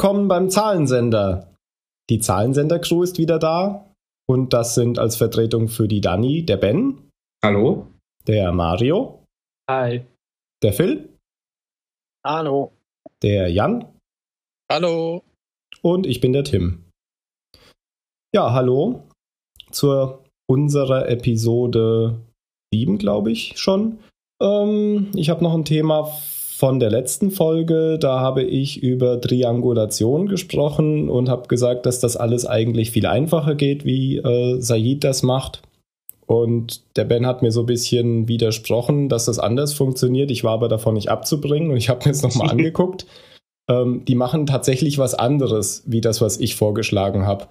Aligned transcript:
Willkommen 0.00 0.28
beim 0.28 0.48
Zahlensender. 0.48 1.54
Die 2.08 2.20
Zahlensender-Crew 2.20 3.02
ist 3.02 3.18
wieder 3.18 3.38
da. 3.38 3.92
Und 4.26 4.54
das 4.54 4.74
sind 4.74 4.98
als 4.98 5.16
Vertretung 5.16 5.68
für 5.68 5.88
die 5.88 6.00
Dani 6.00 6.42
der 6.42 6.56
Ben. 6.56 7.10
Hallo. 7.44 7.86
Der 8.26 8.50
Mario. 8.50 9.26
Hi. 9.68 10.06
Der 10.62 10.72
Phil. 10.72 11.18
Hallo. 12.26 12.72
Der 13.22 13.48
Jan. 13.48 13.84
Hallo. 14.72 15.22
Und 15.82 16.06
ich 16.06 16.22
bin 16.22 16.32
der 16.32 16.44
Tim. 16.44 16.86
Ja, 18.34 18.54
hallo 18.54 19.06
zur 19.70 20.24
unserer 20.48 21.10
Episode 21.10 22.18
7, 22.72 22.96
glaube 22.96 23.32
ich 23.32 23.58
schon. 23.58 23.98
Ähm, 24.40 25.10
ich 25.14 25.28
habe 25.28 25.44
noch 25.44 25.52
ein 25.52 25.66
Thema 25.66 26.10
von 26.60 26.78
der 26.78 26.90
letzten 26.90 27.30
Folge. 27.30 27.98
Da 27.98 28.20
habe 28.20 28.42
ich 28.42 28.82
über 28.82 29.18
Triangulation 29.18 30.28
gesprochen 30.28 31.08
und 31.08 31.30
habe 31.30 31.48
gesagt, 31.48 31.86
dass 31.86 32.00
das 32.00 32.18
alles 32.18 32.44
eigentlich 32.44 32.90
viel 32.90 33.06
einfacher 33.06 33.54
geht, 33.54 33.86
wie 33.86 34.18
äh, 34.18 34.60
Said 34.60 35.02
das 35.02 35.22
macht. 35.22 35.62
Und 36.26 36.82
der 36.96 37.06
Ben 37.06 37.26
hat 37.26 37.40
mir 37.40 37.50
so 37.50 37.60
ein 37.60 37.66
bisschen 37.66 38.28
widersprochen, 38.28 39.08
dass 39.08 39.24
das 39.24 39.38
anders 39.38 39.72
funktioniert. 39.72 40.30
Ich 40.30 40.44
war 40.44 40.52
aber 40.52 40.68
davon 40.68 40.94
nicht 40.94 41.08
abzubringen 41.08 41.70
und 41.70 41.78
ich 41.78 41.88
habe 41.88 42.00
mir 42.00 42.12
jetzt 42.12 42.22
nochmal 42.22 42.50
angeguckt. 42.52 43.06
Ähm, 43.66 44.04
die 44.06 44.14
machen 44.14 44.44
tatsächlich 44.44 44.98
was 44.98 45.14
anderes, 45.14 45.82
wie 45.86 46.02
das, 46.02 46.20
was 46.20 46.38
ich 46.38 46.56
vorgeschlagen 46.56 47.26
habe. 47.26 47.46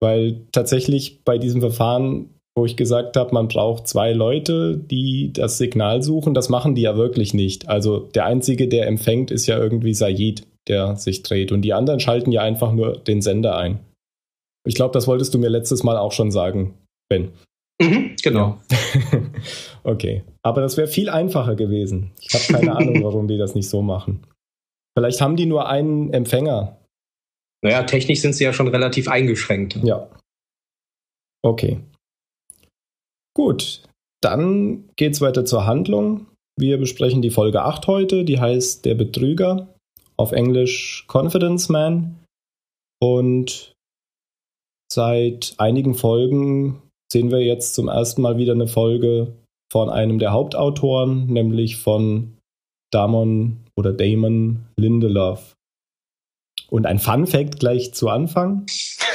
Weil 0.00 0.40
tatsächlich 0.50 1.22
bei 1.24 1.38
diesem 1.38 1.60
Verfahren, 1.60 2.30
wo 2.58 2.66
ich 2.66 2.76
gesagt 2.76 3.16
habe, 3.16 3.32
man 3.32 3.48
braucht 3.48 3.86
zwei 3.86 4.12
Leute, 4.12 4.76
die 4.76 5.32
das 5.32 5.58
Signal 5.58 6.02
suchen, 6.02 6.34
das 6.34 6.48
machen 6.48 6.74
die 6.74 6.82
ja 6.82 6.96
wirklich 6.96 7.32
nicht. 7.32 7.68
Also 7.68 8.00
der 8.00 8.26
Einzige, 8.26 8.68
der 8.68 8.86
empfängt, 8.86 9.30
ist 9.30 9.46
ja 9.46 9.56
irgendwie 9.56 9.94
Said, 9.94 10.46
der 10.68 10.96
sich 10.96 11.22
dreht. 11.22 11.52
Und 11.52 11.62
die 11.62 11.72
anderen 11.72 12.00
schalten 12.00 12.32
ja 12.32 12.42
einfach 12.42 12.72
nur 12.72 12.98
den 12.98 13.22
Sender 13.22 13.56
ein. 13.56 13.78
Ich 14.66 14.74
glaube, 14.74 14.92
das 14.92 15.06
wolltest 15.06 15.32
du 15.32 15.38
mir 15.38 15.48
letztes 15.48 15.82
Mal 15.82 15.96
auch 15.96 16.12
schon 16.12 16.30
sagen, 16.30 16.74
Ben. 17.08 17.30
Mhm, 17.80 18.16
genau. 18.22 18.58
Ja. 18.70 19.22
okay. 19.84 20.24
Aber 20.42 20.60
das 20.60 20.76
wäre 20.76 20.88
viel 20.88 21.08
einfacher 21.08 21.54
gewesen. 21.54 22.10
Ich 22.20 22.34
habe 22.34 22.60
keine 22.60 22.76
Ahnung, 22.76 23.02
warum 23.04 23.28
die 23.28 23.38
das 23.38 23.54
nicht 23.54 23.68
so 23.68 23.82
machen. 23.82 24.26
Vielleicht 24.96 25.20
haben 25.20 25.36
die 25.36 25.46
nur 25.46 25.68
einen 25.68 26.12
Empfänger. 26.12 26.76
Naja, 27.62 27.84
technisch 27.84 28.20
sind 28.20 28.34
sie 28.34 28.44
ja 28.44 28.52
schon 28.52 28.68
relativ 28.68 29.08
eingeschränkt. 29.08 29.76
Ja. 29.84 30.08
Okay. 31.42 31.78
Gut. 33.38 33.82
Dann 34.20 34.90
geht's 34.96 35.20
weiter 35.20 35.44
zur 35.44 35.64
Handlung. 35.64 36.26
Wir 36.58 36.76
besprechen 36.76 37.22
die 37.22 37.30
Folge 37.30 37.62
8 37.62 37.86
heute, 37.86 38.24
die 38.24 38.40
heißt 38.40 38.84
Der 38.84 38.96
Betrüger. 38.96 39.72
Auf 40.16 40.32
Englisch 40.32 41.06
Confidence 41.06 41.68
Man. 41.68 42.18
Und 43.00 43.74
seit 44.92 45.54
einigen 45.58 45.94
Folgen 45.94 46.82
sehen 47.12 47.30
wir 47.30 47.44
jetzt 47.44 47.76
zum 47.76 47.86
ersten 47.86 48.22
Mal 48.22 48.38
wieder 48.38 48.54
eine 48.54 48.66
Folge 48.66 49.34
von 49.70 49.88
einem 49.88 50.18
der 50.18 50.32
Hauptautoren, 50.32 51.28
nämlich 51.28 51.76
von 51.76 52.36
Damon 52.90 53.58
oder 53.76 53.92
Damon 53.92 54.64
Lindelof. 54.76 55.54
Und 56.70 56.86
ein 56.86 56.98
Fun 56.98 57.28
Fact 57.28 57.60
gleich 57.60 57.94
zu 57.94 58.08
Anfang. 58.08 58.66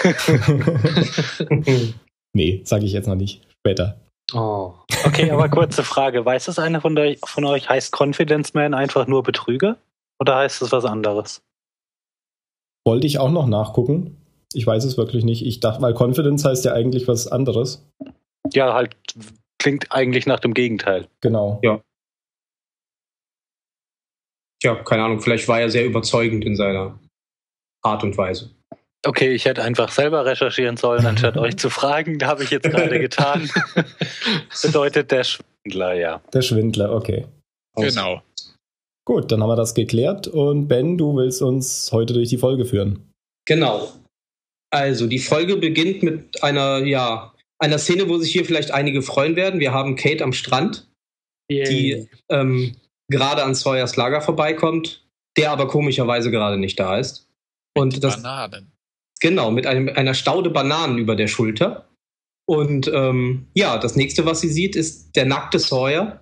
nee, 2.33 2.61
sage 2.63 2.85
ich 2.85 2.93
jetzt 2.93 3.07
noch 3.07 3.15
nicht. 3.15 3.45
Später. 3.59 3.99
Oh. 4.33 4.73
Okay, 5.05 5.29
aber 5.31 5.49
kurze 5.49 5.83
Frage. 5.83 6.25
Weiß 6.25 6.45
das 6.45 6.59
einer 6.59 6.81
von, 6.81 6.95
der, 6.95 7.15
von 7.25 7.45
euch, 7.45 7.69
heißt 7.69 7.93
Confidence 7.97 8.53
Man 8.53 8.73
einfach 8.73 9.07
nur 9.07 9.23
Betrüger? 9.23 9.77
Oder 10.19 10.37
heißt 10.37 10.61
es 10.61 10.71
was 10.71 10.85
anderes? 10.85 11.41
Wollte 12.85 13.07
ich 13.07 13.19
auch 13.19 13.31
noch 13.31 13.47
nachgucken. 13.47 14.17
Ich 14.53 14.65
weiß 14.65 14.83
es 14.85 14.97
wirklich 14.97 15.23
nicht. 15.23 15.45
Ich 15.45 15.59
dachte, 15.59 15.81
weil 15.81 15.93
Confidence 15.93 16.45
heißt 16.45 16.65
ja 16.65 16.73
eigentlich 16.73 17.07
was 17.07 17.27
anderes. 17.27 17.85
Ja, 18.53 18.73
halt 18.73 18.95
klingt 19.59 19.91
eigentlich 19.91 20.25
nach 20.25 20.39
dem 20.39 20.53
Gegenteil. 20.53 21.07
Genau. 21.21 21.59
Ja. 21.63 21.81
Ja, 24.61 24.75
keine 24.75 25.03
Ahnung, 25.03 25.19
vielleicht 25.19 25.47
war 25.47 25.59
er 25.59 25.69
sehr 25.69 25.85
überzeugend 25.85 26.45
in 26.45 26.55
seiner 26.55 26.97
Art 27.81 28.03
und 28.03 28.17
Weise. 28.17 28.51
Okay, 29.05 29.33
ich 29.33 29.45
hätte 29.45 29.63
einfach 29.63 29.91
selber 29.91 30.25
recherchieren 30.25 30.77
sollen, 30.77 31.05
anstatt 31.05 31.37
euch 31.37 31.57
zu 31.57 31.69
fragen. 31.69 32.19
Da 32.19 32.27
habe 32.27 32.43
ich 32.43 32.51
jetzt 32.51 32.69
gerade 32.69 32.99
getan. 32.99 33.49
Bedeutet 34.61 35.11
der 35.11 35.23
Schwindler, 35.23 35.93
ja. 35.93 36.21
Der 36.33 36.41
Schwindler, 36.41 36.93
okay. 36.93 37.25
Genau. 37.75 38.21
Gut, 39.05 39.31
dann 39.31 39.41
haben 39.41 39.49
wir 39.49 39.55
das 39.57 39.73
geklärt. 39.73 40.27
Und 40.27 40.67
Ben, 40.67 40.97
du 40.97 41.15
willst 41.17 41.41
uns 41.41 41.91
heute 41.91 42.13
durch 42.13 42.29
die 42.29 42.37
Folge 42.37 42.65
führen. 42.65 43.09
Genau. 43.45 43.91
Also, 44.71 45.07
die 45.07 45.19
Folge 45.19 45.57
beginnt 45.57 46.01
mit 46.01 46.41
einer, 46.41 46.79
ja, 46.79 47.33
einer 47.59 47.77
Szene, 47.77 48.07
wo 48.07 48.17
sich 48.17 48.31
hier 48.31 48.45
vielleicht 48.45 48.71
einige 48.71 49.01
freuen 49.01 49.35
werden. 49.35 49.59
Wir 49.59 49.73
haben 49.73 49.95
Kate 49.95 50.23
am 50.23 50.33
Strand, 50.33 50.87
Yay. 51.49 51.65
die 51.65 52.09
ähm, 52.29 52.75
gerade 53.09 53.43
an 53.43 53.55
Sawyers 53.55 53.97
Lager 53.97 54.21
vorbeikommt, 54.21 55.05
der 55.37 55.51
aber 55.51 55.67
komischerweise 55.67 56.31
gerade 56.31 56.57
nicht 56.57 56.79
da 56.79 56.97
ist. 56.97 57.27
Und 57.75 57.93
Mit 57.93 58.03
das, 58.03 58.21
Bananen. 58.21 58.72
Genau, 59.23 59.49
mit 59.49 59.65
einem, 59.65 59.89
einer 59.89 60.13
Staude 60.13 60.51
Bananen 60.51 60.99
über 60.99 61.15
der 61.15 61.27
Schulter. 61.27 61.89
Und 62.45 62.91
ähm, 62.93 63.47
ja, 63.55 63.77
das 63.77 63.95
nächste, 63.95 64.25
was 64.25 64.41
sie 64.41 64.49
sieht, 64.49 64.75
ist 64.75 65.15
der 65.15 65.23
nackte 65.25 65.59
Sawyer. 65.59 66.21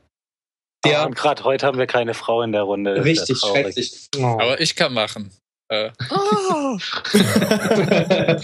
Der 0.85 0.91
Der 0.91 1.07
und 1.07 1.15
gerade 1.15 1.43
heute 1.43 1.65
haben 1.65 1.79
wir 1.79 1.87
keine 1.87 2.13
Frau 2.13 2.43
in 2.43 2.51
der 2.51 2.61
Runde. 2.61 2.93
Das 2.95 3.03
richtig 3.03 3.39
schrecklich. 3.39 4.07
Aber 4.21 4.61
ich 4.61 4.75
kann 4.75 4.93
machen. 4.93 5.31
Äh, 5.69 5.89
oh, 6.11 6.13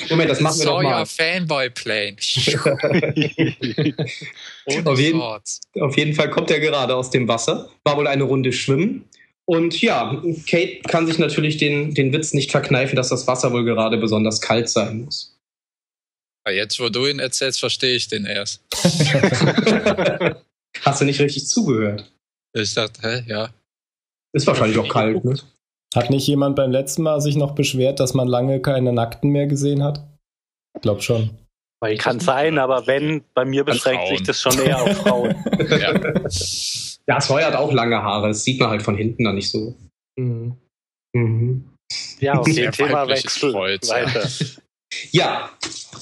Moment, 0.09 0.29
das 0.29 0.39
machen 0.39 0.59
wir 0.59 0.65
doch 0.65 0.81
Sawyer 0.81 0.89
mal. 0.89 1.05
Fanboy 1.05 1.69
Plane. 1.69 2.15
Auf 4.85 4.99
jeden-. 4.99 5.21
Auf 5.21 5.97
jeden 5.97 6.15
Fall 6.15 6.31
kommt 6.31 6.49
er 6.49 6.61
gerade 6.61 6.95
aus 6.95 7.09
dem 7.09 7.27
Wasser, 7.27 7.69
war 7.83 7.97
wohl 7.97 8.07
eine 8.07 8.23
Runde 8.23 8.53
schwimmen. 8.53 9.09
Und 9.49 9.81
ja, 9.81 10.21
Kate 10.49 10.81
kann 10.87 11.07
sich 11.07 11.19
natürlich 11.19 11.57
den, 11.57 11.93
den 11.93 12.11
Witz 12.11 12.33
nicht 12.33 12.51
verkneifen, 12.51 12.97
dass 12.97 13.09
das 13.09 13.27
Wasser 13.27 13.53
wohl 13.53 13.63
gerade 13.63 13.97
besonders 13.97 14.41
kalt 14.41 14.67
sein 14.67 15.05
muss. 15.05 15.39
Ah, 16.45 16.51
Jetzt, 16.51 16.79
wo 16.79 16.89
du 16.89 17.07
ihn 17.07 17.19
erzählst, 17.19 17.59
verstehe 17.59 17.95
ich 17.95 18.09
den 18.09 18.25
erst. 18.25 18.61
Hast 20.81 21.01
du 21.01 21.05
nicht 21.05 21.21
richtig 21.21 21.47
zugehört? 21.47 22.11
Ich 22.53 22.73
dachte, 22.73 23.01
hä, 23.01 23.23
ja. 23.27 23.53
Ist 24.33 24.47
wahrscheinlich 24.47 24.77
auch 24.77 24.89
kalt, 24.89 25.23
ne? 25.23 25.35
Hat 25.95 26.09
nicht 26.09 26.27
jemand 26.27 26.57
beim 26.57 26.71
letzten 26.71 27.03
Mal 27.03 27.21
sich 27.21 27.37
noch 27.37 27.55
beschwert, 27.55 27.99
dass 28.01 28.13
man 28.13 28.27
lange 28.27 28.61
keine 28.61 28.91
Nackten 28.91 29.29
mehr 29.29 29.47
gesehen 29.47 29.81
hat? 29.81 30.05
Ich 30.75 30.81
glaube 30.81 31.01
schon. 31.01 31.29
Kann 31.79 32.17
ich 32.17 32.23
sein, 32.23 32.57
aber 32.57 32.87
wenn, 32.87 33.23
bei 33.35 33.45
mir 33.45 33.63
beschränkt 33.63 34.07
sich 34.07 34.23
das 34.23 34.41
schon 34.41 34.57
eher 34.59 34.81
auf 34.81 34.97
Frauen. 34.97 35.35
ja. 35.69 35.93
Ja, 37.07 37.21
Sawyer 37.21 37.47
hat 37.47 37.55
auch 37.55 37.71
lange 37.71 38.01
Haare, 38.01 38.29
das 38.29 38.43
sieht 38.43 38.59
man 38.59 38.69
halt 38.69 38.81
von 38.81 38.97
hinten 38.97 39.23
dann 39.23 39.35
nicht 39.35 39.49
so. 39.49 39.75
Mhm. 40.19 40.57
Mhm. 41.15 41.69
Ja, 42.19 42.39
okay, 42.39 42.51
Sehr 42.51 42.71
Thema 42.71 43.07
Wechsel. 43.07 43.51
Kreuz. 43.51 43.89
Weiter. 43.89 44.27
Ja, 45.11 45.51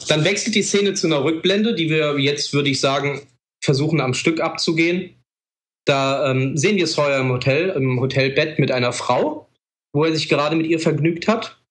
dann 0.08 0.24
wechselt 0.24 0.56
die 0.56 0.64
Szene 0.64 0.94
zu 0.94 1.08
einer 1.08 1.24
Rückblende, 1.24 1.75
die 1.75 1.90
wir 1.90 2.18
jetzt, 2.19 2.53
würde 2.53 2.69
ich 2.69 2.80
sagen, 2.80 3.22
versuchen 3.64 4.02
am 4.02 4.14
Stück 4.14 4.40
abzugehen. 4.40 5.16
Da 5.85 6.31
ähm, 6.31 6.58
sehen 6.58 6.78
wir 6.78 6.88
Sawyer 6.88 7.19
im 7.19 7.30
Hotel, 7.30 7.69
im 7.69 8.00
Hotelbett 8.00 8.58
mit 8.58 8.72
einer 8.72 8.94
Frau, 8.94 9.50
wo 9.94 10.05
er 10.05 10.16
sich 10.16 10.29
gerade 10.29 10.55
mit 10.55 10.67
ihr 10.67 10.79
vergnügt 10.79 11.28
hat 11.28 11.61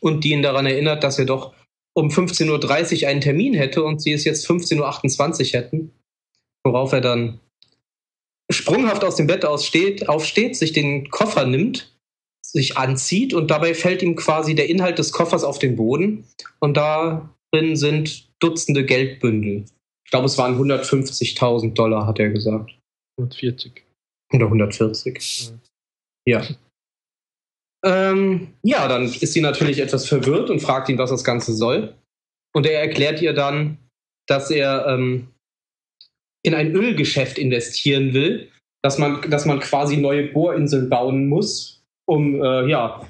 und 0.00 0.24
die 0.24 0.30
ihn 0.30 0.42
daran 0.42 0.66
erinnert, 0.66 1.04
dass 1.04 1.18
er 1.18 1.26
doch 1.26 1.54
um 1.96 2.08
15.30 2.08 3.02
Uhr 3.02 3.08
einen 3.08 3.20
Termin 3.20 3.54
hätte 3.54 3.82
und 3.82 4.02
sie 4.02 4.12
es 4.12 4.24
jetzt 4.24 4.48
15.28 4.48 5.54
Uhr 5.54 5.60
hätten. 5.60 5.92
Worauf 6.64 6.92
er 6.92 7.00
dann 7.00 7.40
sprunghaft 8.50 9.02
aus 9.02 9.16
dem 9.16 9.26
Bett 9.26 9.44
aussteht, 9.44 10.08
aufsteht, 10.08 10.56
sich 10.56 10.72
den 10.72 11.10
Koffer 11.10 11.46
nimmt, 11.46 11.96
sich 12.44 12.76
anzieht 12.76 13.34
und 13.34 13.50
dabei 13.50 13.74
fällt 13.74 14.02
ihm 14.02 14.14
quasi 14.14 14.54
der 14.54 14.68
Inhalt 14.68 14.98
des 14.98 15.10
Koffers 15.12 15.42
auf 15.42 15.58
den 15.58 15.76
Boden 15.76 16.24
und 16.60 16.76
darin 16.76 17.76
sind 17.76 18.28
Dutzende 18.40 18.84
Geldbündel. 18.84 19.64
Ich 20.04 20.10
glaube, 20.10 20.26
es 20.26 20.36
waren 20.36 20.58
150.000 20.60 21.72
Dollar, 21.72 22.06
hat 22.06 22.18
er 22.18 22.28
gesagt. 22.28 22.70
140. 23.18 23.82
Oder 24.32 24.46
140. 24.46 25.50
Mhm. 25.50 25.60
Ja. 26.26 26.46
Ähm, 27.86 28.48
ja, 28.64 28.88
dann 28.88 29.04
ist 29.04 29.32
sie 29.32 29.40
natürlich 29.40 29.78
etwas 29.78 30.08
verwirrt 30.08 30.50
und 30.50 30.60
fragt 30.60 30.88
ihn, 30.88 30.98
was 30.98 31.10
das 31.10 31.22
Ganze 31.22 31.54
soll. 31.54 31.94
Und 32.52 32.66
er 32.66 32.80
erklärt 32.80 33.22
ihr 33.22 33.32
dann, 33.32 33.78
dass 34.26 34.50
er 34.50 34.86
ähm, 34.88 35.28
in 36.42 36.54
ein 36.54 36.74
Ölgeschäft 36.74 37.38
investieren 37.38 38.12
will, 38.12 38.50
dass 38.82 38.98
man, 38.98 39.30
dass 39.30 39.46
man 39.46 39.60
quasi 39.60 39.98
neue 39.98 40.24
Bohrinseln 40.32 40.90
bauen 40.90 41.28
muss, 41.28 41.84
um, 42.06 42.42
äh, 42.42 42.68
ja, 42.68 43.08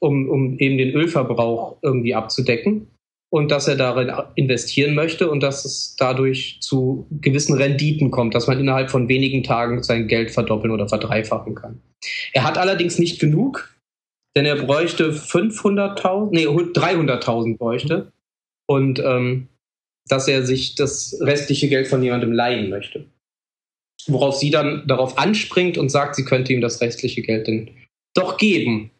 um, 0.00 0.28
um 0.30 0.58
eben 0.58 0.78
den 0.78 0.94
Ölverbrauch 0.94 1.76
irgendwie 1.82 2.14
abzudecken. 2.14 2.88
Und 3.30 3.50
dass 3.50 3.68
er 3.68 3.76
darin 3.76 4.12
investieren 4.36 4.94
möchte 4.94 5.30
und 5.30 5.42
dass 5.42 5.64
es 5.64 5.96
dadurch 5.98 6.58
zu 6.60 7.06
gewissen 7.10 7.56
Renditen 7.56 8.10
kommt, 8.10 8.34
dass 8.34 8.46
man 8.46 8.60
innerhalb 8.60 8.90
von 8.90 9.08
wenigen 9.08 9.42
Tagen 9.42 9.82
sein 9.82 10.06
Geld 10.06 10.30
verdoppeln 10.30 10.70
oder 10.70 10.86
verdreifachen 10.86 11.54
kann. 11.54 11.80
Er 12.34 12.44
hat 12.44 12.58
allerdings 12.58 12.98
nicht 12.98 13.20
genug 13.20 13.72
denn 14.36 14.46
er 14.46 14.56
bräuchte 14.56 15.12
500.000, 15.12 16.28
nee, 16.32 16.46
300.000 16.46 17.58
bräuchte 17.58 18.12
und 18.66 18.98
ähm, 19.00 19.48
dass 20.08 20.28
er 20.28 20.44
sich 20.44 20.74
das 20.74 21.16
restliche 21.20 21.68
Geld 21.68 21.86
von 21.86 22.02
jemandem 22.02 22.32
leihen 22.32 22.70
möchte. 22.70 23.06
Worauf 24.06 24.36
sie 24.36 24.50
dann 24.50 24.84
darauf 24.86 25.16
anspringt 25.18 25.78
und 25.78 25.90
sagt, 25.90 26.16
sie 26.16 26.24
könnte 26.24 26.52
ihm 26.52 26.60
das 26.60 26.80
restliche 26.80 27.22
Geld 27.22 27.46
denn 27.46 27.70
doch 28.14 28.36
geben. 28.36 28.90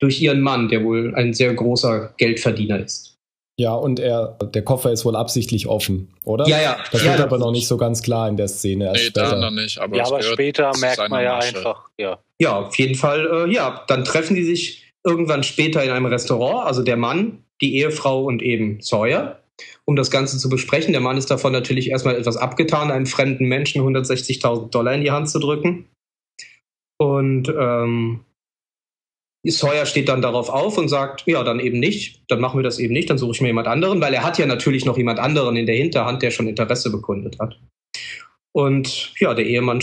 Durch 0.00 0.20
ihren 0.20 0.40
Mann, 0.40 0.68
der 0.68 0.84
wohl 0.84 1.14
ein 1.14 1.32
sehr 1.34 1.54
großer 1.54 2.14
Geldverdiener 2.18 2.80
ist. 2.80 3.14
Ja, 3.56 3.74
und 3.74 4.00
er, 4.00 4.36
der 4.42 4.62
Koffer 4.62 4.90
ist 4.90 5.04
wohl 5.04 5.14
absichtlich 5.14 5.68
offen, 5.68 6.12
oder? 6.24 6.46
Ja, 6.48 6.60
ja. 6.60 6.76
Das 6.90 7.04
ja, 7.04 7.12
wird 7.12 7.20
aber 7.20 7.38
noch 7.38 7.52
nicht 7.52 7.68
so 7.68 7.76
ganz 7.76 8.02
klar 8.02 8.28
in 8.28 8.36
der 8.36 8.48
Szene. 8.48 8.86
erst 8.86 9.04
Nee, 9.04 9.10
da 9.14 9.36
noch 9.36 9.52
nicht. 9.52 9.78
Aber, 9.78 9.96
ja, 9.96 10.04
aber 10.04 10.18
gehört 10.18 10.34
später 10.34 10.72
merkt 10.78 11.08
man 11.08 11.22
ja 11.22 11.36
Masche. 11.36 11.56
einfach, 11.56 11.88
ja. 11.96 12.18
Ja, 12.44 12.58
auf 12.58 12.76
jeden 12.76 12.94
Fall, 12.94 13.26
äh, 13.26 13.50
ja. 13.50 13.82
Dann 13.88 14.04
treffen 14.04 14.36
die 14.36 14.44
sich 14.44 14.92
irgendwann 15.02 15.42
später 15.42 15.82
in 15.82 15.90
einem 15.90 16.04
Restaurant, 16.04 16.66
also 16.66 16.82
der 16.82 16.98
Mann, 16.98 17.42
die 17.62 17.76
Ehefrau 17.78 18.22
und 18.24 18.42
eben 18.42 18.82
Sawyer, 18.82 19.40
um 19.86 19.96
das 19.96 20.10
Ganze 20.10 20.36
zu 20.36 20.50
besprechen. 20.50 20.92
Der 20.92 21.00
Mann 21.00 21.16
ist 21.16 21.30
davon 21.30 21.52
natürlich 21.52 21.88
erstmal 21.88 22.16
etwas 22.16 22.36
abgetan, 22.36 22.90
einem 22.90 23.06
fremden 23.06 23.46
Menschen 23.46 23.80
160.000 23.80 24.68
Dollar 24.68 24.92
in 24.92 25.00
die 25.00 25.10
Hand 25.10 25.30
zu 25.30 25.38
drücken. 25.38 25.88
Und 27.00 27.48
ähm, 27.48 28.20
Sawyer 29.46 29.86
steht 29.86 30.10
dann 30.10 30.20
darauf 30.20 30.50
auf 30.50 30.76
und 30.76 30.88
sagt, 30.88 31.26
ja, 31.26 31.44
dann 31.44 31.60
eben 31.60 31.78
nicht, 31.80 32.24
dann 32.28 32.40
machen 32.40 32.58
wir 32.58 32.62
das 32.62 32.78
eben 32.78 32.92
nicht, 32.92 33.08
dann 33.08 33.16
suche 33.16 33.32
ich 33.32 33.40
mir 33.40 33.48
jemand 33.48 33.68
anderen, 33.68 34.02
weil 34.02 34.12
er 34.12 34.22
hat 34.22 34.38
ja 34.38 34.44
natürlich 34.44 34.84
noch 34.84 34.98
jemand 34.98 35.18
anderen 35.18 35.56
in 35.56 35.64
der 35.64 35.76
Hinterhand, 35.76 36.22
der 36.22 36.30
schon 36.30 36.46
Interesse 36.46 36.90
bekundet 36.90 37.38
hat. 37.40 37.58
Und 38.52 39.14
ja, 39.18 39.32
der 39.32 39.46
Ehemann 39.46 39.80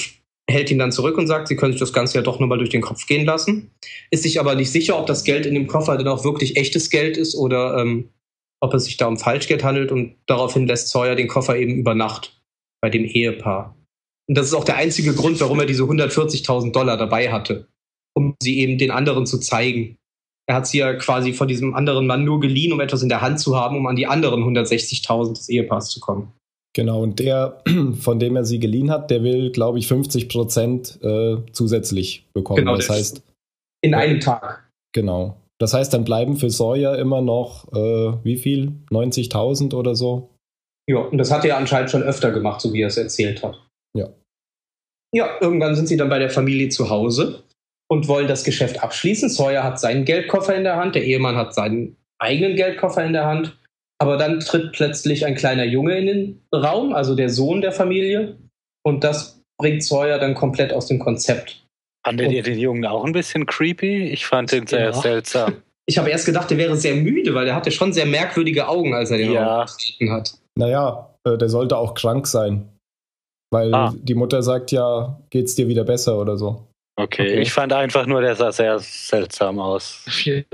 hält 0.51 0.69
ihn 0.69 0.79
dann 0.79 0.91
zurück 0.91 1.17
und 1.17 1.27
sagt, 1.27 1.47
sie 1.47 1.55
können 1.55 1.73
sich 1.73 1.79
das 1.79 1.93
Ganze 1.93 2.17
ja 2.17 2.21
doch 2.21 2.39
nur 2.39 2.47
mal 2.47 2.57
durch 2.57 2.69
den 2.69 2.81
Kopf 2.81 3.07
gehen 3.07 3.25
lassen. 3.25 3.71
Ist 4.11 4.23
sich 4.23 4.39
aber 4.39 4.55
nicht 4.55 4.71
sicher, 4.71 4.99
ob 4.99 5.07
das 5.07 5.23
Geld 5.23 5.45
in 5.45 5.53
dem 5.53 5.67
Koffer 5.67 5.97
denn 5.97 6.07
auch 6.07 6.23
wirklich 6.23 6.57
echtes 6.57 6.89
Geld 6.89 7.17
ist 7.17 7.35
oder 7.35 7.77
ähm, 7.77 8.09
ob 8.59 8.73
es 8.73 8.85
sich 8.85 8.97
da 8.97 9.07
um 9.07 9.17
Falschgeld 9.17 9.63
handelt. 9.63 9.91
Und 9.91 10.15
daraufhin 10.27 10.67
lässt 10.67 10.89
Sawyer 10.89 11.15
den 11.15 11.27
Koffer 11.27 11.57
eben 11.57 11.75
über 11.75 11.95
Nacht 11.95 12.41
bei 12.81 12.89
dem 12.89 13.05
Ehepaar. 13.05 13.75
Und 14.27 14.37
das 14.37 14.47
ist 14.47 14.53
auch 14.53 14.63
der 14.63 14.77
einzige 14.77 15.13
Grund, 15.13 15.39
warum 15.41 15.59
er 15.59 15.65
diese 15.65 15.83
140.000 15.83 16.71
Dollar 16.71 16.97
dabei 16.97 17.31
hatte, 17.31 17.67
um 18.13 18.35
sie 18.41 18.59
eben 18.59 18.77
den 18.77 18.91
anderen 18.91 19.25
zu 19.25 19.39
zeigen. 19.39 19.97
Er 20.47 20.55
hat 20.55 20.67
sie 20.67 20.79
ja 20.79 20.93
quasi 20.93 21.33
von 21.33 21.47
diesem 21.47 21.73
anderen 21.75 22.07
Mann 22.07 22.23
nur 22.23 22.39
geliehen, 22.39 22.73
um 22.73 22.79
etwas 22.79 23.03
in 23.03 23.09
der 23.09 23.21
Hand 23.21 23.39
zu 23.39 23.55
haben, 23.55 23.77
um 23.77 23.87
an 23.87 23.95
die 23.95 24.07
anderen 24.07 24.43
160.000 24.43 25.37
des 25.37 25.49
Ehepaars 25.49 25.89
zu 25.89 25.99
kommen. 25.99 26.33
Genau, 26.73 27.01
und 27.03 27.19
der, 27.19 27.61
von 27.99 28.19
dem 28.19 28.35
er 28.35 28.45
sie 28.45 28.59
geliehen 28.59 28.91
hat, 28.91 29.11
der 29.11 29.23
will, 29.23 29.51
glaube 29.51 29.79
ich, 29.79 29.87
50 29.87 30.29
Prozent 30.29 30.99
äh, 31.03 31.37
zusätzlich 31.51 32.25
bekommen. 32.33 32.59
Genau, 32.59 32.75
das 32.75 32.87
das- 32.87 32.97
heißt, 32.97 33.23
In 33.83 33.93
einem 33.93 34.19
Tag. 34.19 34.69
genau. 34.93 35.37
Das 35.59 35.73
heißt, 35.75 35.93
dann 35.93 36.03
bleiben 36.05 36.37
für 36.37 36.49
Sawyer 36.49 36.97
immer 36.97 37.21
noch, 37.21 37.71
äh, 37.73 38.13
wie 38.23 38.37
viel? 38.37 38.71
90.000 38.89 39.75
oder 39.75 39.93
so? 39.95 40.29
Ja, 40.89 40.97
und 40.99 41.17
das 41.19 41.29
hat 41.31 41.45
er 41.45 41.57
anscheinend 41.57 41.91
schon 41.91 42.01
öfter 42.01 42.31
gemacht, 42.31 42.61
so 42.61 42.73
wie 42.73 42.81
er 42.81 42.87
es 42.87 42.97
erzählt 42.97 43.43
hat. 43.43 43.61
Ja. 43.95 44.09
Ja, 45.13 45.37
irgendwann 45.39 45.75
sind 45.75 45.87
sie 45.87 45.97
dann 45.97 46.09
bei 46.09 46.17
der 46.19 46.31
Familie 46.31 46.69
zu 46.69 46.89
Hause 46.89 47.43
und 47.91 48.07
wollen 48.07 48.27
das 48.27 48.43
Geschäft 48.43 48.81
abschließen. 48.81 49.29
Sawyer 49.29 49.63
hat 49.63 49.79
seinen 49.79 50.05
Geldkoffer 50.05 50.55
in 50.55 50.63
der 50.63 50.77
Hand, 50.77 50.95
der 50.95 51.03
Ehemann 51.05 51.35
hat 51.35 51.53
seinen 51.53 51.95
eigenen 52.19 52.55
Geldkoffer 52.55 53.05
in 53.05 53.13
der 53.13 53.25
Hand. 53.25 53.55
Aber 54.01 54.17
dann 54.17 54.39
tritt 54.39 54.71
plötzlich 54.73 55.25
ein 55.27 55.35
kleiner 55.35 55.63
Junge 55.63 55.97
in 55.97 56.05
den 56.07 56.41
Raum, 56.53 56.93
also 56.93 57.13
der 57.15 57.29
Sohn 57.29 57.61
der 57.61 57.71
Familie. 57.71 58.35
Und 58.83 59.03
das 59.03 59.39
bringt 59.59 59.83
Sawyer 59.83 60.17
dann 60.17 60.33
komplett 60.33 60.73
aus 60.73 60.87
dem 60.87 60.97
Konzept. 60.97 61.63
Fandet 62.03 62.27
Und- 62.27 62.33
ihr 62.33 62.41
den 62.41 62.57
Jungen 62.57 62.83
auch 62.85 63.05
ein 63.05 63.11
bisschen 63.11 63.45
creepy? 63.45 64.05
Ich 64.09 64.25
fand 64.25 64.51
den 64.51 64.65
sehr 64.65 64.85
Ja. 64.85 64.93
seltsam. 64.93 65.53
Ich 65.87 65.97
habe 65.97 66.09
erst 66.09 66.25
gedacht, 66.27 66.49
er 66.51 66.57
wäre 66.57 66.77
sehr 66.77 66.95
müde, 66.95 67.33
weil 67.33 67.47
er 67.47 67.55
hatte 67.55 67.71
schon 67.71 67.91
sehr 67.91 68.05
merkwürdige 68.05 68.67
Augen, 68.67 68.93
als 68.93 69.11
er 69.11 69.17
den 69.17 69.31
Ja. 69.33 69.57
Raum 69.57 69.65
betreten 69.65 70.11
hat. 70.13 70.33
Naja, 70.57 71.09
äh, 71.25 71.37
der 71.37 71.49
sollte 71.49 71.75
auch 71.75 71.95
krank 71.95 72.27
sein. 72.27 72.69
Weil 73.51 73.73
Ah. 73.73 73.93
die 73.97 74.13
Mutter 74.13 74.41
sagt 74.43 74.71
ja, 74.71 75.19
geht's 75.31 75.55
dir 75.55 75.67
wieder 75.67 75.83
besser 75.83 76.17
oder 76.19 76.37
so. 76.37 76.67
Okay. 76.97 77.21
Okay. 77.31 77.41
ich 77.41 77.51
fand 77.53 77.71
einfach 77.73 78.05
nur, 78.05 78.21
der 78.21 78.35
sah 78.35 78.51
sehr 78.51 78.77
seltsam 78.79 79.59
aus. 79.59 80.05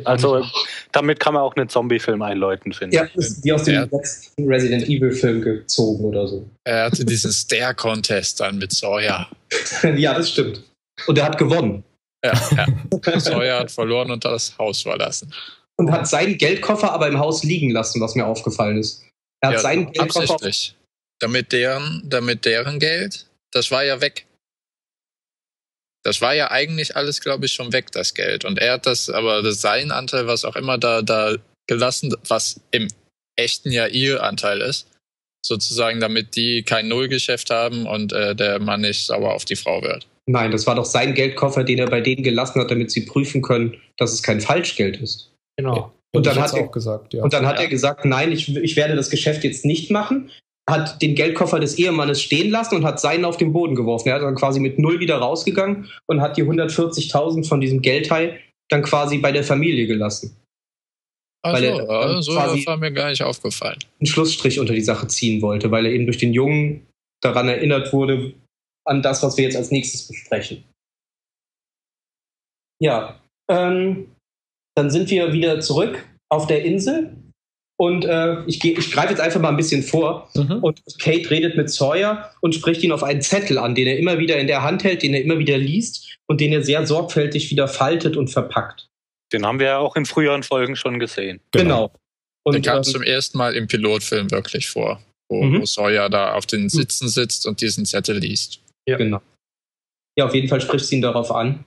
Also, 0.06 0.46
damit 0.92 1.20
kann 1.20 1.34
man 1.34 1.42
auch 1.44 1.56
einen 1.56 1.68
Zombie-Film 1.68 2.22
einläuten, 2.22 2.72
finde 2.74 2.96
Ja, 2.96 3.06
ich. 3.06 3.16
ist 3.16 3.42
die 3.42 3.52
aus 3.52 3.64
dem 3.64 3.74
Ja. 3.74 3.88
letzten 3.92 4.48
Resident 4.48 4.84
Evil 4.88 5.12
Film 5.12 5.42
gezogen 5.42 6.06
oder 6.06 6.28
so. 6.28 6.48
Er 6.64 6.86
hatte 6.86 7.04
diesen 7.04 7.32
Stare-Contest 7.32 8.40
dann 8.40 8.60
mit 8.60 8.72
Sawyer. 8.72 9.28
ja, 9.96 10.14
das 10.14 10.30
stimmt. 10.32 10.64
Und 11.08 11.18
er 11.18 11.26
hat 11.26 11.38
gewonnen. 11.38 11.84
Ja, 12.24 12.34
ja. 12.56 13.20
Sawyer 13.20 13.60
hat 13.60 13.72
verloren 13.72 14.12
und 14.12 14.24
das 14.24 14.58
Haus 14.58 14.84
verlassen. 14.84 15.34
Und 15.78 15.92
hat 15.92 16.08
seinen 16.08 16.38
Geldkoffer 16.38 16.92
aber 16.92 17.08
im 17.08 17.18
Haus 17.20 17.44
liegen 17.44 17.72
lassen, 17.72 18.00
was 18.00 18.16
mir 18.16 18.26
aufgefallen 18.26 18.78
ist. 18.78 19.04
Er 19.42 19.50
hat 19.50 19.56
Ja, 19.56 19.62
seinen 19.62 19.92
Geldkoffer. 19.92 20.38
Damit 21.20 21.52
deren, 21.52 22.04
damit 22.06 22.46
deren 22.46 22.78
Geld, 22.80 23.26
das 23.52 23.72
war 23.72 23.84
ja 23.84 24.00
weg. 24.02 24.27
Das 26.08 26.22
war 26.22 26.34
ja 26.34 26.52
eigentlich 26.52 26.96
alles, 26.96 27.20
glaube 27.20 27.48
ich, 27.48 27.52
schon 27.52 27.74
weg, 27.74 27.92
das 27.92 28.14
Geld. 28.14 28.46
Und 28.46 28.60
er 28.60 28.74
hat 28.74 28.86
das, 28.86 29.10
aber 29.10 29.42
das 29.44 29.60
sein 29.60 29.92
Anteil, 29.92 30.26
was 30.26 30.46
auch 30.46 30.56
immer 30.56 30.78
da, 30.78 31.02
da 31.02 31.36
gelassen, 31.68 32.16
was 32.30 32.62
im 32.72 32.88
echten 33.38 33.72
ja 33.72 33.88
ihr 33.88 34.24
Anteil 34.24 34.62
ist, 34.62 34.88
sozusagen, 35.46 36.00
damit 36.00 36.38
die 36.38 36.64
kein 36.64 36.88
Nullgeschäft 36.88 37.50
haben 37.50 37.86
und 37.86 38.14
äh, 38.14 38.34
der 38.36 38.60
Mann 38.60 38.82
nicht 38.82 39.06
sauer 39.06 39.34
auf 39.34 39.44
die 39.44 39.58
Frau 39.58 39.82
wird. 39.84 40.08
Nein, 40.30 40.52
das 40.52 40.66
war 40.66 40.76
doch 40.76 40.86
sein 40.86 41.14
Geldkoffer, 41.14 41.66
den 41.66 41.78
er 41.80 41.90
bei 41.90 42.00
denen 42.00 42.24
gelassen 42.24 42.62
hat, 42.62 42.72
damit 42.72 42.90
sie 42.90 43.02
prüfen 43.02 43.42
können, 43.42 43.76
dass 43.98 44.14
es 44.14 44.24
kein 44.24 44.40
Falschgeld 44.40 44.98
ist. 45.02 45.34
Genau. 45.58 45.94
Und 46.16 46.26
Hätte 46.26 46.36
dann 46.36 46.44
hat 46.44 46.54
er- 46.54 46.64
auch 46.64 46.72
gesagt, 46.72 47.14
ja. 47.14 47.22
Und 47.22 47.34
dann 47.34 47.46
hat 47.46 47.58
Ja. 47.58 47.64
er 47.64 47.68
gesagt, 47.68 48.06
nein, 48.06 48.32
ich, 48.32 48.56
ich 48.56 48.78
werde 48.78 48.96
das 48.96 49.10
Geschäft 49.10 49.44
jetzt 49.44 49.66
nicht 49.66 49.92
machen. 49.92 50.30
Hat 50.70 51.02
den 51.02 51.16
Geldkoffer 51.16 51.60
des 51.60 51.78
Ehemannes 51.78 52.22
stehen 52.22 52.52
lassen 52.52 52.76
und 52.76 52.84
hat 52.86 53.00
seinen 53.00 53.24
auf 53.26 53.38
den 53.38 53.54
Boden 53.54 53.76
geworfen. 53.76 54.10
Er 54.10 54.16
hat 54.16 54.22
dann 54.22 54.36
quasi 54.36 54.60
mit 54.60 54.78
null 54.80 55.00
wieder 55.00 55.18
rausgegangen 55.18 55.90
und 56.08 56.20
hat 56.22 56.36
die 56.38 56.44
140.000 56.44 57.48
von 57.48 57.62
diesem 57.62 57.82
Geldteil 57.82 58.40
dann 58.70 58.84
quasi 58.84 59.18
bei 59.20 59.32
der 59.32 59.46
Familie 59.46 59.88
gelassen. 59.88 60.36
Weil 61.46 61.66
Also, 61.68 61.88
er, 61.88 62.18
äh, 62.18 62.22
so 62.22 62.34
quasi- 62.34 62.66
war 62.66 62.76
mir 62.78 62.92
gar 62.92 63.10
nicht 63.10 63.24
aufgefallen. 63.24 63.80
einen 64.00 64.08
Schlussstrich 64.08 64.60
unter 64.60 64.74
die 64.74 64.82
Sache 64.82 65.08
ziehen 65.08 65.42
wollte, 65.42 65.72
weil 65.72 65.86
er 65.86 65.94
eben 65.94 66.06
durch 66.06 66.18
den 66.18 66.34
Jungen 66.34 66.86
daran 67.24 67.48
erinnert 67.48 67.94
wurde, 67.94 68.34
an 68.86 69.02
das, 69.02 69.24
was 69.24 69.38
wir 69.38 69.46
jetzt 69.46 69.56
als 69.56 69.72
nächstes 69.72 70.08
besprechen. 70.08 70.66
Ja, 72.82 73.20
ähm, 73.50 74.12
dann 74.76 74.90
sind 74.92 75.10
wir 75.10 75.32
wieder 75.34 75.60
zurück 75.62 76.06
auf 76.30 76.48
der 76.48 76.64
Insel 76.66 77.16
und 77.80 78.06
äh, 78.06 78.44
ich, 78.46 78.60
geh- 78.60 78.76
ich 78.78 78.92
greife 78.92 79.10
jetzt 79.10 79.20
einfach 79.20 79.40
mal 79.40 79.50
ein 79.50 79.58
bisschen 79.58 79.84
vor 79.84 80.30
Mhm. 80.36 80.64
und 80.64 80.82
Kate 81.00 81.30
redet 81.30 81.56
mit 81.58 81.70
Sawyer 81.70 82.32
und 82.42 82.56
spricht 82.56 82.84
ihn 82.84 82.92
auf 82.92 83.04
einen 83.04 83.22
Zettel 83.22 83.58
an, 83.58 83.76
den 83.76 83.88
er 83.88 83.98
immer 83.98 84.18
wieder 84.20 84.38
in 84.40 84.48
der 84.48 84.64
Hand 84.64 84.84
hält, 84.84 85.04
den 85.04 85.14
er 85.14 85.22
immer 85.22 85.38
wieder 85.40 85.58
liest 85.58 86.18
und 86.28 86.42
den 86.42 86.52
er 86.54 86.64
sehr 86.64 86.86
sorgfältig 86.88 87.50
wieder 87.52 87.68
faltet 87.68 88.18
und 88.18 88.30
verpackt. 88.30 88.88
Den 89.34 89.46
haben 89.46 89.60
wir 89.60 89.68
ja 89.68 89.78
auch 89.78 89.96
in 89.96 90.06
früheren 90.06 90.44
Folgen 90.44 90.76
schon 90.76 91.00
gesehen. 91.00 91.40
Genau. 91.52 91.88
Der 92.48 92.56
Und 92.56 92.66
kam 92.66 92.78
ähm, 92.78 92.84
zum 92.84 93.04
ersten 93.04 93.38
Mal 93.38 93.56
im 93.56 93.68
Pilotfilm 93.68 94.32
wirklich 94.32 94.68
vor, 94.70 95.02
wo, 95.30 95.44
Mhm. 95.44 95.62
wo 95.62 95.66
Sawyer 95.66 96.10
da 96.10 96.34
auf 96.34 96.46
den 96.46 96.70
Sitzen 96.70 97.10
sitzt 97.10 97.46
und 97.46 97.62
diesen 97.62 97.86
Zettel 97.86 98.18
liest. 98.20 98.60
Genau. 98.88 99.22
Ja, 100.18 100.26
auf 100.26 100.34
jeden 100.34 100.48
Fall 100.48 100.62
spricht 100.62 100.86
sie 100.86 100.96
ihn 100.96 101.02
darauf 101.02 101.30
an. 101.32 101.66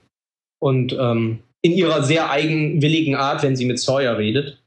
Und 0.59 0.91
ähm, 0.93 1.39
in 1.63 1.73
ihrer 1.73 2.03
sehr 2.03 2.29
eigenwilligen 2.31 3.15
Art, 3.15 3.43
wenn 3.43 3.55
sie 3.55 3.65
mit 3.65 3.79
Sawyer 3.79 4.17
redet. 4.17 4.60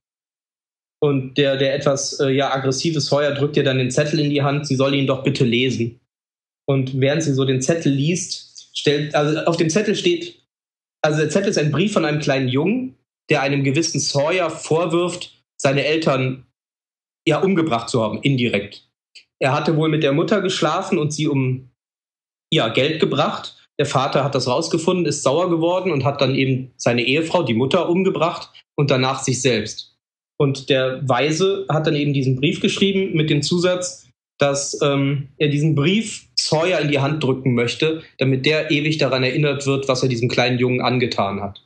Und 1.03 1.37
der, 1.37 1.57
der 1.57 1.75
etwas 1.75 2.19
äh, 2.21 2.31
ja, 2.31 2.53
aggressive 2.53 3.01
Sawyer 3.01 3.33
drückt 3.33 3.57
ihr 3.57 3.65
dann 3.65 3.79
den 3.79 3.91
Zettel 3.91 4.21
in 4.21 4.31
die 4.31 4.43
Hand, 4.43 4.67
sie 4.67 4.77
soll 4.77 4.95
ihn 4.95 5.07
doch 5.07 5.23
bitte 5.23 5.45
lesen. 5.45 6.01
Und 6.67 6.99
während 7.01 7.23
sie 7.23 7.35
so 7.35 7.45
den 7.45 7.61
Zettel 7.61 7.93
liest, 7.93 8.71
stellt, 8.75 9.15
also 9.15 9.41
auf 9.41 9.57
dem 9.57 9.69
Zettel 9.69 9.97
steht, 9.97 10.43
also 11.03 11.19
der 11.19 11.29
Zettel 11.29 11.51
ist 11.51 11.59
ein 11.59 11.71
Brief 11.71 11.93
von 11.93 12.05
einem 12.07 12.21
kleinen 12.21 12.49
Jungen, 12.49 12.97
der 13.29 13.43
einem 13.43 13.65
gewissen 13.65 14.01
Sawyer 14.01 14.51
vorwirft, 14.51 15.45
seine 15.61 15.85
Eltern 15.85 16.47
ja 17.27 17.43
umgebracht 17.43 17.89
zu 17.89 18.03
haben, 18.03 18.23
indirekt. 18.23 18.89
Er 19.39 19.53
hatte 19.53 19.77
wohl 19.77 19.89
mit 19.89 20.03
der 20.03 20.13
Mutter 20.13 20.41
geschlafen 20.41 20.99
und 20.99 21.13
sie 21.13 21.29
um 21.29 21.71
ja, 22.53 22.69
Geld 22.69 23.01
gebracht. 23.01 23.57
Der 23.79 23.87
Vater 23.87 24.25
hat 24.25 24.35
das 24.35 24.47
rausgefunden, 24.47 25.07
ist 25.07 25.23
sauer 25.23 25.51
geworden 25.51 25.91
und 25.91 26.05
hat 26.05 26.21
dann 26.21 26.35
eben 26.35 26.73
seine 26.77 27.03
Ehefrau, 27.03 27.43
die 27.43 27.55
Mutter, 27.55 27.89
umgebracht 27.89 28.51
und 28.77 28.91
danach 28.91 29.23
sich 29.23 29.43
selbst. 29.43 29.94
Und 30.37 30.69
der 30.69 31.09
Weise 31.09 31.67
hat 31.69 31.87
dann 31.87 31.95
eben 31.95 32.12
diesen 32.12 32.37
Brief 32.37 32.61
geschrieben 32.61 33.17
mit 33.17 33.31
dem 33.31 33.43
Zusatz, 33.43 34.09
dass 34.38 34.79
ähm, 34.83 35.29
er 35.38 35.49
diesen 35.49 35.75
Brief 35.75 36.29
Sawyer 36.38 36.81
in 36.81 36.88
die 36.88 36.99
Hand 36.99 37.23
drücken 37.23 37.55
möchte, 37.55 38.03
damit 38.19 38.45
der 38.47 38.71
ewig 38.71 38.99
daran 38.99 39.23
erinnert 39.23 39.67
wird, 39.67 39.88
was 39.88 40.03
er 40.03 40.09
diesem 40.09 40.29
kleinen 40.29 40.59
Jungen 40.59 40.81
angetan 40.81 41.41
hat. 41.41 41.64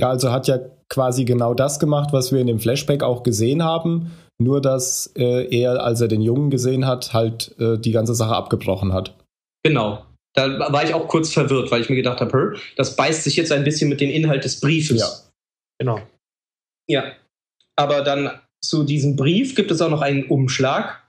Ja, 0.00 0.10
also 0.10 0.30
hat 0.30 0.46
ja 0.46 0.58
quasi 0.88 1.24
genau 1.24 1.54
das 1.54 1.80
gemacht, 1.80 2.12
was 2.12 2.32
wir 2.32 2.40
in 2.40 2.46
dem 2.46 2.60
Flashback 2.60 3.02
auch 3.02 3.22
gesehen 3.22 3.64
haben, 3.64 4.12
nur 4.38 4.60
dass 4.60 5.12
äh, 5.16 5.48
er, 5.50 5.82
als 5.82 6.00
er 6.00 6.08
den 6.08 6.20
Jungen 6.20 6.50
gesehen 6.50 6.86
hat, 6.86 7.12
halt 7.14 7.54
äh, 7.58 7.78
die 7.78 7.92
ganze 7.92 8.14
Sache 8.14 8.34
abgebrochen 8.34 8.92
hat. 8.92 9.16
Genau. 9.64 10.04
Da 10.34 10.70
war 10.70 10.84
ich 10.84 10.92
auch 10.92 11.08
kurz 11.08 11.32
verwirrt, 11.32 11.70
weil 11.70 11.80
ich 11.80 11.88
mir 11.88 11.96
gedacht 11.96 12.20
habe, 12.20 12.52
"Hä, 12.54 12.60
das 12.76 12.94
beißt 12.94 13.24
sich 13.24 13.36
jetzt 13.36 13.50
ein 13.52 13.64
bisschen 13.64 13.88
mit 13.88 14.02
dem 14.02 14.10
Inhalt 14.10 14.44
des 14.44 14.60
Briefes. 14.60 15.00
Ja. 15.00 15.08
Genau. 15.78 16.00
Ja. 16.88 17.04
Aber 17.76 18.02
dann 18.02 18.40
zu 18.62 18.84
diesem 18.84 19.16
Brief 19.16 19.54
gibt 19.54 19.70
es 19.70 19.80
auch 19.80 19.90
noch 19.90 20.00
einen 20.00 20.24
Umschlag. 20.24 21.02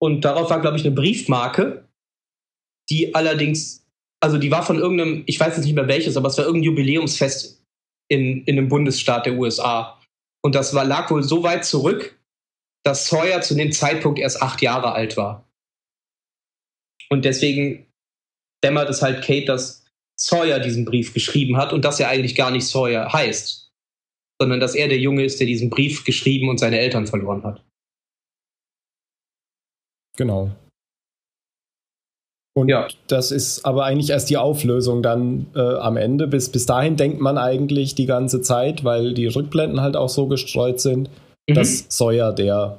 Und 0.00 0.24
darauf 0.24 0.50
war, 0.50 0.60
glaube 0.60 0.76
ich, 0.76 0.84
eine 0.84 0.94
Briefmarke, 0.94 1.88
die 2.90 3.14
allerdings, 3.14 3.86
also 4.20 4.38
die 4.38 4.50
war 4.50 4.64
von 4.64 4.78
irgendeinem, 4.78 5.22
ich 5.26 5.38
weiß 5.38 5.56
jetzt 5.56 5.64
nicht 5.64 5.74
mehr 5.74 5.88
welches, 5.88 6.16
aber 6.16 6.28
es 6.28 6.38
war 6.38 6.44
irgendein 6.44 6.70
Jubiläumsfest 6.70 7.62
in, 8.08 8.44
in 8.44 8.58
einem 8.58 8.68
Bundesstaat 8.68 9.26
der 9.26 9.34
USA. 9.34 10.00
Und 10.44 10.54
das 10.54 10.74
war, 10.74 10.84
lag 10.84 11.10
wohl 11.10 11.22
so 11.22 11.42
weit 11.42 11.64
zurück, 11.64 12.18
dass 12.84 13.08
Sawyer 13.08 13.40
zu 13.42 13.54
dem 13.54 13.70
Zeitpunkt 13.70 14.18
erst 14.18 14.42
acht 14.42 14.60
Jahre 14.60 14.92
alt 14.92 15.16
war. 15.16 15.48
Und 17.10 17.24
deswegen 17.24 17.86
dämmert 18.64 18.90
es 18.90 19.02
halt 19.02 19.24
Kate, 19.24 19.44
dass 19.44 19.84
Sawyer 20.18 20.60
diesen 20.60 20.84
Brief 20.84 21.14
geschrieben 21.14 21.56
hat 21.56 21.72
und 21.72 21.84
dass 21.84 22.00
er 22.00 22.08
eigentlich 22.08 22.34
gar 22.34 22.50
nicht 22.50 22.66
Sawyer 22.66 23.12
heißt, 23.12 23.71
sondern 24.42 24.60
dass 24.60 24.74
er 24.74 24.88
der 24.88 24.98
Junge 24.98 25.24
ist, 25.24 25.38
der 25.40 25.46
diesen 25.46 25.70
Brief 25.70 26.04
geschrieben 26.04 26.48
und 26.48 26.58
seine 26.58 26.78
Eltern 26.80 27.06
verloren 27.06 27.44
hat. 27.44 27.62
Genau. 30.16 30.50
Und 32.54 32.68
Ja. 32.68 32.86
das 33.06 33.30
ist 33.30 33.64
aber 33.64 33.84
eigentlich 33.84 34.10
erst 34.10 34.28
die 34.28 34.36
Auflösung 34.36 35.02
dann 35.02 35.46
äh, 35.54 35.60
am 35.60 35.96
Ende. 35.96 36.26
Bis, 36.26 36.50
bis 36.50 36.66
dahin 36.66 36.96
denkt 36.96 37.20
man 37.20 37.38
eigentlich 37.38 37.94
die 37.94 38.04
ganze 38.06 38.42
Zeit, 38.42 38.84
weil 38.84 39.14
die 39.14 39.26
Rückblenden 39.26 39.80
halt 39.80 39.96
auch 39.96 40.10
so 40.10 40.26
gestreut 40.26 40.80
sind, 40.80 41.08
Mhm. 41.48 41.54
dass 41.54 41.86
Sawyer 41.88 42.32
der, 42.32 42.78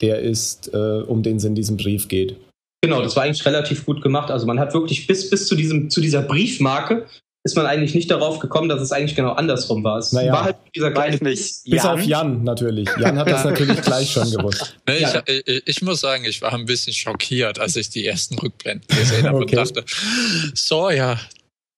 der 0.00 0.20
ist, 0.20 0.72
äh, 0.72 1.02
um 1.02 1.22
den 1.22 1.36
es 1.36 1.44
in 1.44 1.54
diesem 1.54 1.76
Brief 1.76 2.08
geht. 2.08 2.36
Genau, 2.82 3.02
das 3.02 3.16
war 3.16 3.24
eigentlich 3.24 3.44
relativ 3.44 3.84
gut 3.84 4.00
gemacht. 4.02 4.30
Also 4.30 4.46
man 4.46 4.60
hat 4.60 4.72
wirklich 4.72 5.06
bis, 5.08 5.28
bis 5.28 5.48
zu, 5.48 5.56
diesem, 5.56 5.90
zu 5.90 6.00
dieser 6.00 6.22
Briefmarke 6.22 7.06
ist 7.48 7.56
man 7.56 7.66
eigentlich 7.66 7.94
nicht 7.94 8.10
darauf 8.10 8.38
gekommen, 8.38 8.68
dass 8.68 8.80
es 8.80 8.92
eigentlich 8.92 9.16
genau 9.16 9.32
andersrum 9.32 9.82
war. 9.82 9.98
Es 9.98 10.12
Naja. 10.12 10.32
war 10.32 10.44
halt 10.44 10.56
dieser 10.74 10.90
kleine 10.90 11.16
nicht. 11.16 11.24
Bis 11.64 11.64
Jan? 11.64 11.86
auf 11.86 12.02
Jan 12.02 12.44
natürlich. 12.44 12.88
Jan 12.98 13.18
hat 13.18 13.28
das 13.28 13.44
natürlich 13.44 13.80
gleich 13.82 14.12
schon 14.12 14.30
gewusst. 14.30 14.76
Nee, 14.86 15.00
Ja. 15.00 15.22
ich, 15.26 15.46
ich, 15.48 15.62
ich 15.66 15.82
muss 15.82 16.00
sagen, 16.00 16.24
ich 16.24 16.42
war 16.42 16.52
ein 16.52 16.66
bisschen 16.66 16.92
schockiert, 16.92 17.58
als 17.58 17.74
ich 17.76 17.88
die 17.90 18.06
ersten 18.06 18.38
Rückblenden 18.38 18.86
gesehen 18.96 19.26
habe 19.26 19.38
Okay. 19.38 19.56
und 19.58 19.74
dachte, 19.74 19.84
Sawyer, 20.54 21.18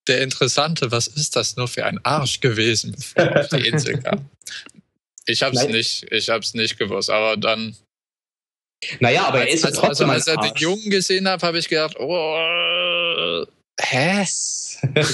der 0.08 0.22
Interessante, 0.22 0.90
was 0.90 1.06
ist 1.06 1.36
das 1.36 1.56
nur 1.56 1.68
für 1.68 1.86
ein 1.86 2.00
Arsch 2.04 2.40
gewesen, 2.40 2.92
bevor 2.96 3.22
er 3.22 3.40
auf 3.42 3.48
die 3.48 3.66
Insel 3.68 3.98
kam? 4.02 4.28
Ich 5.26 5.42
hab's 5.42 5.54
Nein. 5.62 5.70
nicht, 5.72 6.06
ich 6.10 6.28
hab's 6.30 6.54
nicht 6.54 6.78
gewusst, 6.78 7.10
aber 7.10 7.36
dann, 7.36 7.76
Naja, 8.98 9.26
aber 9.28 9.40
er 9.40 9.48
ist 9.52 9.62
ja 9.62 9.68
als, 9.68 9.76
also, 9.78 9.86
trotzdem 9.88 10.10
als 10.10 10.26
ein 10.26 10.36
er 10.38 10.42
den. 10.52 10.56
Jungen 10.56 10.90
gesehen 10.90 11.28
habe, 11.28 11.46
habe 11.46 11.58
ich 11.58 11.68
gedacht, 11.68 11.96
oh, 12.00 13.44
hä? 13.80 14.24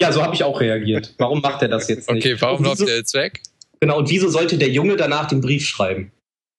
Ja, 0.00 0.10
so 0.10 0.22
habe 0.22 0.34
ich 0.34 0.42
auch 0.42 0.58
reagiert. 0.60 1.14
Warum 1.18 1.40
macht 1.42 1.62
er 1.62 1.68
das 1.68 1.86
jetzt 1.88 2.10
nicht? 2.10 2.24
Okay, 2.24 2.36
warum 2.40 2.64
läuft 2.64 2.80
der 2.80 2.96
jetzt 2.96 3.14
weg? 3.14 3.40
Genau, 3.80 3.98
und 3.98 4.08
wieso 4.10 4.28
sollte 4.28 4.56
der 4.58 4.70
Junge 4.70 4.96
danach 4.96 5.28
den 5.28 5.40
Brief 5.40 5.66
schreiben? 5.66 6.10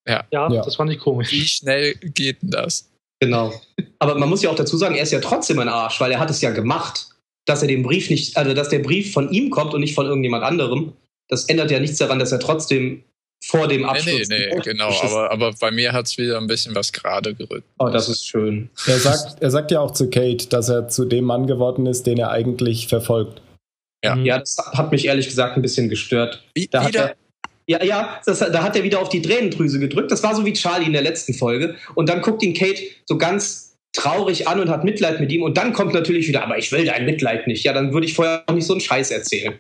Ja, 0.08 0.24
Ja. 0.32 0.48
das 0.50 0.76
fand 0.76 0.92
ich 0.92 1.00
komisch. 1.00 1.32
Wie 1.32 1.48
schnell 1.48 1.96
geht 1.96 2.42
denn 2.42 2.52
das? 2.52 2.90
Genau. 3.20 3.54
Aber 4.00 4.16
man 4.16 4.30
muss 4.30 4.44
ja 4.44 4.50
auch 4.50 4.56
dazu 4.56 4.78
sagen, 4.78 4.96
er 4.96 5.04
ist 5.04 5.12
ja 5.12 5.20
trotzdem 5.20 5.60
ein 5.60 5.70
Arsch, 5.70 6.00
weil 6.00 6.12
er 6.12 6.20
hat 6.20 6.30
es 6.30 6.42
ja 6.42 6.52
gemacht, 6.52 7.08
dass 7.46 7.62
er 7.62 7.68
den 7.68 7.84
Brief 7.84 8.10
nicht, 8.10 8.38
also 8.38 8.54
dass 8.54 8.70
der 8.70 8.80
Brief 8.80 9.14
von 9.14 9.32
ihm 9.32 9.50
kommt 9.50 9.74
und 9.74 9.82
nicht 9.82 9.96
von 9.96 10.06
irgendjemand 10.06 10.44
anderem. 10.44 10.94
Das 11.30 11.46
ändert 11.46 11.72
ja 11.72 11.80
nichts 11.80 11.98
daran, 11.98 12.20
dass 12.20 12.32
er 12.32 12.40
trotzdem 12.40 13.04
vor 13.46 13.68
dem 13.68 13.82
Nee, 13.82 13.88
Abschluss. 13.88 14.30
nee, 14.30 14.50
nee, 14.54 14.62
genau, 14.64 14.90
aber, 15.02 15.32
aber 15.32 15.54
bei 15.60 15.70
mir 15.72 15.92
hat's 15.92 16.18
wieder 16.18 16.38
ein 16.38 16.48
bisschen 16.48 16.74
was 16.76 16.94
gerade 16.94 17.34
gerückt. 17.36 17.68
Oh, 17.80 17.90
das 17.90 18.08
ist 18.10 18.26
schön. 18.26 18.70
Er 18.88 19.00
sagt, 19.00 19.42
er 19.42 19.52
sagt 19.52 19.72
ja 19.72 19.80
auch 19.82 19.92
zu 19.92 20.10
Kate, 20.10 20.48
dass 20.48 20.70
er 20.70 20.88
zu 20.88 21.06
dem 21.06 21.26
Mann 21.26 21.46
geworden 21.48 21.86
ist, 21.86 22.08
den 22.08 22.18
er 22.18 22.30
eigentlich 22.32 22.88
verfolgt. 22.88 23.42
Ja. 24.04 24.16
Mhm. 24.16 24.26
Ja, 24.26 24.40
das 24.40 24.58
hat 24.58 24.92
mich 24.92 25.06
ehrlich 25.06 25.28
gesagt 25.28 25.56
ein 25.58 25.62
bisschen 25.62 25.90
gestört. 25.90 26.44
Wie, 26.56 26.68
Da 26.68 26.82
hat 26.84 26.90
wieder? 26.90 27.10
er, 27.10 27.16
ja, 27.68 27.84
ja, 27.84 28.22
das, 28.26 28.40
da 28.40 28.64
hat 28.64 28.76
er 28.76 28.84
wieder 28.84 29.00
auf 29.02 29.10
die 29.10 29.22
Tränendrüse 29.22 29.80
gedrückt. 29.80 30.12
Das 30.12 30.24
war 30.24 30.36
so 30.36 30.46
wie 30.46 30.54
Charlie 30.54 30.86
in 30.88 30.94
der 30.94 31.02
letzten 31.04 31.34
Folge. 31.34 31.76
Und 31.96 32.10
dann 32.10 32.22
guckt 32.22 32.44
ihn 32.44 32.54
Kate 32.54 32.82
so 33.06 33.18
ganz 33.18 33.76
traurig 33.94 34.48
an 34.48 34.60
und 34.60 34.70
hat 34.70 34.84
Mitleid 34.84 35.20
mit 35.20 35.32
ihm. 35.32 35.44
Und 35.44 35.58
dann 35.58 35.72
kommt 35.72 35.94
natürlich 35.94 36.28
wieder, 36.28 36.44
aber 36.44 36.58
ich 36.58 36.72
will 36.72 36.84
dein 36.86 37.06
Mitleid 37.06 37.48
nicht. 37.48 37.64
Ja, 37.64 37.72
dann 37.74 37.94
würde 37.94 38.06
ich 38.08 38.14
vorher 38.14 38.44
auch 38.48 38.54
nicht 38.54 38.66
so 38.66 38.74
einen 38.74 38.82
Scheiß 38.82 39.12
erzählen. 39.12 39.58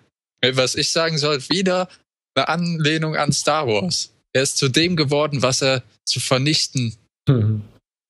Was 0.53 0.75
ich 0.75 0.89
sagen 0.89 1.17
soll, 1.17 1.39
wieder 1.49 1.87
eine 2.35 2.47
Anlehnung 2.47 3.15
an 3.15 3.31
Star 3.31 3.67
Wars. 3.67 4.13
Er 4.33 4.43
ist 4.43 4.57
zu 4.57 4.69
dem 4.69 4.95
geworden, 4.95 5.41
was 5.41 5.61
er 5.61 5.83
zu 6.05 6.19
vernichten 6.19 6.95
Hm. 7.29 7.61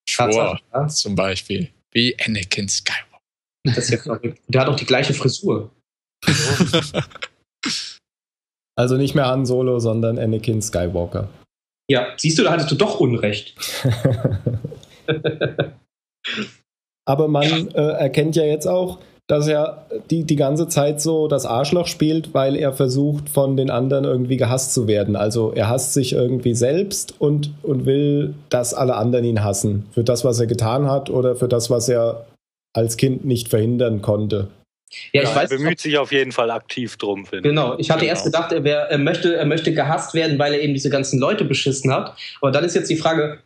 schwor, 0.10 0.60
ja. 0.74 0.88
zum 0.88 1.16
Beispiel. 1.16 1.70
Wie 1.92 2.18
Anakin 2.20 2.68
Skywalker. 2.68 3.20
Das 3.64 3.78
ist 3.78 3.90
ja 3.92 3.98
verrückt. 3.98 4.40
Der 4.48 4.62
hat 4.62 4.68
auch 4.68 4.76
die 4.76 4.86
gleiche 4.86 5.14
Frisur. 5.14 5.72
Also 8.76 8.98
nicht 8.98 9.14
mehr 9.14 9.28
Han 9.28 9.46
Solo, 9.46 9.78
sondern 9.80 10.18
Anakin 10.18 10.60
Skywalker. 10.60 11.30
Ja, 11.88 12.08
siehst 12.18 12.40
du, 12.40 12.44
da 12.44 12.52
hattest 12.54 12.72
du 12.72 12.76
doch 12.76 13.00
Unrecht. 13.00 13.54
Aber 17.06 17.28
man 17.28 17.68
äh, 17.70 17.92
erkennt 17.92 18.36
ja 18.36 18.46
jetzt 18.46 18.66
auch, 18.66 19.00
dass 19.28 19.48
er 19.48 19.86
die, 20.12 20.26
die 20.26 20.36
ganze 20.36 20.68
Zeit 20.68 21.00
so 21.02 21.28
das 21.28 21.46
Arschloch 21.46 21.88
spielt, 21.88 22.34
weil 22.34 22.56
er 22.58 22.74
versucht, 22.74 23.30
von 23.30 23.56
den 23.56 23.70
anderen 23.70 24.04
irgendwie 24.04 24.38
gehasst 24.38 24.74
zu 24.74 24.88
werden. 24.88 25.16
Also 25.16 25.54
er 25.54 25.70
hasst 25.70 25.94
sich 25.94 26.14
irgendwie 26.14 26.56
selbst 26.56 27.16
und, 27.20 27.52
und 27.64 27.86
will, 27.86 28.34
dass 28.50 28.74
alle 28.74 28.96
anderen 28.96 29.24
ihn 29.26 29.44
hassen. 29.44 29.86
Für 29.94 30.04
das, 30.04 30.26
was 30.26 30.40
er 30.40 30.48
getan 30.48 30.90
hat 30.92 31.10
oder 31.10 31.36
für 31.36 31.48
das, 31.48 31.70
was 31.70 31.88
er 31.88 32.26
als 32.74 32.98
Kind 32.98 33.24
nicht 33.24 33.48
verhindern 33.48 34.02
konnte. 34.02 34.48
Ja, 35.14 35.24
ich 35.24 35.30
Ja, 35.30 35.36
weiß 35.36 35.52
er 35.52 35.58
bemüht 35.58 35.80
sich 35.80 35.98
auf 35.98 36.12
jeden 36.12 36.32
Fall 36.34 36.52
aktiv 36.52 36.98
drum, 36.98 37.26
finde 37.26 37.38
ich. 37.50 37.56
Genau, 37.56 37.78
ich 37.78 37.90
hatte 37.90 38.02
Genau. 38.02 38.10
erst 38.12 38.26
gedacht, 38.26 38.52
er, 38.52 38.64
wär, 38.64 38.82
er, 38.90 38.98
möchte, 38.98 39.36
er 39.36 39.46
möchte 39.46 39.74
gehasst 39.74 40.14
werden, 40.14 40.38
weil 40.38 40.54
er 40.54 40.62
eben 40.62 40.74
diese 40.74 40.90
ganzen 40.90 41.20
Leute 41.20 41.46
beschissen 41.46 41.92
hat. 41.94 42.14
Aber 42.42 42.52
dann 42.52 42.64
ist 42.64 42.76
jetzt 42.76 42.90
die 42.90 42.98
Frage, 42.98 43.40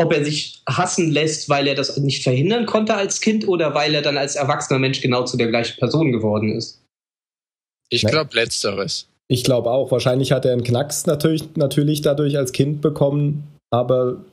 ob 0.00 0.12
er 0.12 0.24
sich 0.24 0.62
hassen 0.68 1.10
lässt, 1.12 1.48
weil 1.48 1.66
er 1.68 1.74
das 1.74 1.96
nicht 1.98 2.22
verhindern 2.22 2.66
konnte 2.66 2.94
als 2.94 3.20
Kind 3.20 3.46
oder 3.46 3.74
weil 3.74 3.94
er 3.94 4.02
dann 4.02 4.16
als 4.16 4.34
erwachsener 4.36 4.78
Mensch 4.80 5.00
genau 5.00 5.24
zu 5.24 5.36
der 5.36 5.48
gleichen 5.48 5.78
Person 5.78 6.10
geworden 6.12 6.50
ist. 6.56 6.80
Ich 7.90 8.04
glaube 8.04 8.34
letzteres. 8.34 9.06
Ich 9.28 9.44
glaube 9.44 9.70
auch, 9.70 9.90
wahrscheinlich 9.90 10.32
hat 10.32 10.44
er 10.44 10.52
einen 10.52 10.64
Knacks 10.64 11.06
natürlich, 11.06 11.44
natürlich 11.56 12.02
dadurch 12.02 12.36
als 12.36 12.52
Kind 12.52 12.80
bekommen, 12.80 13.44
aber 13.72 14.24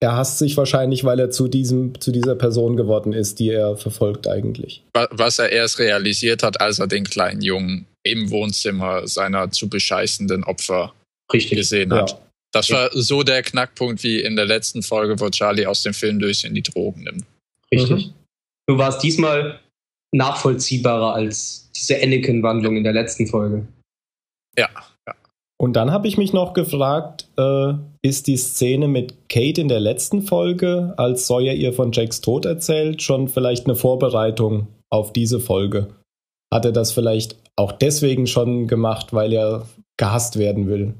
er 0.00 0.16
hasst 0.16 0.38
sich 0.38 0.56
wahrscheinlich, 0.56 1.04
weil 1.04 1.18
er 1.18 1.30
zu, 1.30 1.48
diesem, 1.48 1.98
zu 2.00 2.12
dieser 2.12 2.34
Person 2.36 2.76
geworden 2.76 3.12
ist, 3.12 3.38
die 3.38 3.50
er 3.50 3.76
verfolgt 3.76 4.26
eigentlich. 4.28 4.82
Wa- 4.94 5.08
Was 5.12 5.38
er 5.38 5.50
erst 5.50 5.78
realisiert 5.78 6.42
hat, 6.42 6.60
als 6.60 6.78
er 6.78 6.86
den 6.86 7.04
kleinen 7.04 7.40
Jungen 7.40 7.86
im 8.04 8.30
Wohnzimmer 8.30 9.06
seiner 9.08 9.50
zu 9.50 9.68
bescheißenden 9.68 10.44
Opfer 10.44 10.92
Richtig. 11.32 11.56
gesehen 11.58 11.90
Ja. 11.90 12.06
Das 12.52 12.70
war 12.70 12.90
so 12.92 13.22
der 13.22 13.42
Knackpunkt 13.42 14.02
wie 14.02 14.20
in 14.20 14.36
der 14.36 14.46
letzten 14.46 14.82
Folge, 14.82 15.20
wo 15.20 15.28
Charlie 15.28 15.66
aus 15.66 15.82
dem 15.82 15.92
Film 15.92 16.18
durch 16.18 16.44
in 16.44 16.54
die 16.54 16.62
Drogen 16.62 17.02
nimmt. 17.02 17.24
Richtig. 17.70 18.12
Nur 18.66 18.78
war 18.78 18.88
es 18.88 18.98
diesmal 18.98 19.60
nachvollziehbarer 20.14 21.14
als 21.14 21.70
diese 21.76 22.00
Anakin-Wandlung 22.02 22.76
in 22.76 22.84
der 22.84 22.94
letzten 22.94 23.26
Folge. 23.26 23.66
Ja. 24.56 24.68
Und 25.60 25.72
dann 25.74 25.90
habe 25.90 26.06
ich 26.06 26.16
mich 26.16 26.32
noch 26.32 26.54
gefragt, 26.54 27.28
äh, 27.36 27.74
ist 28.02 28.28
die 28.28 28.36
Szene 28.36 28.86
mit 28.86 29.28
Kate 29.28 29.60
in 29.60 29.68
der 29.68 29.80
letzten 29.80 30.22
Folge, 30.22 30.94
als 30.96 31.26
Sawyer 31.26 31.52
ihr 31.52 31.72
von 31.72 31.90
Jacks 31.90 32.20
Tod 32.20 32.46
erzählt, 32.46 33.02
schon 33.02 33.28
vielleicht 33.28 33.66
eine 33.66 33.74
Vorbereitung 33.74 34.68
auf 34.88 35.12
diese 35.12 35.40
Folge? 35.40 35.88
Hat 36.52 36.64
er 36.64 36.72
das 36.72 36.92
vielleicht 36.92 37.36
auch 37.56 37.72
deswegen 37.72 38.28
schon 38.28 38.68
gemacht, 38.68 39.12
weil 39.12 39.32
er 39.32 39.68
gehasst 39.96 40.38
werden 40.38 40.68
will? 40.68 40.94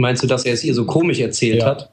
Meinst 0.00 0.22
du, 0.22 0.26
dass 0.26 0.44
er 0.44 0.54
es 0.54 0.64
ihr 0.64 0.74
so 0.74 0.86
komisch 0.86 1.20
erzählt 1.20 1.60
Ja. 1.60 1.66
hat? 1.66 1.92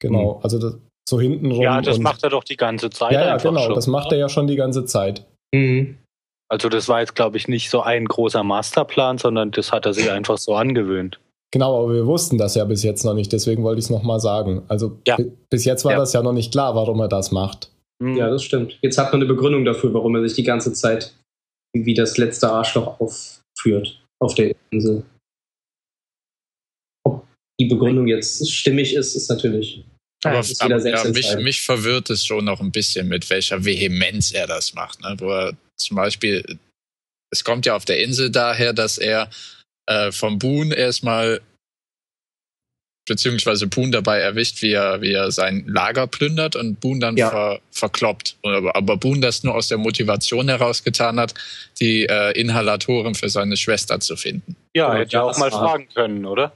Genau, 0.00 0.40
also 0.42 0.58
das, 0.58 0.76
so 1.08 1.20
hintenrum. 1.20 1.62
Ja, 1.62 1.80
das 1.80 1.96
und- 1.98 2.02
macht 2.02 2.22
er 2.24 2.30
doch 2.30 2.44
die 2.44 2.56
ganze 2.56 2.90
Zeit. 2.90 3.12
Ja, 3.12 3.24
ja, 3.24 3.36
genau, 3.36 3.60
schon. 3.66 3.74
das 3.74 3.86
macht 3.86 4.12
er 4.12 4.18
ja 4.18 4.28
schon 4.28 4.46
die 4.46 4.56
ganze 4.56 4.84
Zeit. 4.84 5.24
Mhm. 5.54 5.96
Also 6.48 6.68
das 6.68 6.88
war 6.88 7.00
jetzt, 7.00 7.14
glaube 7.14 7.36
ich, 7.36 7.48
nicht 7.48 7.70
so 7.70 7.80
ein 7.80 8.04
großer 8.04 8.42
Masterplan, 8.44 9.18
sondern 9.18 9.50
das 9.50 9.72
hat 9.72 9.86
er 9.86 9.94
sich 9.94 10.10
einfach 10.10 10.38
so 10.38 10.54
angewöhnt. 10.54 11.18
Genau, 11.52 11.82
aber 11.84 11.94
wir 11.94 12.06
wussten 12.06 12.38
das 12.38 12.54
ja 12.56 12.64
bis 12.64 12.82
jetzt 12.82 13.04
noch 13.04 13.14
nicht, 13.14 13.32
deswegen 13.32 13.62
wollte 13.62 13.78
ich 13.78 13.86
es 13.86 13.90
nochmal 13.90 14.20
sagen. 14.20 14.62
Also 14.68 14.98
Ja. 15.06 15.16
bi- 15.16 15.32
bis 15.50 15.64
jetzt 15.64 15.84
war 15.84 15.92
Ja. 15.92 15.98
das 15.98 16.12
ja 16.12 16.22
noch 16.22 16.32
nicht 16.32 16.52
klar, 16.52 16.74
warum 16.74 17.00
er 17.00 17.08
das 17.08 17.30
macht. 17.32 17.70
Hm. 18.02 18.16
Ja, 18.16 18.28
das 18.28 18.42
stimmt. 18.42 18.78
Jetzt 18.82 18.98
hat 18.98 19.12
man 19.12 19.22
eine 19.22 19.26
Begründung 19.32 19.64
dafür, 19.64 19.94
warum 19.94 20.14
er 20.16 20.22
sich 20.28 20.34
die 20.34 20.42
ganze 20.44 20.72
Zeit 20.72 21.14
wie 21.74 21.94
das 21.94 22.18
letzte 22.18 22.50
Arschloch 22.50 23.00
aufführt 23.00 24.02
auf 24.20 24.34
der 24.34 24.54
Insel. 24.70 25.04
Die 27.60 27.66
Begründung 27.66 28.06
jetzt 28.06 28.50
stimmig 28.52 28.94
ist, 28.94 29.14
ist 29.14 29.28
natürlich. 29.30 29.82
Aber, 30.24 30.40
ist 30.40 30.60
aber 30.60 30.78
ja, 30.88 31.04
mich, 31.04 31.36
mich 31.38 31.62
verwirrt 31.62 32.10
es 32.10 32.24
schon 32.24 32.44
noch 32.44 32.60
ein 32.60 32.72
bisschen, 32.72 33.08
mit 33.08 33.28
welcher 33.30 33.64
Vehemenz 33.64 34.32
er 34.32 34.46
das 34.46 34.74
macht. 34.74 35.00
Ne? 35.02 35.14
Wo 35.18 35.30
er 35.30 35.56
zum 35.78 35.96
Beispiel, 35.96 36.58
es 37.32 37.44
kommt 37.44 37.64
ja 37.66 37.76
auf 37.76 37.84
der 37.84 38.02
Insel 38.02 38.30
daher, 38.30 38.72
dass 38.72 38.98
er 38.98 39.30
äh, 39.88 40.10
vom 40.12 40.38
Boone 40.38 40.74
erstmal 40.74 41.40
beziehungsweise 43.08 43.68
Boone 43.68 43.92
dabei 43.92 44.18
erwischt, 44.18 44.62
wie 44.62 44.72
er, 44.72 45.00
wie 45.00 45.12
er 45.12 45.30
sein 45.30 45.64
Lager 45.68 46.08
plündert 46.08 46.56
und 46.56 46.80
Boone 46.80 46.98
dann 46.98 47.16
Ja. 47.16 47.30
ver, 47.30 47.60
verkloppt. 47.70 48.36
Aber, 48.42 48.74
aber 48.74 48.96
Boone 48.96 49.20
das 49.20 49.44
nur 49.44 49.54
aus 49.54 49.68
der 49.68 49.78
Motivation 49.78 50.48
heraus 50.48 50.82
getan 50.82 51.20
hat, 51.20 51.32
die 51.78 52.04
äh, 52.06 52.32
Inhalatoren 52.32 53.14
für 53.14 53.28
seine 53.28 53.56
Schwester 53.56 54.00
zu 54.00 54.16
finden. 54.16 54.56
Ja, 54.74 54.92
Ja, 54.92 54.98
hätte 55.00 55.12
ja 55.12 55.22
auch 55.22 55.38
mal 55.38 55.52
war- 55.52 55.60
fragen 55.70 55.88
können, 55.94 56.26
oder? 56.26 56.52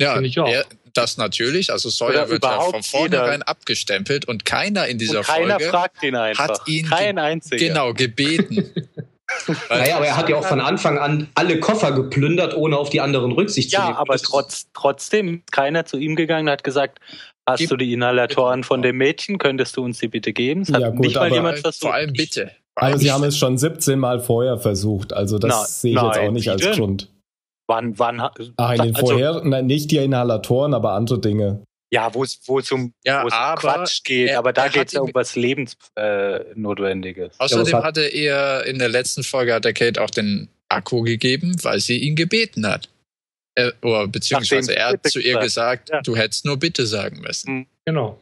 Ja, 0.00 0.14
Finde 0.14 0.28
ich 0.28 0.38
auch. 0.38 0.48
Er, 0.48 0.64
das 0.94 1.16
natürlich. 1.16 1.70
Also 1.72 1.90
Sawyer 1.90 2.10
Oder 2.24 2.28
wird 2.30 2.44
ja 2.44 2.60
von 2.60 2.82
vornherein 2.82 3.32
jeder- 3.40 3.48
abgestempelt 3.48 4.26
und 4.26 4.44
keiner 4.44 4.86
in 4.86 4.98
dieser 4.98 5.18
Und 5.18 5.26
keiner 5.26 5.54
Folge 5.54 5.64
fragt 5.70 6.02
ihn 6.02 6.16
einfach. 6.16 6.48
hat 6.48 6.60
ihn 6.68 6.88
Kein 6.88 7.18
einziger. 7.18 7.56
genau 7.56 7.92
gebeten. 7.94 8.70
Naja, 9.68 9.96
aber 9.98 10.06
er 10.06 10.16
hat 10.16 10.30
ja 10.30 10.36
auch 10.36 10.46
von 10.46 10.58
Anfang 10.58 10.96
an 10.98 11.28
alle 11.34 11.60
Koffer 11.60 11.92
geplündert, 11.92 12.56
ohne 12.56 12.78
auf 12.78 12.88
die 12.88 13.02
anderen 13.02 13.30
Rücksicht 13.32 13.68
zu 13.70 13.76
Ja, 13.76 13.84
nehmen. 13.84 13.96
aber 13.98 14.14
Das 14.14 14.22
ist- 14.22 14.28
trotz, 14.30 14.66
trotzdem 14.72 15.34
ist 15.46 15.52
keiner 15.52 15.84
zu 15.84 15.98
ihm 15.98 16.16
gegangen 16.16 16.46
und 16.48 16.52
hat 16.52 16.64
gesagt, 16.64 16.98
hast 17.46 17.58
Gib- 17.58 17.68
du 17.68 17.76
die 17.76 17.92
Inhalatoren 17.92 18.64
von 18.64 18.80
dem 18.80 18.96
Mädchen, 18.96 19.36
könntest 19.36 19.76
du 19.76 19.84
uns 19.84 19.98
die 19.98 20.08
bitte 20.08 20.32
geben? 20.32 20.62
Es 20.62 20.72
hat 20.72 20.80
Ja, 20.80 20.88
gut, 20.88 21.00
nicht 21.00 21.16
mal 21.16 21.26
aber- 21.26 21.34
jemand 21.34 21.58
versucht. 21.58 21.82
Vor 21.82 21.92
allem 21.92 22.14
bitte. 22.14 22.52
Aber 22.74 22.96
sie 22.96 23.12
haben 23.12 23.24
es 23.24 23.36
schon 23.36 23.58
17 23.58 23.98
Mal 23.98 24.20
vorher 24.20 24.56
versucht, 24.56 25.12
also 25.12 25.38
das 25.38 25.50
Na, 25.50 25.64
sehe 25.66 25.90
ich 25.90 26.02
jetzt 26.02 26.16
nein, 26.16 26.28
auch 26.28 26.32
nicht 26.32 26.48
als 26.50 26.62
denn? 26.62 26.72
Grund. 26.76 27.08
Wann, 27.68 27.98
wann, 27.98 28.18
Ach, 28.20 28.32
in 28.38 28.54
den 28.82 28.94
also, 28.96 29.06
vorher, 29.06 29.42
nein, 29.44 29.66
nicht 29.66 29.90
die 29.90 29.98
Inhalatoren, 29.98 30.72
aber 30.74 30.92
andere 30.92 31.20
Dinge. 31.20 31.62
Ja, 31.92 32.12
wo 32.14 32.24
es 32.24 32.40
wo 32.46 32.58
es 32.58 32.70
um, 32.72 32.92
Ja, 33.04 33.22
wo 33.22 33.28
es 33.28 33.34
um 33.34 33.38
aber 33.38 33.60
Quatsch 33.60 34.04
geht, 34.04 34.30
er- 34.30 34.38
aber 34.38 34.52
da 34.52 34.64
er 34.64 34.70
geht 34.70 34.86
es 34.88 34.92
ja 34.94 35.00
um 35.00 35.10
was 35.14 35.36
Lebensnotwendiges. 35.36 37.34
Äh. 37.34 37.42
Außerdem 37.44 37.66
Ja, 37.72 37.78
hat- 37.78 37.84
hatte 37.84 38.02
er 38.02 38.64
in 38.66 38.78
der 38.78 38.88
letzten 38.88 39.22
Folge 39.22 39.54
hat 39.54 39.64
der 39.64 39.72
Kate 39.72 40.02
auch 40.02 40.10
den 40.10 40.48
Akku 40.68 41.02
gegeben, 41.02 41.56
weil 41.62 41.80
sie 41.80 41.98
ihn 41.98 42.16
gebeten 42.16 42.66
hat. 42.66 42.88
Äh, 43.54 43.72
oder 43.82 44.06
beziehungsweise 44.06 44.72
Nachdem 44.72 44.76
er 44.82 44.88
hat 44.88 45.06
zu 45.06 45.20
ihr 45.20 45.38
gesagt, 45.38 45.90
Ja. 45.90 46.00
du 46.02 46.16
hättest 46.16 46.44
nur 46.44 46.56
bitte 46.58 46.86
sagen 46.86 47.20
müssen. 47.20 47.66
Genau. 47.86 48.18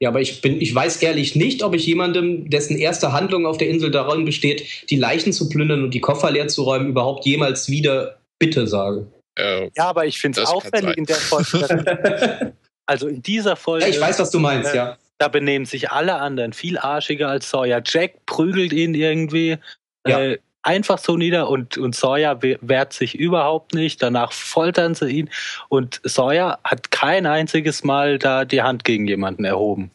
Ja, 0.00 0.08
aber 0.08 0.22
ich 0.22 0.40
bin, 0.40 0.58
ich 0.60 0.74
weiß 0.74 1.02
ehrlich 1.02 1.36
nicht, 1.36 1.62
ob 1.62 1.74
ich 1.74 1.86
jemandem, 1.86 2.48
dessen 2.48 2.78
erste 2.78 3.12
Handlung 3.12 3.44
auf 3.46 3.58
der 3.58 3.68
Insel 3.68 3.90
darin 3.90 4.24
besteht, 4.24 4.88
die 4.88 4.96
Leichen 4.96 5.34
zu 5.34 5.50
plündern 5.50 5.82
und 5.84 5.92
die 5.92 6.00
Koffer 6.00 6.30
leer 6.30 6.48
zu 6.48 6.62
räumen, 6.62 6.88
überhaupt 6.88 7.26
jemals 7.26 7.68
wieder 7.68 8.18
Bitte 8.38 8.66
sage. 8.66 9.06
Äh, 9.38 9.70
Ja, 9.76 9.84
aber 9.88 10.06
ich 10.06 10.18
finde 10.18 10.42
es 10.42 10.48
sein. 10.50 10.88
in 10.94 11.04
der 11.04 11.16
Folge. 11.16 11.58
dass- 11.58 12.52
also 12.86 13.08
in 13.08 13.22
dieser 13.22 13.56
Folge, 13.56 13.84
Ja, 13.86 13.90
ich 13.90 14.00
weiß, 14.00 14.18
was 14.18 14.30
du 14.30 14.38
meinst, 14.38 14.74
ja. 14.74 14.96
da 15.18 15.28
benehmen 15.28 15.66
sich 15.66 15.90
alle 15.90 16.14
anderen 16.16 16.52
viel 16.52 16.78
arschiger 16.78 17.28
als 17.28 17.50
Sawyer. 17.50 17.82
Jack 17.84 18.24
prügelt 18.26 18.72
ihn 18.72 18.94
irgendwie 18.94 19.58
Ja. 20.06 20.20
äh, 20.20 20.38
einfach 20.62 20.98
so 20.98 21.16
nieder 21.16 21.48
und, 21.48 21.78
und 21.78 21.94
Sawyer 21.94 22.42
we- 22.42 22.58
wehrt 22.60 22.92
sich 22.92 23.14
überhaupt 23.14 23.72
nicht. 23.74 24.02
Danach 24.02 24.32
foltern 24.32 24.94
sie 24.94 25.08
ihn 25.10 25.30
und 25.68 26.00
Sawyer 26.04 26.58
hat 26.64 26.90
kein 26.90 27.24
einziges 27.26 27.84
Mal 27.84 28.18
da 28.18 28.44
die 28.44 28.62
Hand 28.62 28.84
gegen 28.84 29.06
jemanden 29.06 29.44
erhoben. 29.44 29.90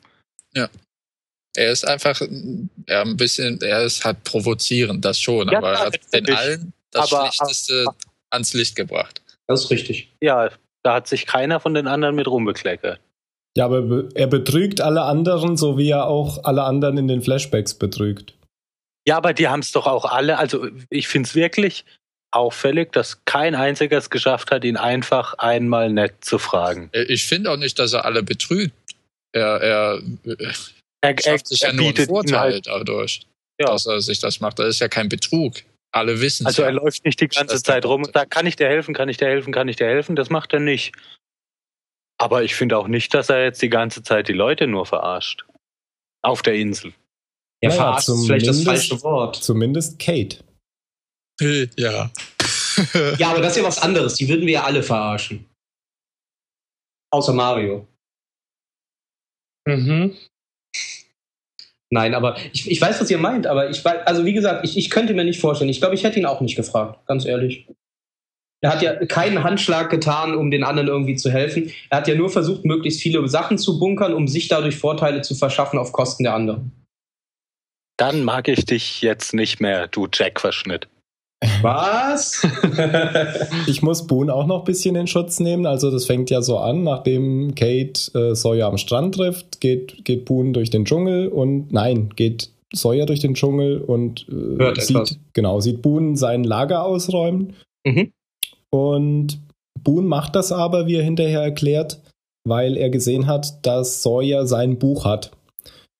er 1.53 1.69
ist 1.73 1.85
einfach 1.85 2.21
ja, 2.87 3.01
ein 3.01 3.17
bisschen, 3.17 3.59
er 3.61 3.83
ist 3.83 4.05
halt 4.05 4.23
provozierend, 4.23 5.03
das 5.03 5.19
schon, 5.19 5.49
Ja, 5.49 5.57
aber 5.57 5.73
er 5.73 5.79
hat 5.79 5.93
den 6.13 6.23
natürlich. 6.23 6.37
allen 6.39 6.73
das 6.91 7.11
Aber- 7.11 7.29
Schlechteste 7.31 7.85
ans 8.31 8.53
Licht 8.53 8.75
gebracht. 8.75 9.21
Das 9.47 9.65
ist 9.65 9.69
richtig. 9.71 10.11
Ja, 10.21 10.49
da 10.83 10.93
hat 10.95 11.07
sich 11.07 11.25
keiner 11.25 11.59
von 11.59 11.73
den 11.73 11.87
anderen 11.87 12.15
mit 12.15 12.27
rumbekleckert. 12.27 12.99
Ja, 13.57 13.65
aber 13.65 13.81
be- 13.81 14.09
er 14.15 14.27
betrügt 14.27 14.79
alle 14.81 15.01
anderen, 15.03 15.57
so 15.57 15.77
wie 15.77 15.89
er 15.89 16.07
auch 16.07 16.43
alle 16.45 16.63
anderen 16.63 16.97
in 16.97 17.07
den 17.07 17.21
Flashbacks 17.21 17.73
betrügt. 17.73 18.33
Ja, 19.07 19.17
aber 19.17 19.33
die 19.33 19.47
haben 19.49 19.59
es 19.59 19.71
doch 19.71 19.87
auch 19.87 20.05
alle. 20.05 20.37
Also 20.37 20.67
ich 20.89 21.07
finde 21.07 21.27
es 21.27 21.35
wirklich 21.35 21.83
auffällig, 22.33 22.93
dass 22.93 23.25
kein 23.25 23.55
einziger 23.55 23.97
es 23.97 24.09
geschafft 24.09 24.51
hat, 24.51 24.63
ihn 24.63 24.77
einfach 24.77 25.33
einmal 25.33 25.91
nett 25.91 26.13
zu 26.23 26.37
fragen. 26.39 26.89
Äh, 26.93 27.03
Ich 27.03 27.25
finde 27.25 27.51
auch 27.51 27.57
nicht, 27.57 27.77
dass 27.77 27.91
er 27.93 28.05
alle 28.05 28.23
betrügt. 28.23 28.73
Er, 29.33 29.61
er 29.61 30.01
Er, 31.01 31.15
schafft 31.21 31.47
sich 31.47 31.59
ja 31.61 31.73
nur 31.73 31.87
einen 31.89 32.05
Vorteil 32.07 32.53
halt- 32.53 32.67
dadurch, 32.67 33.21
Ja. 33.59 33.67
dass 33.67 33.85
er 33.85 33.99
sich 34.01 34.19
das 34.19 34.39
macht. 34.39 34.59
Das 34.59 34.67
ist 34.67 34.79
ja 34.79 34.87
kein 34.87 35.09
Betrug. 35.09 35.55
Alle 35.93 36.21
wissen 36.21 36.45
Also 36.45 36.61
ja. 36.61 36.69
er 36.69 36.73
läuft 36.73 37.03
nicht 37.05 37.19
die 37.19 37.27
ganze 37.27 37.61
Zeit 37.61 37.85
rum 37.85 38.03
und 38.03 38.13
sagt, 38.13 38.31
kann 38.31 38.45
ich 38.47 38.55
dir 38.55 38.67
helfen, 38.67 38.93
kann 38.93 39.09
ich 39.09 39.17
dir 39.17 39.27
helfen, 39.27 39.51
kann 39.51 39.67
ich 39.67 39.75
dir 39.75 39.87
helfen? 39.87 40.15
Das 40.15 40.29
macht 40.29 40.53
er 40.53 40.59
nicht. 40.59 40.95
Aber 42.17 42.43
ich 42.43 42.55
finde 42.55 42.77
auch 42.77 42.87
nicht, 42.87 43.13
dass 43.13 43.29
er 43.29 43.43
jetzt 43.43 43.61
die 43.61 43.69
ganze 43.69 44.03
Zeit 44.03 44.27
die 44.27 44.33
Leute 44.33 44.67
nur 44.67 44.85
verarscht. 44.85 45.45
Auf 46.23 46.41
der 46.43 46.53
Insel. 46.55 46.93
Ja, 47.63 47.69
Naja, 47.69 47.81
verarscht 47.81 48.09
ist 48.09 48.25
vielleicht 48.25 48.47
das 48.47 48.57
zumindest- 48.63 48.89
falsche 48.89 49.03
Wort. 49.03 49.35
Zumindest 49.37 49.99
Kate. 49.99 50.43
Ja. 51.41 52.11
Ja, 53.19 53.29
aber 53.31 53.41
das 53.41 53.51
ist 53.51 53.57
ja 53.57 53.63
was 53.67 53.79
anderes. 53.79 54.15
Die 54.15 54.29
würden 54.29 54.45
wir 54.47 54.53
ja 54.53 54.63
alle 54.63 54.81
verarschen. 54.81 55.45
Außer 57.11 57.33
Mario. 57.33 57.85
Mhm. 59.67 60.17
Nein, 61.93 62.15
aber 62.15 62.37
ich, 62.53 62.71
ich 62.71 62.79
weiß, 62.79 63.01
was 63.01 63.11
ihr 63.11 63.17
meint, 63.17 63.45
aber 63.45 63.69
ich 63.69 63.83
weiß, 63.83 64.07
also 64.07 64.23
wie 64.25 64.31
gesagt, 64.31 64.63
ich, 64.63 64.77
ich 64.77 64.89
könnte 64.89 65.13
mir 65.13 65.25
nicht 65.25 65.41
vorstellen. 65.41 65.69
Ich 65.69 65.81
glaube, 65.81 65.93
ich 65.93 66.05
hätte 66.05 66.19
ihn 66.19 66.25
auch 66.25 66.39
nicht 66.39 66.55
gefragt, 66.55 67.05
ganz 67.05 67.25
ehrlich. 67.25 67.67
Er 68.63 68.71
hat 68.71 68.81
ja 68.81 69.05
keinen 69.05 69.43
Handschlag 69.43 69.89
getan, 69.89 70.35
um 70.35 70.51
den 70.51 70.63
anderen 70.63 70.87
irgendwie 70.87 71.15
zu 71.15 71.29
helfen. 71.29 71.71
Er 71.89 71.97
hat 71.97 72.07
ja 72.07 72.15
nur 72.15 72.29
versucht, 72.29 72.63
möglichst 72.63 73.01
viele 73.01 73.27
Sachen 73.27 73.57
zu 73.57 73.77
bunkern, 73.77 74.13
um 74.13 74.27
sich 74.27 74.47
dadurch 74.47 74.77
Vorteile 74.77 75.21
zu 75.21 75.35
verschaffen 75.35 75.79
auf 75.79 75.91
Kosten 75.91 76.23
der 76.23 76.33
anderen. 76.33 76.71
Dann 77.97 78.23
mag 78.23 78.47
ich 78.47 78.65
dich 78.65 79.01
jetzt 79.01 79.33
nicht 79.33 79.59
mehr, 79.59 79.87
du 79.87 80.07
Jack-Verschnitt. 80.11 80.87
Was? 81.61 82.45
Ich 83.67 83.81
muss 83.81 84.07
Boone 84.07 84.33
auch 84.33 84.45
noch 84.45 84.59
ein 84.59 84.65
bisschen 84.65 84.95
in 84.95 85.07
Schutz 85.07 85.39
nehmen. 85.39 85.65
Also 85.65 85.91
das 85.91 86.05
fängt 86.05 86.29
ja 86.29 86.41
so 86.41 86.57
an, 86.57 86.83
nachdem 86.83 87.55
Kate 87.55 88.11
äh, 88.13 88.35
Sawyer 88.35 88.67
am 88.67 88.77
Strand 88.77 89.15
trifft, 89.15 89.61
geht, 89.61 90.03
geht 90.05 90.25
Boone 90.25 90.51
durch 90.51 90.69
den 90.69 90.85
Dschungel 90.85 91.27
und 91.27 91.71
nein, 91.71 92.09
geht 92.15 92.49
Sawyer 92.73 93.05
durch 93.05 93.19
den 93.19 93.33
Dschungel 93.33 93.81
und 93.81 94.27
äh, 94.29 94.79
sieht, 94.81 94.95
etwas. 94.95 95.19
genau, 95.33 95.59
sieht 95.59 95.81
Boone 95.81 96.15
sein 96.17 96.43
Lager 96.43 96.85
ausräumen. 96.85 97.53
Mhm. 97.85 98.11
Und 98.69 99.39
Boone 99.83 100.07
macht 100.07 100.35
das 100.35 100.51
aber, 100.51 100.87
wie 100.87 100.95
er 100.95 101.03
hinterher 101.03 101.41
erklärt, 101.41 101.99
weil 102.47 102.77
er 102.77 102.89
gesehen 102.89 103.27
hat, 103.27 103.65
dass 103.65 104.03
Sawyer 104.03 104.45
sein 104.45 104.79
Buch 104.79 105.05
hat, 105.05 105.31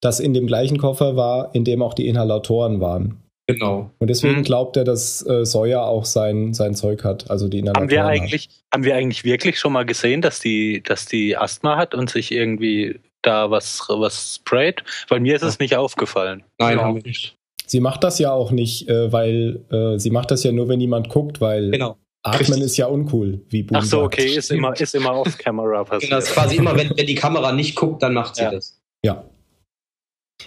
das 0.02 0.20
in 0.20 0.34
dem 0.34 0.48
gleichen 0.48 0.78
Koffer 0.78 1.16
war, 1.16 1.54
in 1.54 1.64
dem 1.64 1.82
auch 1.82 1.94
die 1.94 2.08
Inhalatoren 2.08 2.80
waren. 2.80 3.21
Genau. 3.54 3.92
Und 4.00 4.10
deswegen 4.10 4.40
Mhm. 4.40 4.44
glaubt 4.44 4.78
er, 4.78 4.84
dass 4.84 5.26
äh, 5.26 5.46
Sawyer 5.46 5.84
auch 5.84 6.06
sein, 6.06 6.54
sein 6.54 6.74
Zeug 6.76 7.04
hat, 7.04 7.30
also 7.30 7.48
die 7.48 7.64
Haben 7.68 7.90
wir 7.90 8.04
hat. 8.04 8.10
eigentlich, 8.12 8.50
haben 8.74 8.84
wir 8.84 8.96
eigentlich 8.96 9.24
wirklich 9.24 9.60
schon 9.60 9.74
mal 9.74 9.86
gesehen, 9.86 10.22
dass 10.22 10.40
die, 10.40 10.82
dass 10.84 11.06
die 11.06 11.36
Asthma 11.38 11.78
hat 11.78 11.94
und 11.96 12.10
sich 12.10 12.32
irgendwie 12.32 13.00
da 13.22 13.52
was, 13.52 13.86
was 13.88 14.36
sprayt? 14.36 14.84
Weil 15.10 15.20
mir 15.20 15.36
ist 15.36 15.44
es 15.44 15.60
nicht 15.60 15.76
aufgefallen. 15.76 16.44
Nein, 16.60 16.78
Ja. 16.78 16.84
haben 16.84 16.96
wir 16.96 17.04
nicht. 17.04 17.36
Sie 17.68 17.80
macht 17.80 18.04
das 18.04 18.20
ja 18.20 18.32
auch 18.34 18.52
nicht, 18.52 18.90
äh, 18.90 19.12
weil 19.14 19.62
äh, 19.72 19.98
sie 20.00 20.10
macht 20.10 20.32
das 20.32 20.44
ja 20.44 20.52
nur, 20.52 20.68
wenn 20.68 20.80
niemand 20.80 21.10
guckt, 21.10 21.40
weil 21.40 21.72
Genau. 21.72 21.98
Atmen 22.24 22.40
Richtig. 22.40 22.64
ist 22.64 22.78
ja 22.78 22.86
uncool, 22.86 23.42
wie 23.50 23.64
Boone 23.64 23.80
Ach 23.80 23.84
so, 23.84 24.02
sagt. 24.02 24.14
okay, 24.20 24.36
ist 24.36 24.52
immer, 24.52 24.80
ist 24.80 24.94
immer 24.94 25.16
off-camera 25.16 25.84
Genau, 25.90 25.90
das 25.90 26.02
ist 26.02 26.10
passiert. 26.10 26.34
quasi 26.36 26.56
immer, 26.58 26.78
wenn, 26.78 26.96
wenn 26.96 27.08
die 27.08 27.16
Kamera 27.16 27.52
nicht 27.52 27.76
guckt, 27.76 28.04
dann 28.04 28.14
macht 28.14 28.36
sie 28.36 28.44
Ja. 28.44 28.52
das. 28.52 28.80
Ja. 29.04 29.24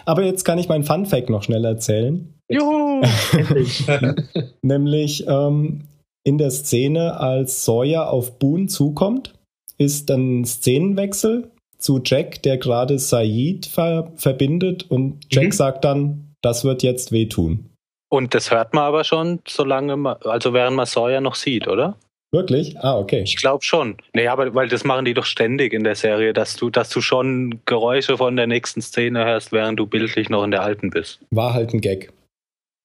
Aber 0.05 0.23
jetzt 0.23 0.45
kann 0.45 0.59
ich 0.59 0.69
meinen 0.69 0.85
Fun 0.85 1.07
Fact 1.07 1.31
noch 1.31 1.43
schnell 1.45 1.64
erzählen. 1.64 2.34
Juhu! 2.48 3.02
Nämlich 4.62 5.26
ähm, 5.26 5.83
in 6.24 6.38
der 6.38 6.50
Szene, 6.50 7.18
als 7.18 7.64
Sawyer 7.64 8.11
auf 8.11 8.38
Boone 8.38 8.66
zukommt, 8.66 9.35
ist 9.78 10.11
ein 10.11 10.44
Szenenwechsel 10.44 11.50
zu 11.78 12.00
Jack, 12.04 12.42
der 12.42 12.59
gerade 12.59 12.98
Said 12.98 13.66
ver 13.66 14.12
verbindet 14.16 14.90
und 14.90 15.26
Jack 15.30 15.46
Mhm. 15.46 15.52
sagt 15.52 15.85
dann, 15.85 16.35
das 16.42 16.64
wird 16.64 16.83
jetzt 16.83 17.12
wehtun. 17.12 17.70
Und 18.09 18.35
das 18.35 18.50
hört 18.50 18.74
man 18.74 18.85
aber 18.85 19.02
schon, 19.04 19.40
solange 19.48 19.96
man, 19.96 20.16
also 20.24 20.52
während 20.52 20.76
man 20.76 20.87
Sawyer 20.87 21.20
noch 21.20 21.35
sieht, 21.35 21.66
oder? 21.66 21.96
Wirklich? 22.33 22.78
Ah, 22.80 22.98
okay. 22.98 23.22
Ich 23.22 23.37
glaube 23.37 23.62
schon. 23.64 23.96
Nee, 24.12 24.26
aber 24.28 24.54
weil 24.54 24.68
das 24.68 24.85
machen 24.85 25.04
die 25.04 25.14
doch 25.14 25.24
ständig 25.24 25.72
in 25.72 25.85
der 25.85 25.94
Serie, 25.94 26.33
dass 26.33 26.57
du, 26.57 26.68
dass 26.70 26.90
du 26.90 27.00
schon 27.00 27.61
Geräusche 27.64 28.16
von 28.16 28.35
der 28.37 28.46
nächsten 28.46 28.83
Szene 28.83 29.24
hörst, 29.24 29.52
während 29.52 29.78
du 29.78 29.87
bildlich 29.87 30.30
noch 30.30 30.42
in 30.44 30.50
der 30.50 30.62
alten 30.62 30.90
bist. 30.90 31.20
War 31.30 31.54
halt 31.54 31.72
ein 31.74 31.80
Gag. 31.80 32.12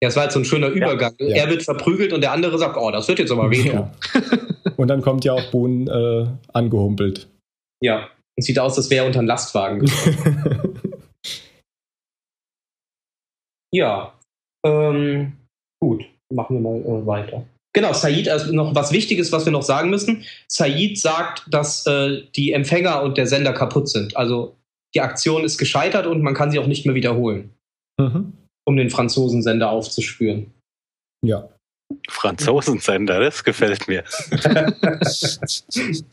Ja, 0.01 0.07
es 0.07 0.15
war 0.15 0.23
halt 0.23 0.31
so 0.31 0.39
ein 0.39 0.45
schöner 0.45 0.67
Übergang. 0.67 1.13
Ja. 1.19 1.35
Er 1.35 1.49
wird 1.49 1.63
verprügelt 1.63 2.13
und 2.13 2.21
der 2.21 2.31
andere 2.31 2.57
sagt, 2.57 2.77
oh, 2.77 2.89
das 2.89 3.07
wird 3.07 3.19
jetzt 3.19 3.31
aber 3.31 3.51
wehtun. 3.51 3.73
Ja. 3.73 3.91
Und 4.77 4.87
dann 4.87 5.01
kommt 5.01 5.25
ja 5.25 5.33
auch 5.33 5.51
Boone 5.51 5.91
äh, 5.91 6.27
angehumpelt. 6.53 7.27
Ja. 7.81 8.09
Und 8.37 8.43
sieht 8.43 8.59
aus, 8.59 8.77
als 8.77 8.89
wäre 8.89 9.03
er 9.03 9.07
unter 9.07 9.19
einen 9.19 9.27
Lastwagen. 9.27 9.85
ja. 13.73 14.13
Ähm, 14.65 15.33
gut, 15.81 16.05
machen 16.33 16.55
wir 16.55 16.61
mal 16.61 16.79
äh, 16.79 17.05
weiter. 17.05 17.45
Genau, 17.73 17.93
Said, 17.93 18.29
also 18.29 18.53
noch 18.53 18.73
was 18.73 18.91
Wichtiges, 18.91 19.31
was 19.31 19.45
wir 19.45 19.51
noch 19.51 19.63
sagen 19.63 19.89
müssen. 19.89 20.23
Said 20.47 20.97
sagt, 20.97 21.45
dass 21.49 21.85
äh, 21.85 22.23
die 22.35 22.53
Empfänger 22.53 23.03
und 23.03 23.17
der 23.17 23.27
Sender 23.27 23.53
kaputt 23.53 23.89
sind. 23.89 24.17
Also 24.17 24.55
die 24.95 25.01
Aktion 25.01 25.43
ist 25.43 25.57
gescheitert 25.57 26.07
und 26.07 26.21
man 26.21 26.33
kann 26.33 26.51
sie 26.51 26.59
auch 26.59 26.67
nicht 26.67 26.85
mehr 26.85 26.95
wiederholen, 26.95 27.51
mhm. 27.99 28.33
Um 28.69 28.77
den 28.77 28.91
Franzosensender 28.91 29.71
aufzuspüren. 29.71 30.53
Ja. 31.25 31.49
Franzosensender, 32.07 33.19
das 33.19 33.43
gefällt 33.43 33.87
mir. 33.87 34.03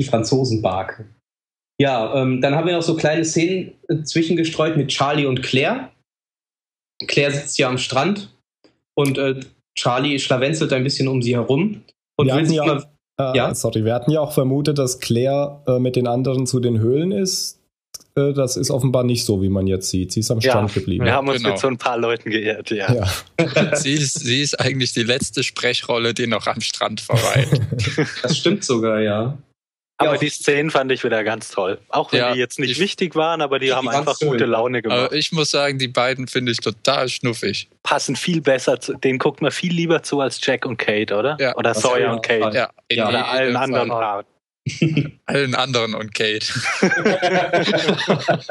Die 0.00 0.04
Franzosenbarke. 0.04 1.04
Ja, 1.78 2.14
ähm, 2.14 2.40
dann 2.40 2.54
haben 2.54 2.66
wir 2.66 2.72
noch 2.72 2.82
so 2.82 2.96
kleine 2.96 3.26
Szenen 3.26 3.74
äh, 3.88 4.02
zwischengestreut 4.02 4.78
mit 4.78 4.88
Charlie 4.88 5.26
und 5.26 5.42
Claire. 5.42 5.90
Claire 7.06 7.32
sitzt 7.32 7.58
ja 7.58 7.68
am 7.68 7.76
Strand 7.76 8.34
und 8.96 9.18
äh, 9.18 9.38
Charlie 9.78 10.18
schlawenzelt 10.18 10.72
ein 10.72 10.84
bisschen 10.84 11.06
um 11.06 11.20
sie 11.20 11.36
herum 11.36 11.84
und 12.18 12.28
Wir 12.28 12.36
will 12.36 12.50
ja 12.50 12.64
mal 12.64 12.82
Äh, 13.20 13.36
Ja? 13.36 13.54
Sorry, 13.54 13.84
wir 13.84 13.94
hatten 13.94 14.10
ja 14.10 14.20
auch 14.20 14.32
vermutet, 14.32 14.78
dass 14.78 15.00
Claire 15.00 15.62
äh, 15.66 15.78
mit 15.78 15.96
den 15.96 16.06
anderen 16.06 16.46
zu 16.46 16.60
den 16.60 16.78
Höhlen 16.78 17.12
ist. 17.12 17.57
Äh, 18.16 18.32
das 18.32 18.56
ist 18.56 18.70
offenbar 18.70 19.04
nicht 19.04 19.24
so, 19.24 19.42
wie 19.42 19.48
man 19.48 19.66
jetzt 19.66 19.90
sieht. 19.90 20.12
Sie 20.12 20.20
ist 20.20 20.30
am 20.30 20.40
Ja, 20.40 20.52
Strand 20.52 20.74
geblieben. 20.74 21.04
Wir 21.04 21.12
haben 21.12 21.28
uns 21.28 21.38
Genau. 21.38 21.50
mit 21.50 21.58
so 21.58 21.68
ein 21.68 21.78
paar 21.78 21.98
Leuten 21.98 22.30
geirrt, 22.30 22.70
ja. 22.70 22.92
Ja. 22.92 23.06
sie, 23.76 23.92
ist, 23.94 24.18
sie 24.20 24.42
ist 24.42 24.58
eigentlich 24.60 24.92
die 24.92 25.02
letzte 25.04 25.42
Sprechrolle, 25.42 26.14
die 26.14 26.26
noch 26.26 26.46
am 26.46 26.60
Strand 26.60 27.00
verweilt. 27.00 27.60
Das 28.22 28.36
stimmt 28.36 28.64
sogar, 28.64 29.00
ja. 29.00 29.36
Aber 30.00 30.12
Ja, 30.12 30.18
die 30.18 30.28
Szenen 30.28 30.70
fand 30.70 30.92
ich 30.92 31.02
wieder 31.02 31.24
ganz 31.24 31.50
toll. 31.50 31.78
Auch 31.88 32.12
wenn 32.12 32.20
Ja, 32.20 32.32
die 32.32 32.38
jetzt 32.38 32.60
nicht 32.60 32.70
ich- 32.70 32.78
wichtig 32.78 33.16
waren, 33.16 33.40
aber 33.40 33.58
die, 33.58 33.66
Die 33.66 33.72
haben 33.72 33.88
einfach 33.88 34.16
schön. 34.16 34.28
gute 34.30 34.44
Laune 34.44 34.80
gemacht. 34.80 35.06
Aber 35.06 35.12
ich 35.12 35.32
muss 35.32 35.50
sagen, 35.50 35.78
die 35.80 35.88
beiden 35.88 36.28
finde 36.28 36.52
ich 36.52 36.58
total 36.58 37.08
schnuffig. 37.08 37.68
Passen 37.82 38.14
viel 38.14 38.40
besser 38.40 38.78
zu, 38.80 38.94
denen 38.94 39.18
guckt 39.18 39.42
man 39.42 39.50
viel 39.50 39.72
lieber 39.72 40.04
zu 40.04 40.20
als 40.20 40.38
Jack 40.40 40.66
und 40.66 40.76
Kate, 40.76 41.16
oder? 41.16 41.36
Ja. 41.40 41.56
oder 41.56 41.72
Das 41.72 41.82
Sawyer 41.82 42.12
und 42.12 42.22
Kate. 42.22 42.56
Ja, 42.56 42.70
in 42.86 42.98
Ja. 42.98 43.08
Oder 43.08 43.28
allen 43.28 43.54
Fall. 43.54 43.62
anderen 43.64 43.88
Paaren. 43.88 44.24
Allen 45.26 45.54
anderen 45.54 45.94
und 45.94 46.14
Kate. 46.14 46.46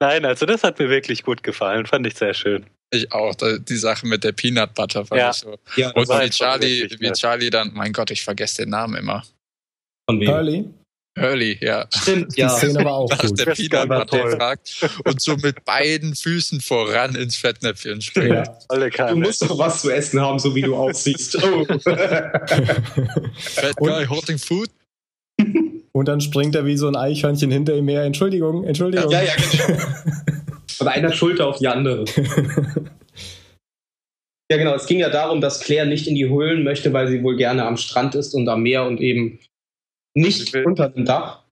Nein, 0.00 0.24
also 0.24 0.46
das 0.46 0.62
hat 0.64 0.78
mir 0.78 0.88
wirklich 0.88 1.22
gut 1.24 1.42
gefallen. 1.42 1.86
Fand 1.86 2.06
ich 2.06 2.14
sehr 2.14 2.34
schön. 2.34 2.64
Ich 2.92 3.12
auch. 3.12 3.34
Die 3.36 3.76
Sache 3.76 4.06
mit 4.06 4.24
der 4.24 4.32
Peanut 4.32 4.74
Butter 4.74 5.04
fand 5.04 5.20
Ja. 5.20 5.30
ich 5.30 5.36
so. 5.36 5.58
ja, 5.76 5.90
Und 5.90 6.08
wie 6.08 6.30
Charlie, 6.30 6.82
wirklich 6.82 7.00
wie. 7.00 7.12
Charlie 7.12 7.50
dann, 7.50 7.70
mein 7.74 7.92
Gott, 7.92 8.10
ich 8.10 8.22
vergesse 8.22 8.62
den 8.62 8.70
Namen 8.70 8.96
immer. 8.96 9.22
von 10.08 10.18
wem? 10.20 10.28
Hurley, 10.28 10.64
Hurley, 11.18 11.58
ja. 11.60 11.86
Stimmt, 11.94 12.36
die 12.36 12.40
ja. 12.40 12.48
Szene 12.48 12.84
war 12.84 12.94
auch 12.94 13.10
Nach 13.10 13.18
gut. 13.20 13.38
der 13.38 13.46
Das 13.46 13.58
Peanut 13.58 13.88
Butter 13.88 14.30
fragt 14.36 14.88
und 15.04 15.20
so 15.20 15.36
mit 15.36 15.64
beiden 15.64 16.16
Füßen 16.16 16.60
voran 16.60 17.14
ins 17.14 17.36
Fettnäpfchen 17.36 18.00
springt. 18.00 18.30
Ja. 18.30 18.58
Alle 18.68 18.90
Du 18.90 19.16
musst 19.16 19.42
doch 19.42 19.58
was 19.58 19.82
zu 19.82 19.90
essen 19.90 20.20
haben, 20.20 20.38
so 20.38 20.54
wie 20.54 20.62
du 20.62 20.74
aussiehst. 20.74 21.36
Oh. 21.44 21.64
Fat 23.38 23.76
guy 23.76 24.06
holding 24.06 24.38
food. 24.38 24.70
Und 25.92 26.06
dann 26.06 26.20
springt 26.20 26.54
er 26.54 26.64
wie 26.66 26.76
so 26.76 26.86
ein 26.88 26.96
Eichhörnchen 26.96 27.50
hinter 27.50 27.76
ihm 27.76 27.88
her. 27.88 28.04
Entschuldigung, 28.04 28.64
Entschuldigung. 28.64 29.10
ja, 29.10 29.22
ja, 29.22 29.32
genau. 29.34 29.78
Von 30.78 30.88
einer 30.88 31.12
Schulter 31.12 31.46
auf 31.48 31.58
die 31.58 31.68
andere. 31.68 32.04
Ja, 34.50 34.56
genau. 34.56 34.74
Es 34.74 34.86
ging 34.86 34.98
ja 34.98 35.10
darum, 35.10 35.40
dass 35.40 35.60
Claire 35.60 35.86
nicht 35.86 36.08
in 36.08 36.16
die 36.16 36.28
Höhlen 36.28 36.64
möchte, 36.64 36.92
weil 36.92 37.06
sie 37.06 37.22
wohl 37.22 37.36
gerne 37.36 37.64
am 37.64 37.76
Strand 37.76 38.16
ist 38.16 38.34
und 38.34 38.48
am 38.48 38.62
Meer 38.62 38.84
und 38.84 39.00
eben 39.00 39.38
nicht 40.14 40.52
will- 40.52 40.64
unter 40.64 40.88
dem 40.88 41.04
Dach. 41.04 41.44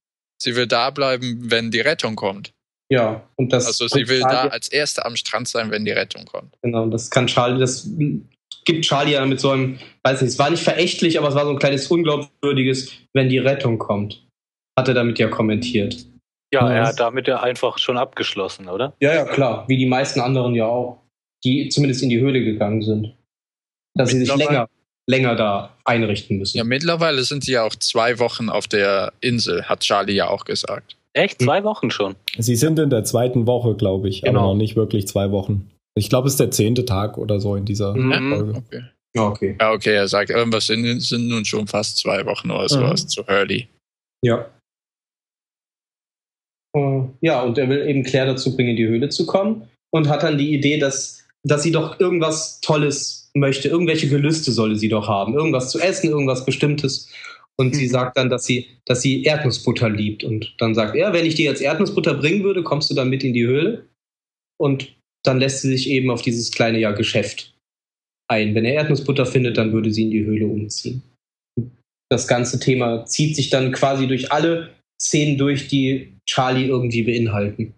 Sie 0.43 0.57
will 0.57 0.67
da 0.67 0.91
bleiben, 0.91 1.39
wenn 1.49 1.71
die 1.71 1.79
Rettung 1.81 2.17
kommt. 2.17 2.51
Ja, 2.91 3.29
und 3.37 3.53
das. 3.53 3.67
Also 3.67 3.87
sie 3.87 4.09
will 4.09 4.19
da 4.21 4.29
Charlie- 4.31 4.51
als 4.51 4.69
Erste 4.69 5.05
am 5.05 5.15
Strand 5.15 5.47
sein, 5.47 5.71
wenn 5.71 5.85
die 5.85 5.93
Rettung 5.93 6.25
kommt. 6.25 6.57
Genau, 6.63 6.87
das 6.89 7.09
kann 7.11 7.29
Charlie, 7.29 7.61
das 7.61 7.89
gibt 8.65 8.85
Charlie 8.85 9.13
ja 9.13 9.25
mit 9.27 9.39
so 9.41 9.51
einem, 9.51 9.79
weiß 10.03 10.21
nicht, 10.23 10.31
es 10.33 10.39
war 10.41 10.51
nicht 10.51 10.63
verächtlich, 10.65 11.19
aber 11.21 11.29
es 11.29 11.35
war 11.37 11.45
so 11.45 11.51
ein 11.51 11.59
kleines 11.61 11.87
unglaubwürdiges, 11.89 12.91
wenn 13.15 13.29
die 13.29 13.39
Rettung 13.39 13.79
kommt. 13.79 14.27
Hat 14.79 14.89
er 14.89 14.95
damit 14.95 15.19
ja 15.19 15.29
kommentiert. 15.29 15.95
Ja, 16.53 16.69
Ja. 16.69 16.73
er 16.77 16.87
hat 16.89 17.01
damit 17.01 17.29
ja 17.29 17.41
einfach 17.43 17.79
schon 17.79 17.99
abgeschlossen, 17.99 18.69
oder? 18.69 18.95
Ja, 19.01 19.15
ja, 19.15 19.25
klar. 19.25 19.65
Wie 19.69 19.77
die 19.77 19.87
meisten 19.87 20.21
anderen 20.21 20.55
ja 20.55 20.67
auch, 20.67 21.03
die 21.45 21.69
zumindest 21.69 22.03
in 22.03 22.09
die 22.09 22.21
Höhle 22.21 22.43
gegangen 22.45 22.83
sind. 22.83 23.15
Dass 23.95 24.11
sie 24.11 24.19
sich 24.25 24.35
länger, 24.35 24.69
länger 25.11 25.35
da 25.35 25.77
einrichten 25.85 26.39
müssen. 26.39 26.57
Ja, 26.57 26.65
mittlerweile 26.65 27.23
sind 27.25 27.45
sie 27.45 27.53
ja 27.53 27.65
auch 27.65 27.75
zwei 27.75 28.19
Wochen 28.19 28.49
auf 28.49 28.67
der 28.69 29.13
Insel, 29.21 29.65
hat 29.65 29.81
Charlie 29.81 30.15
ja 30.15 30.29
auch 30.29 30.45
gesagt. 30.45 30.97
Echt? 31.15 31.43
Zwei 31.43 31.65
Wochen 31.65 31.91
schon. 31.91 32.15
Sie 32.39 32.55
sind 32.55 32.79
in 32.79 32.91
der 32.91 33.03
zweiten 33.05 33.47
Woche, 33.47 33.75
glaube 33.75 34.09
ich, 34.09 34.23
Genau. 34.23 34.41
aber 34.41 34.49
noch 34.51 34.55
nicht 34.55 34.77
wirklich 34.77 35.09
zwei 35.09 35.31
Wochen. 35.33 35.71
Ich 35.97 36.09
glaube, 36.11 36.29
es 36.29 36.35
ist 36.35 36.41
der 36.41 36.51
zehnte 36.53 36.85
Tag 36.85 37.19
oder 37.19 37.41
so 37.41 37.57
in 37.57 37.65
dieser 37.65 37.95
Mhm. 37.95 38.31
Folge. 38.31 38.55
Okay. 38.59 38.83
Ja, 39.17 39.27
okay. 39.27 39.57
Ja, 39.61 39.73
okay, 39.73 39.95
er 39.95 40.07
sagt, 40.07 40.31
irgendwas 40.31 40.67
sind, 40.67 41.01
sind 41.01 41.27
nun 41.29 41.45
schon 41.45 41.67
fast 41.67 41.99
zwei 41.99 42.25
Wochen 42.27 42.51
oder 42.53 42.69
sowas 42.69 43.03
Mhm. 43.05 43.09
zu 43.09 43.27
Hurley. 43.27 43.67
Ja. 44.23 44.47
Äh, 46.77 47.03
Ja, 47.21 47.43
und 47.43 47.59
er 47.59 47.69
will 47.69 47.89
eben 47.89 48.03
Claire 48.03 48.27
dazu 48.27 48.55
bringen, 48.55 48.71
in 48.71 48.77
die 48.77 48.87
Höhle 48.87 49.09
zu 49.09 49.27
kommen 49.27 49.69
und 49.93 50.09
hat 50.09 50.23
dann 50.23 50.39
die 50.39 50.55
Idee, 50.55 50.79
dass, 50.79 51.25
dass 51.45 51.63
sie 51.63 51.73
doch 51.73 51.99
irgendwas 52.01 52.61
Tolles 52.61 53.31
möchte. 53.35 53.69
Irgendwelche 53.69 54.09
Gelüste 54.09 54.53
solle 54.53 54.77
sie 54.77 54.89
doch 54.89 55.09
haben. 55.09 55.35
Irgendwas 55.35 55.71
zu 55.71 55.79
essen, 55.79 56.11
irgendwas 56.11 56.45
Bestimmtes. 56.45 57.11
Und 57.61 57.75
sie 57.75 57.87
Mhm. 57.87 57.91
sagt 57.91 58.17
dann, 58.17 58.31
dass 58.31 58.45
sie, 58.45 58.67
dass 58.85 59.03
sie 59.03 59.25
Erdnussbutter 59.25 59.91
liebt. 59.91 60.23
Und 60.25 60.55
dann 60.59 60.75
sagt 60.75 60.95
er, 60.95 61.13
wenn 61.13 61.27
ich 61.27 61.35
dir 61.35 61.47
jetzt 61.47 61.61
Erdnussbutter 61.63 62.15
bringen 62.15 62.45
würde, 62.45 62.63
kommst 62.63 62.91
du 62.91 62.95
dann 62.95 63.11
mit 63.11 63.25
in 63.25 63.33
die 63.33 63.47
Höhle. 63.47 63.87
Und 64.61 64.95
dann 65.25 65.41
lässt 65.41 65.63
sie 65.63 65.69
sich 65.69 65.89
eben 65.91 66.11
auf 66.11 66.23
dieses 66.23 66.53
kleine 66.53 66.79
ja, 66.79 66.93
Geschäft 66.93 67.55
ein. 68.31 68.55
Wenn 68.55 68.65
er 68.65 68.75
Erdnussbutter 68.75 69.27
findet, 69.27 69.57
dann 69.57 69.73
würde 69.73 69.93
sie 69.93 70.03
in 70.05 70.11
die 70.11 70.25
Höhle 70.25 70.47
umziehen. 70.47 71.03
Das 72.11 72.29
ganze 72.29 72.61
Thema 72.61 73.05
zieht 73.07 73.37
sich 73.37 73.51
dann 73.51 73.73
quasi 73.73 74.07
durch 74.07 74.31
alle 74.33 74.71
Szenen 75.01 75.39
durch, 75.39 75.69
die 75.69 76.17
Charlie 76.27 76.67
irgendwie 76.67 77.03
beinhalten. 77.03 77.75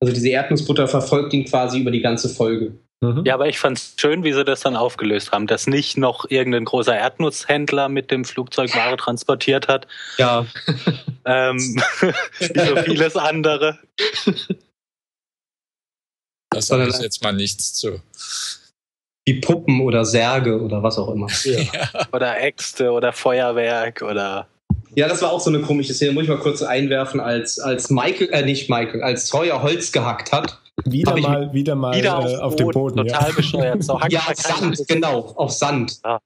Also 0.00 0.14
diese 0.14 0.28
Erdnussbutter 0.28 0.86
verfolgt 0.88 1.32
ihn 1.34 1.44
quasi 1.44 1.80
über 1.80 1.90
die 1.90 2.00
ganze 2.00 2.28
Folge. 2.28 2.78
Mhm. 3.00 3.22
Ja, 3.24 3.34
aber 3.34 3.48
ich 3.48 3.58
fand's 3.58 3.94
schön, 3.96 4.24
wie 4.24 4.32
sie 4.32 4.44
das 4.44 4.60
dann 4.60 4.74
aufgelöst 4.74 5.30
haben, 5.32 5.46
dass 5.46 5.66
nicht 5.66 5.96
noch 5.96 6.28
irgendein 6.30 6.64
großer 6.64 6.96
Erdnusshändler 6.96 7.88
mit 7.88 8.10
dem 8.10 8.24
Flugzeug 8.24 8.74
Ware 8.74 8.96
transportiert 8.96 9.68
hat, 9.68 9.86
Ja, 10.18 10.46
ähm, 11.24 11.58
wie 12.38 12.58
so 12.66 12.76
vieles 12.76 13.16
andere. 13.16 13.78
Da 16.50 16.60
sage 16.60 16.88
ich 16.88 16.98
jetzt 16.98 17.22
mal 17.22 17.32
nichts 17.32 17.74
zu. 17.74 18.00
wie 19.26 19.40
Puppen 19.40 19.80
oder 19.82 20.04
Särge 20.04 20.60
oder 20.60 20.82
was 20.82 20.98
auch 20.98 21.10
immer. 21.12 21.28
Oder 22.12 22.40
Äxte 22.40 22.90
oder 22.90 23.12
Feuerwerk 23.12 24.02
oder 24.02 24.48
Ja, 24.98 25.06
das 25.06 25.22
war 25.22 25.30
auch 25.30 25.38
so 25.38 25.48
eine 25.48 25.60
komische 25.60 25.94
Szene, 25.94 26.10
muss 26.10 26.24
ich 26.24 26.28
mal 26.28 26.40
kurz 26.40 26.60
einwerfen, 26.60 27.20
als, 27.20 27.60
als 27.60 27.88
Michael, 27.88 28.30
äh 28.32 28.44
nicht 28.44 28.68
Michael, 28.68 29.00
als 29.00 29.28
Sawyer 29.28 29.62
Holz 29.62 29.92
gehackt 29.92 30.32
hat. 30.32 30.58
Wieder 30.86 31.16
mal, 31.16 31.52
wieder 31.52 31.76
mal 31.76 31.96
wieder 31.96 32.18
äh, 32.18 32.34
auf, 32.34 32.40
auf 32.40 32.56
dem 32.56 32.70
Boden. 32.70 32.96
total 33.06 33.28
Ja. 33.28 33.36
bescheuert. 33.36 33.84
So 33.84 33.96
Ja, 34.08 34.22
auf 34.26 34.34
Sand, 34.34 34.82
genau, 34.88 35.20
auf 35.36 35.52
Sand. 35.52 36.00
Ja. 36.04 36.18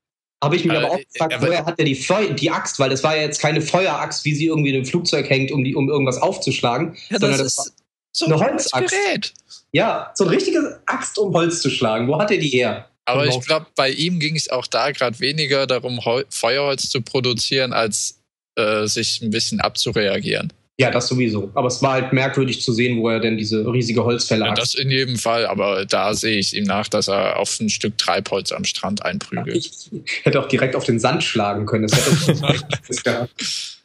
Habe 0.43 0.57
ich 0.57 0.65
mich 0.65 0.75
Aber, 0.75 0.87
aber 0.87 0.95
auch 0.95 0.99
äh, 0.99 1.05
gefragt, 1.05 1.37
woher 1.41 1.67
hat 1.67 1.79
er 1.79 1.85
die, 1.85 1.95
Feu 1.95 2.33
die 2.33 2.51
Axt? 2.51 2.79
Weil 2.79 2.89
das 2.89 3.05
war 3.05 3.15
ja 3.15 3.21
jetzt 3.21 3.43
keine 3.43 3.61
Feueraxt, 3.61 4.25
wie 4.25 4.35
sie 4.35 4.47
irgendwie 4.47 4.71
in 4.71 4.77
einem 4.77 4.87
Flugzeug 4.87 5.29
hängt, 5.29 5.53
um, 5.53 5.63
die, 5.65 5.75
um 5.75 5.91
irgendwas 5.91 6.17
aufzuschlagen. 6.17 6.97
Ja, 7.11 7.19
sondern 7.21 7.41
das 7.41 7.55
das 7.57 7.67
ist 7.67 7.75
so 8.13 8.25
eine 8.25 8.37
ein 8.37 8.41
Holzaxt. 8.41 8.89
Gerät. 8.89 9.35
Ja, 9.73 10.13
so 10.15 10.25
eine 10.25 10.33
richtige 10.33 10.81
Axt, 10.87 11.19
um 11.19 11.35
Holz 11.35 11.61
zu 11.61 11.69
schlagen. 11.69 12.09
Wo 12.09 12.19
hat 12.19 12.31
er 12.31 12.39
die 12.39 12.49
her? 12.49 12.89
Aber 13.05 13.27
ich 13.27 13.39
glaube, 13.43 13.67
bei 13.77 13.91
ihm 13.91 14.19
ging 14.19 14.35
es 14.35 14.49
auch 14.49 14.67
da 14.67 14.93
gerade 14.93 15.21
weniger 15.21 15.67
darum, 15.67 16.03
Hol 16.07 16.25
Feuerholz 16.31 16.89
zu 16.89 17.03
produzieren, 17.03 17.75
als 17.75 18.22
äh, 18.57 18.87
sich 18.87 19.21
ein 19.23 19.31
bisschen 19.31 19.61
abzureagieren. 19.61 20.53
Ja, 20.81 20.91
das 20.91 21.07
sowieso. 21.07 21.51
Aber 21.55 21.69
es 21.69 21.83
war 21.83 21.93
halt 21.93 22.13
merkwürdig 22.13 22.63
zu 22.63 22.73
sehen, 22.73 22.99
wo 23.01 23.09
er 23.11 23.21
denn 23.21 23.37
diese 23.37 23.65
riesige 23.71 24.05
Holzfälle 24.05 24.45
Ja, 24.47 24.51
hat. 24.53 24.59
das 24.59 24.75
in 24.75 24.91
jedem 24.91 25.17
Fall, 25.17 25.47
aber 25.47 25.85
da 25.85 26.15
sehe 26.15 26.39
ich 26.39 26.57
ihm 26.57 26.65
nach, 26.65 26.89
dass 26.89 27.09
er 27.09 27.39
auf 27.39 27.61
ein 27.61 27.69
Stück 27.69 27.99
Treibholz 27.99 28.53
am 28.53 28.65
Strand 28.65 29.05
einprügelt. 29.05 29.65
Ich 29.67 29.91
hätte 30.25 30.41
auch 30.41 30.49
direkt 30.49 30.75
auf 30.75 30.85
den 30.85 30.99
Sand 30.99 31.23
schlagen 31.25 31.67
können. 31.67 31.87
Das 31.87 32.27
hätte 32.27 32.41
das 33.05 33.83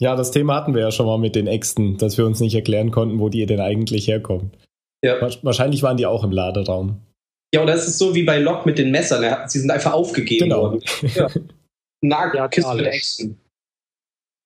ja, 0.00 0.16
das 0.16 0.30
Thema 0.32 0.54
hatten 0.56 0.74
wir 0.74 0.82
ja 0.82 0.90
schon 0.90 1.06
mal 1.06 1.18
mit 1.18 1.34
den 1.36 1.46
Äxten, 1.46 1.96
dass 1.98 2.18
wir 2.18 2.26
uns 2.26 2.40
nicht 2.40 2.54
erklären 2.54 2.90
konnten, 2.90 3.18
wo 3.20 3.28
die 3.28 3.46
denn 3.46 3.60
eigentlich 3.60 4.08
herkommen. 4.08 4.50
Ja. 5.04 5.20
Wa- 5.20 5.30
Wahrscheinlich 5.42 5.82
waren 5.82 5.96
die 5.96 6.06
auch 6.06 6.24
im 6.24 6.32
Laderaum. 6.32 7.00
ja, 7.54 7.62
oder 7.62 7.74
es 7.74 7.86
ist 7.86 7.98
so 7.98 8.14
wie 8.14 8.22
bei 8.24 8.38
Locke 8.38 8.68
mit 8.68 8.78
den 8.78 8.90
Messern. 8.90 9.22
Er- 9.22 9.48
Sie 9.48 9.60
sind 9.60 9.70
einfach 9.70 9.92
aufgegeben 9.92 10.44
Genau. 10.48 10.62
worden. 10.62 10.80
Ja. 11.14 11.28
Eine 12.02 12.12
Ja, 12.34 12.48
Kiste 12.48 12.74
mit. 12.74 12.86
Äxten. 12.86 13.38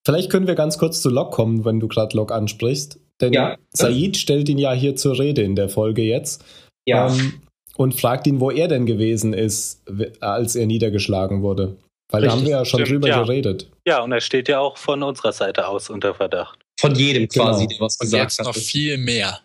Vielleicht 0.07 0.31
können 0.31 0.47
wir 0.47 0.55
ganz 0.55 0.79
kurz 0.79 1.03
zu 1.03 1.11
Locke 1.11 1.31
kommen, 1.35 1.65
wenn 1.65 1.81
du 1.81 1.89
gerade 1.89 2.17
Locke 2.17 2.35
ansprichst. 2.35 3.01
Denn 3.21 3.33
Ja. 3.33 3.57
Said 3.73 4.17
stellt 4.17 4.49
ihn 4.49 4.59
ja 4.59 4.73
hier 4.73 4.95
zur 4.95 5.19
Rede 5.19 5.43
in 5.43 5.57
der 5.57 5.69
Folge 5.69 6.03
jetzt. 6.03 6.45
Ja. 6.87 7.09
Ähm, 7.13 7.41
und 7.77 7.99
fragt 7.99 8.27
ihn, 8.27 8.41
wo 8.41 8.51
er 8.51 8.69
denn 8.69 8.87
gewesen 8.87 9.33
ist, 9.33 9.83
als 10.21 10.55
er 10.55 10.67
niedergeschlagen 10.67 11.43
wurde. 11.43 11.77
Weil 12.11 12.23
da 12.23 12.29
Richtig, 12.29 12.31
haben 12.33 12.45
wir 12.47 12.51
ja 12.59 12.65
schon 12.65 12.81
stimmt, 12.81 12.93
drüber 13.05 13.09
ja. 13.09 13.23
geredet. 13.23 13.69
Ja, 13.87 14.03
und 14.03 14.13
er 14.13 14.21
steht 14.21 14.49
ja 14.49 14.61
auch 14.61 14.77
von 14.77 15.03
unserer 15.03 15.33
Seite 15.33 15.67
aus 15.67 15.91
unter 15.91 16.15
Verdacht. 16.15 16.59
Von 16.79 16.95
jedem 16.95 17.27
Genau. 17.29 17.47
quasi, 17.47 17.67
der 17.67 17.81
was 17.81 17.97
Und 17.97 18.05
gesagt 18.07 18.23
jetzt 18.23 18.39
hat. 18.39 18.47
noch 18.47 18.55
viel 18.55 18.97
mehr. 18.99 19.41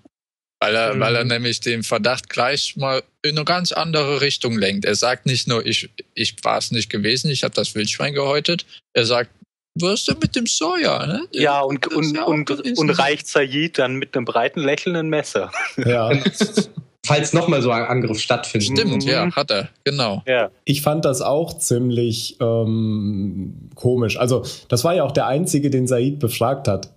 Weil 0.63 0.75
er, 0.75 0.93
Mhm. 0.93 0.99
weil 0.99 1.15
er 1.15 1.23
nämlich 1.23 1.59
den 1.59 1.81
Verdacht 1.83 2.29
gleich 2.29 2.75
mal 2.77 3.01
in 3.23 3.35
eine 3.35 3.45
ganz 3.45 3.71
andere 3.71 4.21
Richtung 4.21 4.57
lenkt. 4.57 4.85
Er 4.85 4.93
sagt 4.95 5.25
nicht 5.25 5.47
nur, 5.47 5.65
ich, 5.65 5.89
ich 6.13 6.35
war 6.43 6.59
es 6.59 6.69
nicht 6.71 6.89
gewesen, 6.89 7.31
ich 7.31 7.43
habe 7.43 7.53
das 7.55 7.73
Wildschwein 7.73 8.13
gehäutet. 8.13 8.65
Er 8.93 9.05
sagt, 9.07 9.31
was 9.79 9.93
ist 10.01 10.07
denn 10.09 10.17
mit 10.21 10.35
dem 10.35 10.45
Sawyer? 10.45 11.07
Ne? 11.07 11.27
Der- 11.33 11.41
Ja, 11.41 11.61
und, 11.61 11.87
und, 11.87 12.15
ja 12.15 12.23
und, 12.25 12.49
und 12.51 12.89
reicht 12.91 13.27
Said 13.27 13.79
dann 13.79 13.95
mit 13.95 14.15
einem 14.15 14.25
breiten, 14.25 14.59
lächelnden 14.59 15.09
Messer. 15.09 15.51
Ja. 15.77 16.11
falls 17.07 17.33
nochmal 17.33 17.61
so 17.63 17.71
ein 17.71 17.83
Angriff 17.83 18.19
stattfindet. 18.19 18.77
Stimmt, 18.77 19.03
Mhm. 19.03 19.09
ja, 19.09 19.31
hat 19.35 19.49
er, 19.49 19.69
genau. 19.83 20.21
Ja. 20.27 20.51
Ich 20.65 20.81
fand 20.83 21.03
das 21.05 21.21
auch 21.21 21.57
ziemlich 21.57 22.37
ähm, 22.39 23.69
komisch. 23.75 24.17
Also, 24.17 24.45
das 24.69 24.83
war 24.83 24.93
ja 24.93 25.03
auch 25.03 25.11
der 25.11 25.25
einzige, 25.27 25.69
den 25.71 25.87
Said 25.87 26.19
befragt 26.19 26.67
hat. 26.67 26.93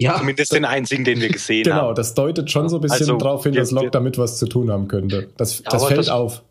Ja, 0.00 0.16
Zumindest 0.18 0.52
den 0.54 0.64
einzigen, 0.64 1.04
den 1.04 1.20
wir 1.20 1.28
gesehen 1.28 1.64
Genau, 1.64 1.76
haben. 1.76 1.94
das 1.94 2.14
deutet 2.14 2.50
schon 2.50 2.68
so 2.70 2.76
ein 2.78 2.80
bisschen 2.80 3.00
Also, 3.00 3.16
darauf 3.18 3.42
hin, 3.44 3.52
dass 3.54 3.70
Locke 3.70 3.86
wir- 3.86 3.90
damit 3.90 4.16
was 4.18 4.38
zu 4.38 4.46
tun 4.46 4.70
haben 4.70 4.88
könnte. 4.88 5.28
Das, 5.36 5.62
das 5.62 5.74
aber 5.74 5.88
fällt 5.88 5.98
das- 6.00 6.08
auf. 6.08 6.42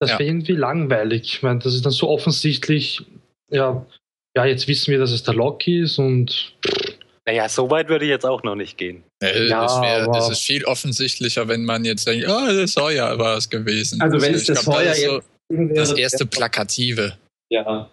Das 0.00 0.10
Ja. 0.10 0.18
wäre 0.18 0.28
irgendwie 0.28 0.52
langweilig. 0.52 1.22
Ich 1.24 1.42
meine, 1.42 1.58
das 1.60 1.74
ist 1.74 1.84
dann 1.84 1.92
so 1.92 2.08
offensichtlich, 2.08 3.02
ja, 3.50 3.84
ja, 4.36 4.44
jetzt 4.44 4.68
wissen 4.68 4.90
wir, 4.92 4.98
dass 4.98 5.10
es 5.12 5.22
der 5.22 5.34
Loki 5.34 5.80
ist 5.82 5.98
und 5.98 6.54
Naja, 7.26 7.48
so 7.48 7.70
weit 7.70 7.88
würde 7.88 8.04
ich 8.04 8.10
jetzt 8.10 8.26
auch 8.26 8.42
noch 8.42 8.54
nicht 8.54 8.76
gehen. 8.76 9.02
Äh, 9.22 9.48
Ja, 9.48 9.64
es, 9.64 9.80
wär, 9.80 10.04
aber- 10.04 10.18
es 10.18 10.28
ist 10.28 10.40
viel 10.42 10.64
offensichtlicher, 10.66 11.48
wenn 11.48 11.64
man 11.64 11.84
jetzt 11.86 12.06
denkt, 12.06 12.28
ah, 12.28 12.52
der 12.52 12.68
Sawyer 12.68 13.18
war 13.18 13.38
es 13.38 13.48
gewesen. 13.48 14.00
Also 14.02 14.20
wenn 14.20 14.34
es 14.34 14.44
Sawyer 14.46 14.84
das 14.84 14.98
ist 14.98 15.04
so 15.04 15.20
jetzt 15.48 15.76
das 15.78 15.92
erste 15.98 16.26
Plakative, 16.26 17.16
Ja. 17.50 17.88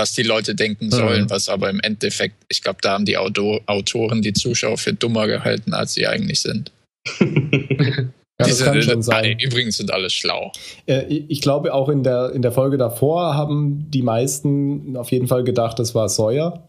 Was 0.00 0.12
die 0.14 0.22
Leute 0.22 0.54
denken 0.54 0.86
Mhm. 0.86 0.90
sollen, 0.90 1.30
was 1.30 1.48
aber 1.48 1.68
im 1.70 1.80
Endeffekt, 1.80 2.36
ich 2.48 2.62
glaube, 2.62 2.78
da 2.82 2.92
haben 2.92 3.04
die 3.04 3.16
Auto 3.18 3.60
Autoren 3.66 4.22
die 4.22 4.32
Zuschauer 4.32 4.78
für 4.78 4.94
dummer 4.94 5.26
gehalten, 5.26 5.74
als 5.74 5.94
sie 5.94 6.06
eigentlich 6.06 6.40
sind. 6.40 6.72
Ja, 8.40 8.46
das 8.46 8.56
sind, 8.56 8.66
kann 8.68 8.80
schon 8.80 9.02
sein. 9.02 9.38
Übrigens 9.38 9.76
sind 9.76 9.92
alle 9.92 10.08
schlau. 10.08 10.50
Äh, 10.86 11.04
ich 11.28 11.42
glaube, 11.42 11.74
auch 11.74 11.90
in 11.90 12.02
der, 12.02 12.32
in 12.32 12.40
der 12.40 12.52
Folge 12.52 12.78
davor 12.78 13.34
haben 13.34 13.90
die 13.90 14.00
meisten 14.00 14.96
auf 14.96 15.10
jeden 15.10 15.26
Fall 15.28 15.44
gedacht, 15.44 15.78
das 15.78 15.94
war 15.94 16.08
Sawyer. 16.08 16.66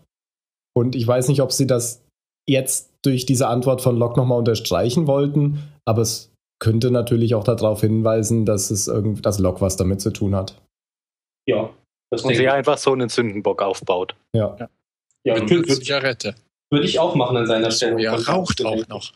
Und 0.75 0.97
ich 0.97 1.07
weiß 1.07 1.29
nicht, 1.29 1.41
ob 1.41 1.53
sie 1.53 1.67
das 1.67 2.03
jetzt 2.45 2.89
durch 3.05 3.25
diese 3.25 3.47
Antwort 3.47 3.81
von 3.81 3.95
Locke 3.95 4.19
nochmal 4.19 4.39
unterstreichen 4.39 5.07
wollten, 5.07 5.59
aber 5.85 6.01
es 6.01 6.29
könnte 6.59 6.91
natürlich 6.91 7.35
auch 7.35 7.45
darauf 7.45 7.79
hinweisen, 7.79 8.45
dass 8.45 8.69
es 8.69 8.89
irgend, 8.89 9.25
dass 9.25 9.39
Locke 9.39 9.61
was 9.61 9.77
damit 9.77 10.01
zu 10.01 10.11
tun 10.11 10.35
hat. 10.35 10.55
ja. 11.47 11.69
Das 12.11 12.21
Und 12.23 12.29
denke 12.29 12.37
sie 12.43 12.45
ich. 12.45 12.51
einfach 12.51 12.77
so 12.77 12.91
einen 12.91 13.09
Sündenbock 13.09 13.61
aufbaut. 13.61 14.15
Ja. 14.35 14.55
Ja, 15.23 15.35
Mit 15.35 15.49
würde 15.49 15.67
einer 15.69 15.75
Zigarette. 15.75 16.35
würd 16.71 16.83
ich 16.85 16.99
auch 16.99 17.15
machen 17.15 17.37
an 17.37 17.47
seiner 17.47 17.71
Stelle. 17.71 18.01
Ja, 18.01 18.15
raucht 18.15 18.63
auch 18.65 18.87
noch. 18.87 19.11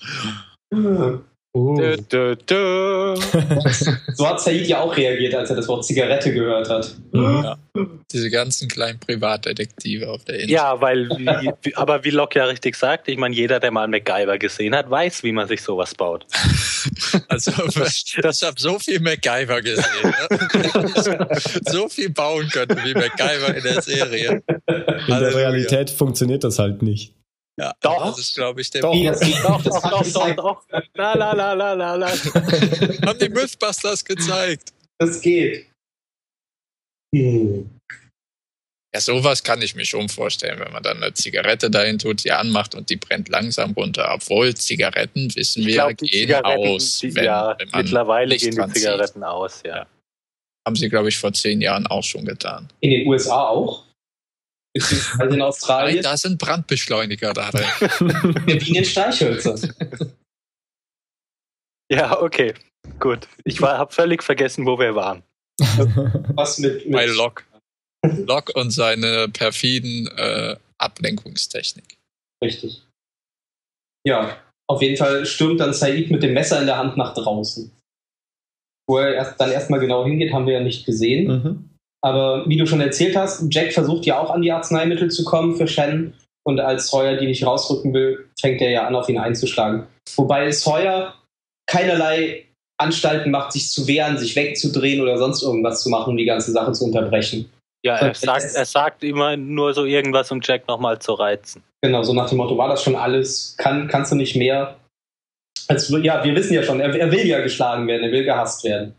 Uh, 1.56 1.76
Dö, 1.78 1.98
dö, 2.12 2.36
dö. 2.36 3.16
So 4.16 4.28
hat 4.28 4.42
Said 4.42 4.68
ja 4.68 4.82
auch 4.82 4.96
reagiert, 4.96 5.34
als 5.36 5.50
er 5.50 5.56
das 5.56 5.68
Wort 5.68 5.86
Zigarette 5.86 6.34
gehört 6.34 6.70
hat. 6.70 6.96
Mhm. 7.12 8.00
Diese 8.12 8.30
ganzen 8.30 8.68
kleinen 8.68 9.00
Privatdetektive 9.00 10.10
auf 10.10 10.24
der 10.26 10.36
Insel. 10.36 10.52
Ja, 10.52 10.82
weil, 10.82 11.10
wie, 11.10 11.76
aber 11.76 12.04
wie 12.04 12.12
Locke 12.12 12.40
ja 12.40 12.46
richtig 12.46 12.76
sagt, 12.76 13.08
ich 13.08 13.18
meine, 13.18 13.36
jeder, 13.36 13.60
der 13.60 13.72
mal 13.72 13.88
MacGyver 13.88 14.38
gesehen 14.38 14.76
hat, 14.76 14.90
weiß, 14.90 15.24
wie 15.24 15.32
man 15.32 15.48
sich 15.48 15.62
sowas 15.62 15.96
baut. 15.96 16.26
Also, 17.30 17.52
ich 17.52 18.16
habe 18.24 18.60
so 18.60 18.78
viel 18.78 19.00
MacGyver 19.00 19.62
gesehen. 19.62 19.86
Ne? 20.04 21.28
so 21.66 21.90
viel 21.90 22.12
bauen 22.12 22.48
können 22.50 22.78
wie 22.84 22.94
MacGyver 22.94 23.56
in 23.56 23.64
der 23.64 23.82
Serie. 23.82 24.44
In 24.68 25.20
der. 25.20 25.36
Realität 25.36 25.90
funktioniert 25.90 26.44
das 26.44 26.60
halt 26.60 26.84
nicht. 26.84 27.14
Ja, 27.58 27.74
Doch. 27.82 28.06
Das 28.08 28.20
ist, 28.20 28.36
glaube 28.36 28.60
ich, 28.62 28.70
der 28.70 28.82
Doch. 28.82 28.94
Das 29.06 29.20
geht 29.22 29.36
Doch. 29.44 29.64
Das 29.64 29.74
doch, 29.74 29.84
hat 29.84 29.92
doch, 29.94 30.00
doch, 30.02 30.04
gezeigt. 30.04 30.40
doch. 30.40 30.64
La, 30.96 31.14
la, 31.14 31.32
la, 31.34 31.54
la, 31.54 31.74
la, 31.74 31.96
la. 31.96 32.08
Haben 33.06 33.20
die 33.20 33.30
Mythbusters 33.30 34.04
gezeigt. 34.04 34.74
Das 35.00 35.22
geht. 35.22 35.70
Hm. 37.16 37.70
Ja, 38.94 39.02
sowas 39.02 39.44
kann 39.44 39.62
ich 39.62 39.76
mir 39.76 39.84
schon 39.86 40.08
vorstellen, 40.08 40.60
wenn 40.60 40.72
man 40.72 40.82
dann 40.84 41.04
eine 41.04 41.14
Zigarette 41.14 41.70
dahin 41.70 41.98
tut, 42.00 42.24
die 42.24 42.32
anmacht 42.32 42.76
und 42.76 42.90
die 42.90 42.96
brennt 42.96 43.28
langsam 43.30 43.72
runter. 43.72 44.10
Obwohl 44.14 44.54
Zigaretten, 44.56 45.34
wissen 45.36 45.62
Ich 45.62 45.68
wir, 45.68 45.74
glaube, 45.76 45.96
die 45.96 46.06
gehen 46.08 46.28
Zigaretten, 46.28 46.68
aus. 46.68 47.00
die, 47.00 47.16
wenn, 47.16 47.26
ja, 47.26 47.56
wenn 47.60 47.70
man 47.70 47.82
mittlerweile 47.84 48.30
Licht 48.30 48.46
gehen 48.46 48.68
die. 48.68 48.80
Zigaretten 48.80 49.24
aus, 49.24 49.62
ja. 49.66 49.86
Haben 50.66 50.76
sie, 50.78 50.90
glaube 50.90 51.10
ich, 51.10 51.18
vor 51.18 51.32
zehn 51.34 51.62
Jahren 51.62 51.88
auch 51.88 52.04
schon 52.04 52.26
getan. 52.26 52.70
In 52.80 52.90
den 52.92 53.08
USA 53.08 53.48
auch? 53.50 53.84
Beziehungsweise 54.76 55.24
in 55.24 55.30
Nein, 55.30 55.42
Australien? 55.42 56.04
da 56.04 56.18
sind 56.18 56.38
Brandbeschleuniger 56.38 57.34
da 57.34 57.50
drin. 57.50 58.44
In 58.48 58.74
den 58.74 58.86
Streichhölzern. 58.86 59.74
Ja, 61.92 62.20
okay. 62.20 62.56
Gut. 63.00 63.28
Ich 63.44 63.62
habe 63.62 63.94
völlig 63.94 64.24
vergessen, 64.24 64.66
wo 64.66 64.80
wir 64.80 64.96
waren. 64.96 65.22
Was 66.34 66.58
mit, 66.58 66.84
mit 66.86 66.94
Bei 66.94 67.06
Locke. 67.06 67.44
Locke 68.26 68.54
und 68.54 68.72
seine 68.72 69.30
perfiden 69.30 70.08
äh, 70.18 70.56
Ablenkungstechnik. 70.80 71.96
Richtig. 72.44 72.82
Ja, 74.04 74.42
auf 74.68 74.82
jeden 74.82 74.98
Fall 74.98 75.28
stürmt 75.28 75.60
dann 75.60 75.74
Said 75.76 76.10
mit 76.10 76.24
dem 76.24 76.34
Messer 76.34 76.60
in 76.60 76.66
der 76.66 76.78
Hand 76.80 76.98
nach 76.98 77.14
draußen. 77.14 77.72
Wo 78.90 78.98
er 78.98 79.14
erst, 79.14 79.40
dann 79.40 79.52
erstmal 79.52 79.80
genau 79.80 80.06
hingeht, 80.06 80.34
haben 80.34 80.48
wir 80.48 80.54
ja 80.54 80.62
nicht 80.62 80.88
gesehen. 80.88 81.28
Mhm. 81.28 81.70
Aber 82.06 82.48
wie 82.48 82.56
du 82.56 82.68
schon 82.68 82.82
erzählt 82.82 83.18
hast, 83.18 83.44
Jack 83.50 83.74
versucht 83.74 84.06
ja 84.06 84.20
auch 84.20 84.30
an 84.30 84.44
die 84.44 84.52
Arzneimittel 84.52 85.10
zu 85.10 85.24
kommen 85.24 85.56
für 85.56 85.68
Shannon. 85.68 86.14
Und 86.44 86.60
als 86.60 86.90
Sawyer 86.90 87.18
die 87.18 87.26
nicht 87.26 87.44
rausrücken 87.44 87.96
will, 87.96 88.30
fängt 88.40 88.62
er 88.62 88.70
ja 88.70 88.86
an, 88.86 88.96
auf 88.96 89.10
ihn 89.10 89.18
einzuschlagen. 89.18 89.88
Wobei 90.16 90.52
Sawyer 90.52 91.16
keinerlei 91.66 92.46
Anstalten 92.80 93.32
macht, 93.32 93.54
sich 93.54 93.72
zu 93.72 93.88
wehren, 93.88 94.20
sich 94.20 94.36
wegzudrehen 94.36 95.02
oder 95.02 95.18
sonst 95.18 95.42
irgendwas 95.42 95.82
zu 95.82 95.90
machen, 95.90 96.12
um 96.12 96.18
die 96.18 96.26
ganze 96.26 96.52
Sache 96.52 96.74
zu 96.74 96.86
unterbrechen. 96.86 97.50
Ja, 97.84 97.96
er 97.96 98.14
sagt, 98.14 98.54
er 98.54 98.66
sagt 98.66 99.04
immer 99.04 99.36
nur 99.36 99.74
so 99.74 99.86
irgendwas, 99.86 100.32
um 100.32 100.42
Jack 100.44 100.68
nochmal 100.68 101.00
zu 101.00 101.14
reizen. 101.14 101.64
Genau, 101.82 102.04
so 102.04 102.14
nach 102.14 102.30
dem 102.30 102.38
Motto, 102.38 102.56
war 102.56 102.70
das 102.70 102.84
schon 102.84 102.96
alles? 102.96 103.56
Kann, 103.58 103.88
kannst 103.88 104.12
du 104.12 104.16
nicht 104.16 104.36
mehr? 104.36 104.76
Also, 105.68 105.98
ja, 105.98 106.24
wir 106.24 106.36
wissen 106.36 106.54
ja 106.54 106.62
schon, 106.62 106.80
er, 106.80 106.94
er 106.94 107.12
will 107.12 107.26
ja 107.26 107.42
geschlagen 107.42 107.88
werden, 107.88 108.04
er 108.04 108.12
will 108.12 108.24
gehasst 108.24 108.64
werden. 108.64 108.94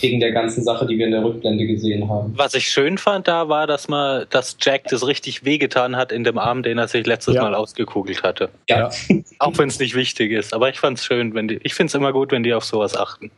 Wegen 0.00 0.18
der 0.20 0.32
ganzen 0.32 0.64
Sache, 0.64 0.86
die 0.86 0.98
wir 0.98 1.06
in 1.06 1.12
der 1.12 1.22
Rückblende 1.24 1.66
gesehen 1.66 2.08
haben. 2.08 2.36
Was 2.36 2.54
ich 2.54 2.68
schön 2.68 2.98
fand 2.98 3.28
da 3.28 3.48
war, 3.48 3.66
dass 3.66 3.86
man, 3.88 4.26
dass 4.30 4.56
Jack 4.60 4.84
das 4.88 5.06
richtig 5.06 5.44
wehgetan 5.44 5.96
hat 5.96 6.10
in 6.10 6.24
dem 6.24 6.36
Arm, 6.36 6.62
den 6.64 6.78
er 6.78 6.88
sich 6.88 7.06
letztes 7.06 7.34
Ja. 7.36 7.42
Mal 7.42 7.54
ausgekugelt 7.54 8.22
hatte. 8.24 8.50
Ja. 8.68 8.90
Auch 9.38 9.56
wenn 9.56 9.68
es 9.68 9.78
nicht 9.78 9.94
wichtig 9.94 10.32
ist. 10.32 10.52
Aber 10.52 10.68
ich 10.68 10.80
fand's 10.80 11.04
schön, 11.04 11.32
wenn 11.34 11.46
die. 11.48 11.60
Ich 11.62 11.74
find's 11.74 11.94
immer 11.94 12.12
gut, 12.12 12.32
wenn 12.32 12.42
die 12.42 12.52
auf 12.54 12.64
sowas 12.64 12.96
achten. 12.96 13.30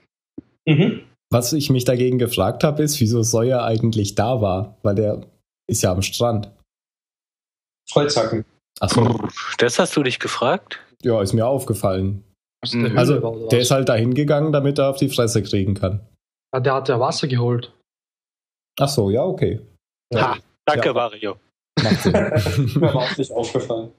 Mhm. 0.67 1.03
Was 1.31 1.53
ich 1.53 1.69
mich 1.71 1.85
dagegen 1.85 2.19
gefragt 2.19 2.65
habe, 2.65 2.83
ist, 2.83 3.01
wieso 3.01 3.23
Sawyer 3.23 3.65
eigentlich 3.65 4.15
da 4.15 4.41
war, 4.41 4.77
weil 4.83 4.95
der 4.95 5.21
ist 5.69 5.83
ja 5.83 5.93
am 5.93 6.03
Strand. 6.03 6.51
Vollzacken. 7.91 8.45
Achso, 8.81 9.21
Das 9.59 9.79
hast 9.79 9.95
du 9.97 10.03
dich 10.03 10.19
gefragt? 10.19 10.81
ja, 11.03 11.21
ist 11.21 11.35
mir 11.35 11.47
aufgefallen. 11.47 12.25
Also, 12.97 13.47
der 13.51 13.61
ist 13.61 13.71
halt 13.71 13.89
dahin 13.89 14.15
gegangen, 14.15 14.53
damit 14.53 14.79
er 14.79 14.89
auf 14.91 14.97
die 14.97 15.09
Fresse 15.11 15.43
kriegen 15.43 15.75
kann. 15.75 16.01
Ah, 16.57 16.61
der 16.61 16.73
hat 16.73 16.89
ja 16.89 16.99
Wasser 16.99 17.29
geholt. 17.29 17.71
Ach 18.81 18.89
so, 18.89 19.11
ja, 19.11 19.23
okay. 19.23 19.61
Ha, 20.15 20.39
danke, 20.67 20.87
Ja. 20.87 20.93
Mario. 20.95 21.37
Mir 21.79 22.81
war 22.81 22.97
auch 22.97 23.17
nicht 23.19 23.31
aufgefallen. 23.31 23.93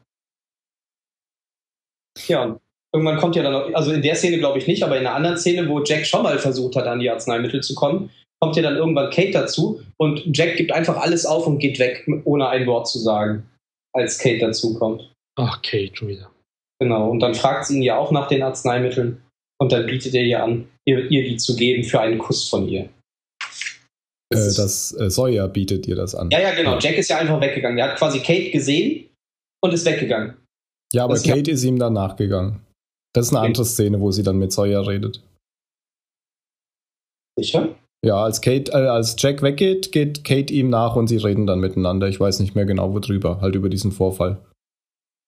Ja, 2.28 2.46
und 2.46 2.60
irgendwann 2.92 3.18
kommt 3.20 3.36
ja 3.36 3.44
dann 3.44 3.54
noch, 3.54 3.72
also 3.76 3.92
in 3.92 4.02
der 4.02 4.16
Szene 4.16 4.40
glaube 4.40 4.58
ich 4.58 4.66
nicht, 4.66 4.82
aber 4.82 4.98
in 4.98 5.06
einer 5.06 5.16
anderen 5.16 5.38
Szene, 5.38 5.70
wo 5.70 5.84
Jack 5.84 6.08
schon 6.08 6.24
mal 6.24 6.40
versucht 6.40 6.76
hat, 6.76 6.88
an 6.88 7.00
die 7.00 7.12
Arzneimittel 7.12 7.62
zu 7.62 7.76
kommen, 7.76 8.10
kommt 8.42 8.56
ja 8.56 8.64
dann 8.64 8.76
irgendwann 8.76 9.12
Kate 9.12 9.34
dazu 9.34 9.84
und 9.98 10.36
Jack 10.36 10.58
gibt 10.58 10.72
einfach 10.72 10.98
alles 10.98 11.28
auf 11.28 11.46
und 11.46 11.60
geht 11.60 11.78
weg, 11.78 12.08
ohne 12.26 12.50
ein 12.50 12.66
Wort 12.66 12.88
zu 12.88 12.98
sagen, 12.98 13.48
als 13.94 14.18
Kate 14.18 14.40
dazu 14.40 14.74
kommt. 14.80 15.14
Ach, 15.38 15.62
Kate 15.62 15.96
schon 15.96 16.08
wieder. 16.08 16.32
Genau, 16.80 17.12
und 17.12 17.20
dann 17.20 17.36
fragt 17.36 17.66
sie 17.66 17.78
ihn 17.78 17.84
ja 17.84 18.00
auch 18.00 18.10
nach 18.10 18.28
den 18.28 18.42
Arzneimitteln 18.42 19.22
und 19.60 19.72
dann 19.72 19.86
bietet 19.86 20.16
er 20.16 20.24
ihr 20.24 20.44
an, 20.44 20.68
ihr, 20.88 21.12
ihr 21.12 21.24
die 21.24 21.38
zu 21.38 21.56
geben 21.56 21.84
für 21.84 22.00
einen 22.00 22.18
Kuss 22.18 22.50
von 22.50 22.68
ihr. 22.68 22.90
äh, 24.34 24.36
das 24.56 24.94
äh, 25.00 25.10
Sawyer 25.10 25.48
bietet 25.48 25.88
ihr 25.88 25.96
das 25.96 26.16
an. 26.16 26.30
ja, 26.32 26.40
ja, 26.40 26.54
genau. 26.56 26.80
Jack 26.80 26.98
ist 26.98 27.10
ja 27.10 27.18
einfach 27.20 27.40
weggegangen. 27.42 27.78
Der 27.78 27.90
hat 27.92 27.98
quasi 27.98 28.20
Kate 28.20 28.52
gesehen 28.52 29.10
und 29.64 29.74
ist 29.74 29.86
weggegangen. 29.86 30.38
Ja, 30.94 31.04
aber 31.04 31.14
Das-. 31.16 31.24
Kate 31.24 31.52
ist 31.52 31.64
ihm 31.64 31.78
dann 31.80 31.94
nachgegangen. 31.94 32.62
Das 33.14 33.28
ist 33.28 33.32
eine 33.32 33.40
Okay. 33.40 33.48
andere 33.48 33.66
Szene, 33.66 34.00
wo 34.00 34.12
sie 34.12 34.24
dann 34.24 34.38
mit 34.38 34.52
Sawyer 34.52 34.88
redet. 34.88 35.22
Sicher? 37.40 37.76
Ja, 38.06 38.24
als 38.24 38.42
Kate, 38.42 38.72
äh, 38.72 38.88
als 38.88 39.16
Jack 39.18 39.42
weggeht, 39.42 39.92
geht 39.92 40.24
Kate 40.24 40.54
ihm 40.54 40.70
nach 40.70 40.96
und 40.96 41.08
sie 41.08 41.18
reden 41.18 41.48
dann 41.48 41.60
miteinander. 41.60 42.08
Ich 42.08 42.20
weiß 42.20 42.40
nicht 42.40 42.56
mehr 42.56 42.66
genau 42.66 42.94
worüber, 42.94 43.42
halt 43.42 43.56
über 43.56 43.70
diesen 43.70 43.92
Vorfall. 43.92 44.38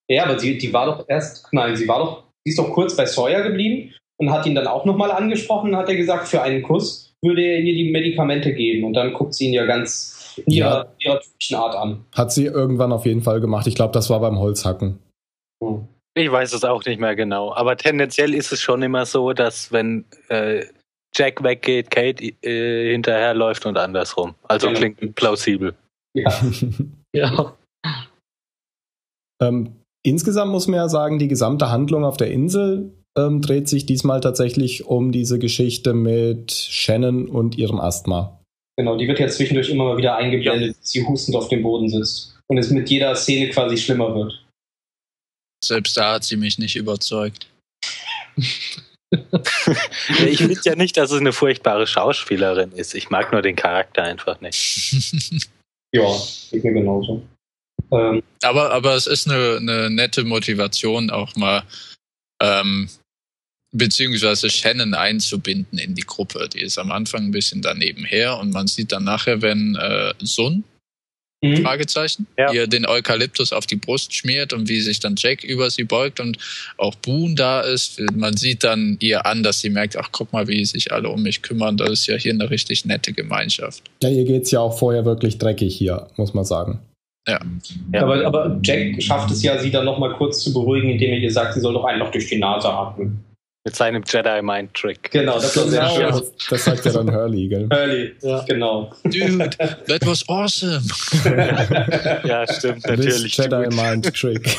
Ja, 0.09 0.25
aber 0.25 0.39
sie, 0.39 0.57
die 0.57 0.71
war 0.71 0.85
doch 0.85 1.05
erst, 1.07 1.47
nein, 1.51 1.75
sie 1.75 1.87
war 1.87 1.99
doch, 1.99 2.23
sie 2.43 2.51
ist 2.51 2.59
doch 2.59 2.71
kurz 2.71 2.95
bei 2.95 3.05
Sawyer 3.05 3.43
geblieben 3.43 3.93
und 4.19 4.31
hat 4.31 4.45
ihn 4.45 4.55
dann 4.55 4.67
auch 4.67 4.85
nochmal 4.85 5.11
angesprochen, 5.11 5.75
hat 5.75 5.89
er 5.89 5.95
gesagt, 5.95 6.27
für 6.27 6.41
einen 6.41 6.61
Kuss 6.63 7.13
würde 7.21 7.41
er 7.41 7.59
ihr 7.59 7.73
die 7.73 7.91
Medikamente 7.91 8.53
geben 8.53 8.85
und 8.85 8.93
dann 8.93 9.13
guckt 9.13 9.33
sie 9.33 9.47
ihn 9.47 9.53
ja 9.53 9.65
ganz 9.65 10.15
in 10.45 10.53
ihrer, 10.53 10.85
Ja. 10.99 11.11
ihrer 11.11 11.19
typischen 11.21 11.55
Art 11.57 11.75
an. 11.75 12.05
Hat 12.15 12.31
sie 12.31 12.45
irgendwann 12.45 12.91
auf 12.91 13.05
jeden 13.05 13.21
Fall 13.21 13.41
gemacht. 13.41 13.67
Ich 13.67 13.75
glaube, 13.75 13.91
das 13.93 14.09
war 14.09 14.19
beim 14.21 14.39
Holzhacken. 14.39 14.99
Hm. 15.63 15.87
Ich 16.15 16.31
weiß 16.31 16.53
es 16.53 16.63
auch 16.63 16.83
nicht 16.85 16.99
mehr 16.99 17.15
genau. 17.15 17.53
Aber 17.53 17.77
tendenziell 17.77 18.33
ist 18.33 18.51
es 18.51 18.61
schon 18.61 18.81
immer 18.81 19.05
so, 19.05 19.31
dass 19.33 19.71
wenn 19.71 20.05
äh, 20.29 20.65
Jack 21.15 21.43
weggeht, 21.43 21.91
Kate 21.91 22.23
äh, 22.43 22.91
hinterherläuft 22.91 23.65
und 23.65 23.77
andersrum. 23.77 24.35
Also 24.47 24.67
Genau. 24.67 24.79
klingt 24.79 25.15
plausibel. 25.15 25.75
Ja, 26.13 26.31
Ja. 27.15 27.55
ähm, 29.41 29.75
insgesamt 30.05 30.51
muss 30.51 30.67
man 30.67 30.77
ja 30.77 30.89
sagen, 30.89 31.19
die 31.19 31.27
gesamte 31.27 31.69
Handlung 31.69 32.03
auf 32.03 32.17
der 32.17 32.31
Insel 32.31 32.91
ähm, 33.17 33.41
dreht 33.41 33.67
sich 33.67 33.85
diesmal 33.85 34.21
tatsächlich 34.21 34.85
um 34.85 35.11
diese 35.11 35.39
Geschichte 35.39 35.93
mit 35.93 36.51
Shannon 36.51 37.27
und 37.27 37.57
ihrem 37.57 37.79
Asthma. 37.79 38.39
Genau, 38.77 38.97
die 38.97 39.07
wird 39.07 39.19
ja 39.19 39.27
zwischendurch 39.27 39.69
immer 39.69 39.85
mal 39.85 39.97
wieder 39.97 40.15
eingeblendet, 40.15 40.77
dass 40.77 40.91
sie 40.91 41.05
hustend 41.05 41.35
auf 41.35 41.49
dem 41.49 41.63
Boden 41.63 41.89
sitzt. 41.89 42.37
Und 42.47 42.57
es 42.57 42.69
mit 42.69 42.89
jeder 42.89 43.13
Szene 43.15 43.49
quasi 43.49 43.77
schlimmer 43.77 44.15
wird. 44.15 44.45
Selbst 45.63 45.97
da 45.97 46.13
hat 46.13 46.23
sie 46.23 46.37
mich 46.37 46.57
nicht 46.57 46.75
überzeugt. 46.77 47.47
ich 50.27 50.37
finde 50.37 50.59
ja 50.63 50.75
nicht, 50.75 50.95
dass 50.95 51.11
es 51.11 51.19
eine 51.19 51.33
furchtbare 51.33 51.87
Schauspielerin 51.87 52.71
ist. 52.71 52.95
Ich 52.95 53.09
mag 53.09 53.31
nur 53.31 53.41
den 53.41 53.55
Charakter 53.55 54.03
einfach 54.03 54.39
nicht. 54.41 54.95
Ja, 55.91 56.05
geht 56.51 56.63
mir 56.63 56.73
genauso. 56.73 57.23
Ähm, 57.91 58.21
aber, 58.43 58.71
aber 58.71 58.93
es 58.93 59.07
ist 59.07 59.27
eine, 59.27 59.57
eine 59.57 59.89
nette 59.89 60.23
Motivation, 60.23 61.09
auch 61.09 61.35
mal 61.35 61.63
ähm, 62.41 62.89
beziehungsweise 63.71 64.49
Shannon 64.49 64.93
einzubinden 64.93 65.77
in 65.77 65.95
die 65.95 66.05
Gruppe. 66.05 66.49
Die 66.49 66.61
ist 66.61 66.77
am 66.77 66.91
Anfang 66.91 67.25
ein 67.25 67.31
bisschen 67.31 67.61
daneben 67.61 68.05
her 68.05 68.37
und 68.37 68.51
man 68.51 68.67
sieht 68.67 68.91
dann 68.91 69.03
nachher, 69.03 69.41
wenn 69.41 69.75
äh, 69.75 70.13
Sun 70.19 70.63
Mhm. 71.41 71.63
Fragezeichen, 71.63 72.27
ja. 72.37 72.51
ihr 72.51 72.67
den 72.67 72.85
Eukalyptus 72.85 73.53
auf 73.53 73.65
die 73.65 73.77
Brust 73.77 74.13
schmiert 74.13 74.51
und 74.51 74.67
wie 74.67 74.81
sich 74.81 74.99
dann 74.99 75.15
Jack 75.17 75.43
über 75.43 75.69
sie 75.69 75.85
beugt 75.85 76.19
und 76.19 76.37
auch 76.77 76.95
Boone 76.95 77.35
da 77.35 77.61
ist. 77.61 78.01
Man 78.13 78.35
sieht 78.35 78.65
dann 78.65 78.97
ihr 78.99 79.25
an, 79.25 79.41
dass 79.41 79.61
sie 79.61 79.69
merkt, 79.69 79.95
ach 79.95 80.09
guck 80.11 80.33
mal, 80.33 80.47
wie 80.49 80.65
sich 80.65 80.91
alle 80.91 81.07
um 81.07 81.23
mich 81.23 81.41
kümmern. 81.41 81.77
Das 81.77 81.91
ist 81.91 82.07
ja 82.07 82.17
hier 82.17 82.33
eine 82.33 82.49
richtig 82.49 82.83
nette 82.83 83.13
Gemeinschaft. 83.13 83.83
Ja, 84.03 84.09
ihr 84.09 84.25
geht's 84.25 84.51
ja 84.51 84.59
auch 84.59 84.77
vorher 84.77 85.05
wirklich 85.05 85.37
dreckig 85.37 85.73
hier, 85.73 86.07
muss 86.17 86.33
man 86.33 86.43
sagen. 86.43 86.79
Ja. 87.29 87.39
ja. 87.93 88.01
Aber, 88.03 88.25
aber 88.25 88.59
Jack 88.63 89.01
schafft 89.01 89.31
es 89.31 89.43
ja, 89.43 89.57
sie 89.59 89.71
dann 89.71 89.85
nochmal 89.85 90.13
kurz 90.15 90.43
zu 90.43 90.53
beruhigen, 90.53 90.89
indem 90.89 91.11
er 91.11 91.19
ihr 91.19 91.31
sagt, 91.31 91.53
sie 91.53 91.59
soll 91.59 91.73
doch 91.73 91.85
einen 91.85 91.99
noch 91.99 92.11
durch 92.11 92.27
die 92.27 92.37
Nase 92.37 92.69
atmen. 92.69 93.23
Mit 93.65 93.75
seinem 93.75 94.03
Jedi 94.07 94.41
Mind 94.41 94.73
Trick. 94.73 95.11
Genau, 95.11 95.35
das 95.35 95.55
war 95.57 95.67
sehr 95.67 95.89
schön. 95.89 96.07
Das, 96.07 96.31
das 96.49 96.63
sagt 96.63 96.85
ja 96.85 96.91
dann 96.93 97.13
Hurley, 97.13 97.49
gell? 97.49 97.69
Hurley, 97.71 98.15
ja. 98.21 98.43
genau. 98.47 98.89
Dude, 99.03 99.49
that 99.49 100.05
was 100.07 100.27
awesome. 100.29 100.81
ja, 102.23 102.45
stimmt, 102.47 102.87
natürlich. 102.87 103.35
This 103.35 103.37
Jedi 103.37 103.67
Mind 103.75 104.15
Trick. 104.15 104.57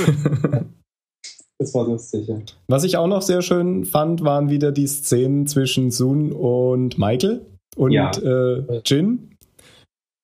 Das 1.59 1.75
war 1.75 1.87
lustig, 1.87 2.27
ja. 2.27 2.39
Was 2.69 2.85
ich 2.85 2.97
auch 2.97 3.07
noch 3.07 3.21
sehr 3.21 3.43
schön 3.43 3.85
fand, 3.85 4.25
waren 4.25 4.49
wieder 4.49 4.73
die 4.73 4.87
Szenen 4.87 5.47
zwischen 5.47 5.91
Sun 5.91 6.33
und 6.33 6.99
Michael 6.99 7.43
und 7.77 7.93
ja. 7.93 8.11
äh, 8.13 8.81
Jin. 8.87 9.30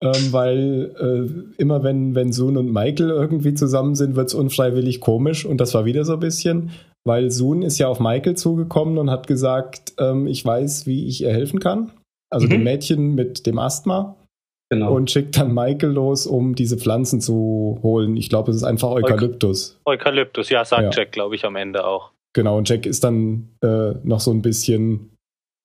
Ähm, 0.02 0.32
weil 0.32 0.94
äh, 1.00 1.60
immer 1.60 1.82
wenn, 1.82 2.14
wenn 2.14 2.32
Sun 2.32 2.56
und 2.58 2.70
Michael 2.70 3.10
irgendwie 3.10 3.54
zusammen 3.54 3.94
sind, 3.94 4.14
wird 4.14 4.28
es 4.28 4.34
unfreiwillig 4.34 5.00
komisch 5.00 5.46
und 5.46 5.58
das 5.58 5.72
war 5.72 5.86
wieder 5.86 6.04
so 6.04 6.14
ein 6.14 6.20
bisschen 6.20 6.70
weil 7.06 7.30
Sun 7.30 7.62
ist 7.62 7.78
ja 7.78 7.86
auf 7.88 8.00
Michael 8.00 8.34
zugekommen 8.34 8.98
und 8.98 9.10
hat 9.10 9.28
gesagt, 9.28 9.94
ähm, 9.98 10.26
ich 10.26 10.44
weiß, 10.44 10.86
wie 10.86 11.06
ich 11.06 11.22
ihr 11.22 11.32
helfen 11.32 11.60
kann. 11.60 11.92
Also 12.30 12.46
mhm. 12.46 12.50
dem 12.50 12.64
Mädchen 12.64 13.14
mit 13.14 13.46
dem 13.46 13.58
Asthma. 13.58 14.16
Genau. 14.68 14.92
Und 14.92 15.12
schickt 15.12 15.38
dann 15.38 15.54
Michael 15.54 15.92
los, 15.92 16.26
um 16.26 16.56
diese 16.56 16.76
Pflanzen 16.76 17.20
zu 17.20 17.78
holen. 17.84 18.16
Ich 18.16 18.28
glaube, 18.28 18.50
es 18.50 18.56
ist 18.56 18.64
einfach 18.64 18.90
Eukalyptus. 18.90 19.78
Eukalyptus, 19.84 20.50
ja, 20.50 20.64
sagt 20.64 20.82
ja. 20.82 20.90
Jack, 20.90 21.12
glaube 21.12 21.36
ich, 21.36 21.44
am 21.44 21.54
Ende 21.54 21.86
auch. 21.86 22.10
Genau, 22.34 22.58
und 22.58 22.68
Jack 22.68 22.84
ist 22.84 23.04
dann 23.04 23.50
äh, 23.62 23.92
noch 24.02 24.18
so 24.18 24.32
ein 24.32 24.42
bisschen 24.42 25.14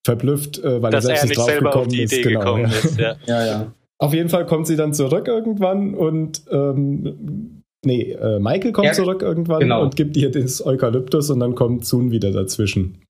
verblüfft, 0.06 0.60
äh, 0.60 0.80
weil 0.80 0.92
Dass 0.92 1.04
er 1.04 1.16
selbst 1.16 1.22
er 1.22 1.28
nicht, 1.28 1.38
nicht 1.38 1.48
drauf 1.48 1.72
gekommen 1.72 1.90
ist. 1.92 2.22
Genau, 2.22 2.56
ja. 2.58 2.68
ist 2.68 3.00
ja. 3.00 3.16
ja, 3.26 3.46
ja. 3.46 3.72
Auf 4.02 4.14
jeden 4.14 4.28
Fall 4.28 4.46
kommt 4.46 4.66
sie 4.66 4.76
dann 4.76 4.92
zurück 4.92 5.28
irgendwann 5.28 5.94
und 5.94 6.42
ähm, 6.50 7.62
Nee, 7.84 8.12
äh, 8.12 8.38
Michael 8.38 8.72
kommt 8.72 8.86
ja, 8.86 8.92
zurück 8.92 9.22
irgendwann 9.22 9.60
genau. 9.60 9.82
und 9.82 9.96
gibt 9.96 10.16
ihr 10.16 10.30
das 10.30 10.64
Eukalyptus 10.64 11.30
und 11.30 11.40
dann 11.40 11.56
kommt 11.56 11.84
Sun 11.84 12.12
wieder 12.12 12.30
dazwischen. 12.30 13.02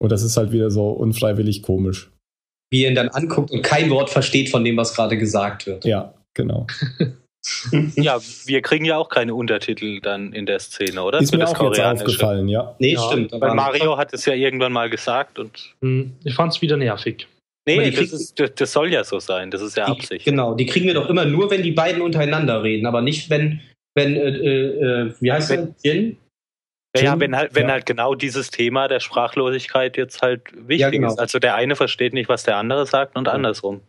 Und 0.00 0.12
das 0.12 0.22
ist 0.22 0.36
halt 0.36 0.52
wieder 0.52 0.70
so 0.70 0.90
unfreiwillig 0.90 1.62
komisch. 1.62 2.12
Wie 2.70 2.84
er 2.84 2.90
ihn 2.90 2.94
dann 2.94 3.08
anguckt 3.08 3.50
und 3.50 3.62
kein 3.62 3.90
Wort 3.90 4.10
versteht 4.10 4.50
von 4.50 4.64
dem, 4.64 4.76
was 4.76 4.94
gerade 4.94 5.18
gesagt 5.18 5.66
wird. 5.66 5.84
Ja, 5.84 6.14
genau. 6.32 6.66
ja, 7.96 8.20
wir 8.46 8.62
kriegen 8.62 8.84
ja 8.84 8.98
auch 8.98 9.08
keine 9.08 9.34
Untertitel 9.34 10.00
dann 10.00 10.32
in 10.32 10.46
der 10.46 10.60
Szene, 10.60 11.02
oder? 11.02 11.18
Ist 11.18 11.30
Für 11.30 11.38
mir 11.38 11.48
auch 11.48 11.60
jetzt 11.74 11.80
aufgefallen, 11.80 12.48
ja. 12.48 12.76
Nee, 12.78 12.94
ja, 12.94 13.00
stimmt. 13.00 13.32
Weil 13.32 13.54
Mario 13.54 13.96
hat 13.96 14.14
es 14.14 14.24
ja 14.26 14.34
irgendwann 14.34 14.72
mal 14.72 14.90
gesagt 14.90 15.38
und. 15.40 15.74
Hm, 15.80 16.12
ich 16.22 16.34
fand 16.34 16.52
es 16.52 16.62
wieder 16.62 16.76
nervig. 16.76 17.26
Nee, 17.66 17.90
das, 17.90 18.12
ist, 18.12 18.38
das, 18.38 18.72
soll 18.72 18.92
ja 18.92 19.04
so 19.04 19.20
sein. 19.20 19.50
Das 19.50 19.62
ist 19.62 19.76
ja 19.76 19.86
Absicht. 19.86 20.26
Die, 20.26 20.30
genau, 20.30 20.54
die 20.54 20.66
kriegen 20.66 20.86
wir 20.86 20.94
doch 20.94 21.08
immer 21.08 21.24
nur, 21.24 21.50
wenn 21.50 21.62
die 21.62 21.72
beiden 21.72 22.02
untereinander 22.02 22.62
reden, 22.62 22.84
aber 22.86 23.00
nicht, 23.00 23.30
wenn 23.30 23.60
wenn, 23.94 24.16
äh, 24.16 24.28
äh, 24.28 25.14
wie 25.20 25.32
heißt 25.32 25.50
wenn, 25.50 25.74
der? 25.84 25.94
Jin? 25.94 26.16
Ja, 26.96 27.18
wenn 27.18 27.34
halt, 27.34 27.54
wenn 27.54 27.66
ja. 27.66 27.72
halt 27.72 27.86
genau 27.86 28.14
dieses 28.14 28.50
Thema 28.50 28.86
der 28.86 29.00
Sprachlosigkeit 29.00 29.96
jetzt 29.96 30.22
halt 30.22 30.52
wichtig 30.52 30.80
ja, 30.80 30.90
genau. 30.90 31.08
ist. 31.08 31.18
Also 31.18 31.38
der 31.38 31.56
eine 31.56 31.74
versteht 31.74 32.12
nicht, 32.12 32.28
was 32.28 32.44
der 32.44 32.56
andere 32.56 32.86
sagt 32.86 33.16
und 33.16 33.26
ja. 33.26 33.32
andersrum. 33.32 33.80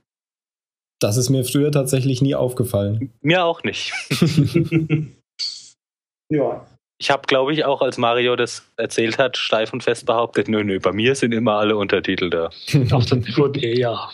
Das 0.99 1.17
ist 1.17 1.29
mir 1.29 1.43
früher 1.43 1.71
tatsächlich 1.71 2.21
nie 2.21 2.33
aufgefallen. 2.33 3.13
Mir 3.21 3.45
auch 3.45 3.63
nicht. 3.63 3.93
ja. 6.29 6.65
Ich 6.97 7.11
habe, 7.11 7.23
glaube 7.27 7.53
ich, 7.53 7.65
auch 7.65 7.81
als 7.81 7.97
Mario 7.97 8.35
das 8.35 8.71
erzählt 8.77 9.17
hat, 9.17 9.37
steif 9.37 9.73
und 9.73 9.83
fest 9.83 10.05
behauptet, 10.05 10.47
nö, 10.47 10.63
nö, 10.63 10.79
bei 10.79 10.93
mir 10.93 11.15
sind 11.15 11.33
immer 11.33 11.53
alle 11.55 11.75
Untertitel 11.75 12.29
da. 12.29 12.49
Auf 12.91 13.05
der 13.05 13.17
DVD, 13.17 13.77
ja. 13.77 14.09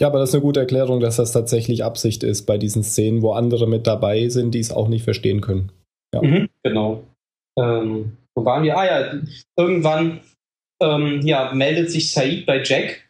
Ja, 0.00 0.08
aber 0.08 0.18
das 0.18 0.30
ist 0.30 0.34
eine 0.34 0.42
gute 0.42 0.60
Erklärung, 0.60 0.98
dass 0.98 1.16
das 1.16 1.30
tatsächlich 1.30 1.84
Absicht 1.84 2.24
ist 2.24 2.46
bei 2.46 2.58
diesen 2.58 2.82
Szenen, 2.82 3.22
wo 3.22 3.32
andere 3.32 3.68
mit 3.68 3.86
dabei 3.86 4.28
sind, 4.28 4.52
die 4.52 4.58
es 4.58 4.72
auch 4.72 4.88
nicht 4.88 5.04
verstehen 5.04 5.40
können. 5.40 5.70
Ja. 6.12 6.22
Mhm, 6.22 6.48
genau. 6.64 7.04
Ähm, 7.56 8.16
wo 8.34 8.44
waren 8.44 8.64
wir? 8.64 8.76
Ah 8.76 8.84
ja, 8.84 9.20
irgendwann 9.56 10.20
ähm, 10.82 11.20
ja, 11.22 11.52
meldet 11.54 11.90
sich 11.90 12.10
Said 12.10 12.46
bei 12.46 12.62
Jack 12.62 13.08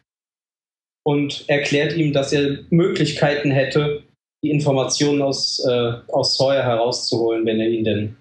und 1.03 1.49
erklärt 1.49 1.95
ihm, 1.95 2.13
dass 2.13 2.31
er 2.31 2.59
Möglichkeiten 2.69 3.51
hätte, 3.51 4.03
die 4.45 4.51
Informationen 4.51 5.21
aus, 5.21 5.65
äh, 5.67 5.93
aus 6.11 6.37
Sawyer 6.37 6.63
herauszuholen, 6.63 7.45
wenn 7.45 7.59
er 7.59 7.67
ihn 7.67 7.83
denn 7.83 8.15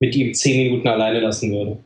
mit 0.00 0.14
ihm 0.14 0.34
zehn 0.34 0.64
Minuten 0.64 0.86
alleine 0.86 1.20
lassen 1.20 1.52
würde. 1.52 1.78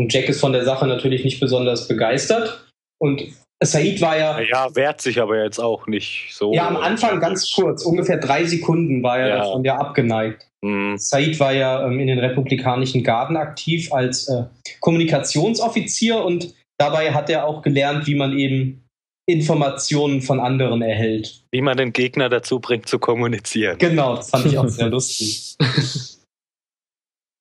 Und 0.00 0.12
Jack 0.12 0.28
ist 0.28 0.40
von 0.40 0.52
der 0.52 0.64
Sache 0.64 0.86
natürlich 0.86 1.22
nicht 1.22 1.38
besonders 1.38 1.86
begeistert 1.86 2.66
und 3.00 3.22
Said 3.62 4.00
war 4.00 4.18
ja. 4.18 4.40
Ja, 4.40 4.74
wehrt 4.74 5.00
sich 5.00 5.20
aber 5.20 5.42
jetzt 5.42 5.58
auch 5.58 5.86
nicht 5.86 6.30
so. 6.32 6.52
Ja, 6.52 6.66
am 6.66 6.76
Anfang 6.76 7.20
ganz 7.20 7.50
kurz, 7.54 7.84
ungefähr 7.84 8.18
drei 8.18 8.44
Sekunden 8.44 9.02
war 9.02 9.18
er 9.18 9.28
ja. 9.28 9.36
davon 9.38 9.64
ja 9.64 9.78
abgeneigt. 9.78 10.48
Mhm. 10.62 10.98
Said 10.98 11.38
war 11.38 11.52
ja 11.52 11.86
ähm, 11.86 12.00
in 12.00 12.08
den 12.08 12.18
republikanischen 12.18 13.04
Garden 13.04 13.36
aktiv 13.36 13.92
als 13.92 14.28
äh, 14.28 14.44
Kommunikationsoffizier 14.80 16.24
und 16.24 16.52
dabei 16.78 17.12
hat 17.12 17.30
er 17.30 17.46
auch 17.46 17.62
gelernt, 17.62 18.06
wie 18.06 18.16
man 18.16 18.36
eben 18.36 18.83
Informationen 19.26 20.20
von 20.20 20.40
anderen 20.40 20.82
erhält. 20.82 21.44
Wie 21.50 21.62
man 21.62 21.76
den 21.76 21.92
Gegner 21.92 22.28
dazu 22.28 22.60
bringt, 22.60 22.88
zu 22.88 22.98
kommunizieren. 22.98 23.78
Genau, 23.78 24.16
das 24.16 24.30
fand 24.30 24.46
ich 24.46 24.58
auch 24.58 24.68
sehr 24.68 24.88
lustig. 24.88 25.56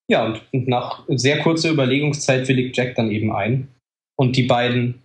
Ja, 0.10 0.38
und 0.52 0.67
nach 0.67 1.06
sehr 1.08 1.39
kurzer 1.39 1.69
Überlegungszeit 1.72 2.48
willigt 2.48 2.76
Jack 2.76 2.96
dann 2.96 3.10
eben 3.10 3.32
ein. 3.32 3.69
Und 4.19 4.36
die 4.36 4.43
beiden 4.43 5.02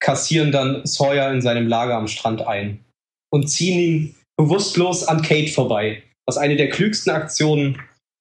kassieren 0.00 0.52
dann 0.52 0.84
Sawyer 0.84 1.32
in 1.32 1.40
seinem 1.40 1.66
Lager 1.66 1.96
am 1.96 2.06
Strand 2.06 2.46
ein 2.46 2.84
und 3.32 3.48
ziehen 3.48 3.78
ihn 3.78 4.14
bewusstlos 4.36 5.04
an 5.04 5.22
Kate 5.22 5.50
vorbei, 5.50 6.02
was 6.26 6.36
eine 6.36 6.56
der 6.56 6.68
klügsten 6.68 7.12
Aktionen 7.12 7.80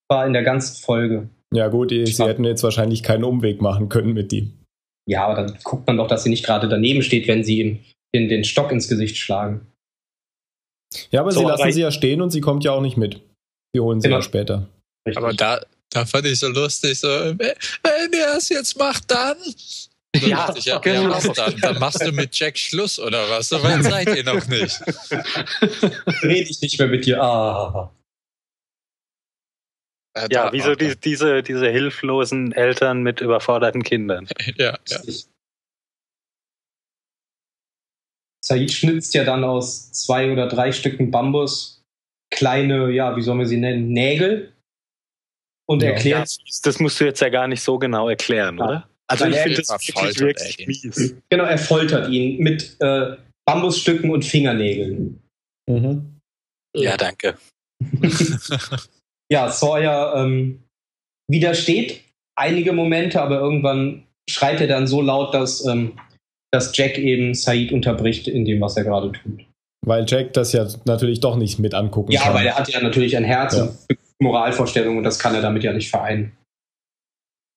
war 0.09 0.25
in 0.25 0.33
der 0.33 0.43
ganzen 0.43 0.81
Folge. 0.81 1.29
Ja 1.53 1.67
gut, 1.67 1.89
sie 1.89 2.23
hätten 2.23 2.45
jetzt 2.45 2.63
wahrscheinlich 2.63 3.03
keinen 3.03 3.23
Umweg 3.23 3.61
machen 3.61 3.89
können 3.89 4.13
mit 4.13 4.31
ihm. 4.33 4.53
Ja, 5.07 5.25
aber 5.25 5.35
dann 5.35 5.57
guckt 5.63 5.85
man 5.87 5.97
doch, 5.97 6.07
dass 6.07 6.23
sie 6.23 6.29
nicht 6.29 6.45
gerade 6.45 6.67
daneben 6.67 7.01
steht, 7.01 7.27
wenn 7.27 7.43
sie 7.43 7.59
ihm 7.59 7.79
den, 8.15 8.27
den 8.27 8.43
Stock 8.43 8.71
ins 8.71 8.87
Gesicht 8.87 9.17
schlagen. 9.17 9.67
Ja, 11.11 11.21
aber 11.21 11.31
so, 11.31 11.41
sie 11.41 11.45
lassen 11.45 11.61
aber 11.61 11.71
sie 11.71 11.81
ja 11.81 11.91
stehen 11.91 12.21
und 12.21 12.31
sie 12.31 12.41
kommt 12.41 12.63
ja 12.63 12.71
auch 12.71 12.81
nicht 12.81 12.97
mit. 12.97 13.21
Wir 13.73 13.83
holen 13.83 14.01
sie 14.01 14.07
genau. 14.07 14.17
ja 14.17 14.23
später. 14.23 14.67
Richtig. 15.07 15.17
Aber 15.17 15.33
da, 15.33 15.61
da 15.89 16.05
fand 16.05 16.25
ich 16.25 16.39
so 16.39 16.47
lustig, 16.47 16.99
so, 16.99 17.07
wenn 17.07 18.13
er 18.13 18.37
es 18.37 18.49
jetzt 18.49 18.77
macht, 18.77 19.11
dann. 19.11 19.37
Ja, 20.21 20.53
ja, 20.59 20.77
genau. 20.79 21.11
ja 21.11 21.33
dann, 21.33 21.57
dann, 21.59 21.79
machst 21.79 22.01
du 22.01 22.11
mit 22.13 22.37
Jack 22.37 22.57
Schluss 22.57 22.99
oder 22.99 23.29
was? 23.29 23.49
So 23.49 23.61
weit 23.61 23.83
seid 23.83 24.15
ihr 24.15 24.23
noch 24.23 24.47
nicht. 24.47 24.79
Rede 26.23 26.49
ich 26.49 26.61
nicht 26.61 26.79
mehr 26.79 26.87
mit 26.87 27.05
dir. 27.05 27.21
Ah. 27.21 27.91
Ja, 30.15 30.27
ja 30.29 30.53
wie 30.53 30.61
so 30.61 30.75
die, 30.75 30.95
diese, 30.95 31.43
diese 31.43 31.69
hilflosen 31.69 32.51
Eltern 32.51 33.03
mit 33.03 33.21
überforderten 33.21 33.83
Kindern. 33.83 34.27
ja, 34.57 34.77
ja. 34.87 34.99
Said 38.43 38.71
schnitzt 38.71 39.13
ja 39.13 39.23
dann 39.23 39.43
aus 39.43 39.91
zwei 39.91 40.31
oder 40.31 40.47
drei 40.47 40.71
Stücken 40.71 41.11
Bambus 41.11 41.81
kleine, 42.31 42.91
ja, 42.91 43.15
wie 43.15 43.21
sollen 43.21 43.39
wir 43.39 43.47
sie 43.47 43.57
nennen, 43.57 43.89
Nägel 43.89 44.53
und 45.67 45.81
ja, 45.81 45.91
erklärt. 45.91 46.37
das 46.63 46.79
musst 46.79 46.99
du 46.99 47.05
jetzt 47.05 47.21
ja 47.21 47.29
gar 47.29 47.47
nicht 47.47 47.61
so 47.61 47.79
genau 47.79 48.09
erklären, 48.09 48.57
ja. 48.57 48.65
oder? 48.65 48.89
Also 49.07 49.25
ich 49.25 49.35
finde 49.35 49.57
das 49.57 49.69
wirklich, 49.69 50.19
wirklich 50.19 50.67
mies. 50.67 51.15
Genau, 51.29 51.43
er 51.43 51.57
foltert 51.57 52.09
ihn 52.09 52.39
mit 52.39 52.75
äh, 52.79 53.17
Bambusstücken 53.45 54.09
und 54.09 54.25
Fingernägeln. 54.25 55.21
Mhm. 55.69 56.19
Ja, 56.75 56.97
danke. 56.97 57.37
ja, 59.31 59.49
Sawyer 59.49 60.13
ähm, 60.17 60.63
widersteht 61.29 62.01
einige 62.37 62.73
Momente, 62.73 63.21
aber 63.21 63.39
irgendwann 63.39 64.03
schreit 64.29 64.59
er 64.61 64.67
dann 64.67 64.87
so 64.87 65.01
laut, 65.01 65.33
dass, 65.33 65.65
ähm, 65.65 65.97
dass 66.51 66.75
Jack 66.75 66.97
eben 66.97 67.33
Said 67.33 67.71
unterbricht 67.71 68.27
in 68.27 68.45
dem, 68.45 68.61
was 68.61 68.75
er 68.77 68.83
gerade 68.83 69.11
tut. 69.11 69.45
Weil 69.85 70.05
Jack 70.07 70.33
das 70.33 70.51
ja 70.51 70.67
natürlich 70.85 71.19
doch 71.19 71.35
nicht 71.35 71.59
mit 71.59 71.73
angucken 71.73 72.11
Ja, 72.11 72.21
kann. 72.21 72.33
weil 72.33 72.47
er 72.47 72.55
hat 72.57 72.67
ja 72.69 72.81
natürlich 72.81 73.15
ein 73.17 73.23
Herz 73.23 73.55
Ja. 73.55 73.63
und 73.63 73.77
Moralvorstellungen 74.19 74.97
und 74.97 75.03
das 75.03 75.19
kann 75.19 75.35
er 75.35 75.41
damit 75.41 75.63
ja 75.63 75.73
nicht 75.73 75.89
vereinen. 75.89 76.35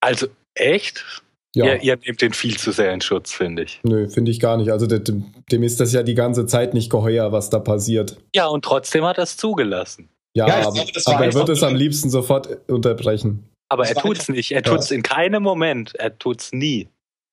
Also 0.01 0.27
echt? 0.55 1.23
ja. 1.55 1.65
Ihr, 1.75 1.83
ihr 1.83 1.97
nehmt 1.97 2.21
den 2.21 2.33
viel 2.33 2.57
zu 2.59 2.71
sehr 2.73 2.93
in 2.93 3.01
Schutz, 3.01 3.33
finde 3.33 3.63
ich. 3.63 3.81
Nö, 3.83 4.09
finde 4.09 4.31
ich 4.31 4.39
gar 4.41 4.57
nicht. 4.57 4.71
Also 4.71 4.87
dem, 4.87 5.33
dem 5.51 5.63
ist 5.63 5.81
das 5.81 5.93
ja 5.93 6.03
die 6.03 6.15
ganze 6.15 6.47
Zeit 6.47 6.75
nicht 6.75 6.91
geheuer, 6.91 7.33
was 7.33 7.51
da 7.51 7.59
passiert. 7.59 8.19
Ja, 8.35 8.47
und 8.47 8.65
trotzdem 8.65 9.05
hat 9.05 9.17
er 9.19 9.25
es 9.25 9.37
zugelassen. 9.37 10.09
Ja, 10.35 10.47
Ja, 10.47 10.55
aber, 10.67 10.73
glaube, 10.73 10.91
aber 11.07 11.25
er 11.25 11.35
wird 11.35 11.49
es 11.49 11.63
am 11.63 11.75
liebsten 11.75 12.11
sofort 12.11 12.49
unterbrechen. 12.69 13.45
Aber 13.71 13.83
Das 13.83 13.91
er 13.93 13.97
war 13.97 14.03
tut's 14.05 14.29
nicht. 14.29 14.51
Er 14.53 14.59
Ja. 14.59 14.63
tut's 14.63 14.91
in 14.91 15.03
keinem 15.03 15.43
Moment. 15.43 15.95
Er 15.97 16.17
tut's 16.19 16.53
nie. 16.53 16.89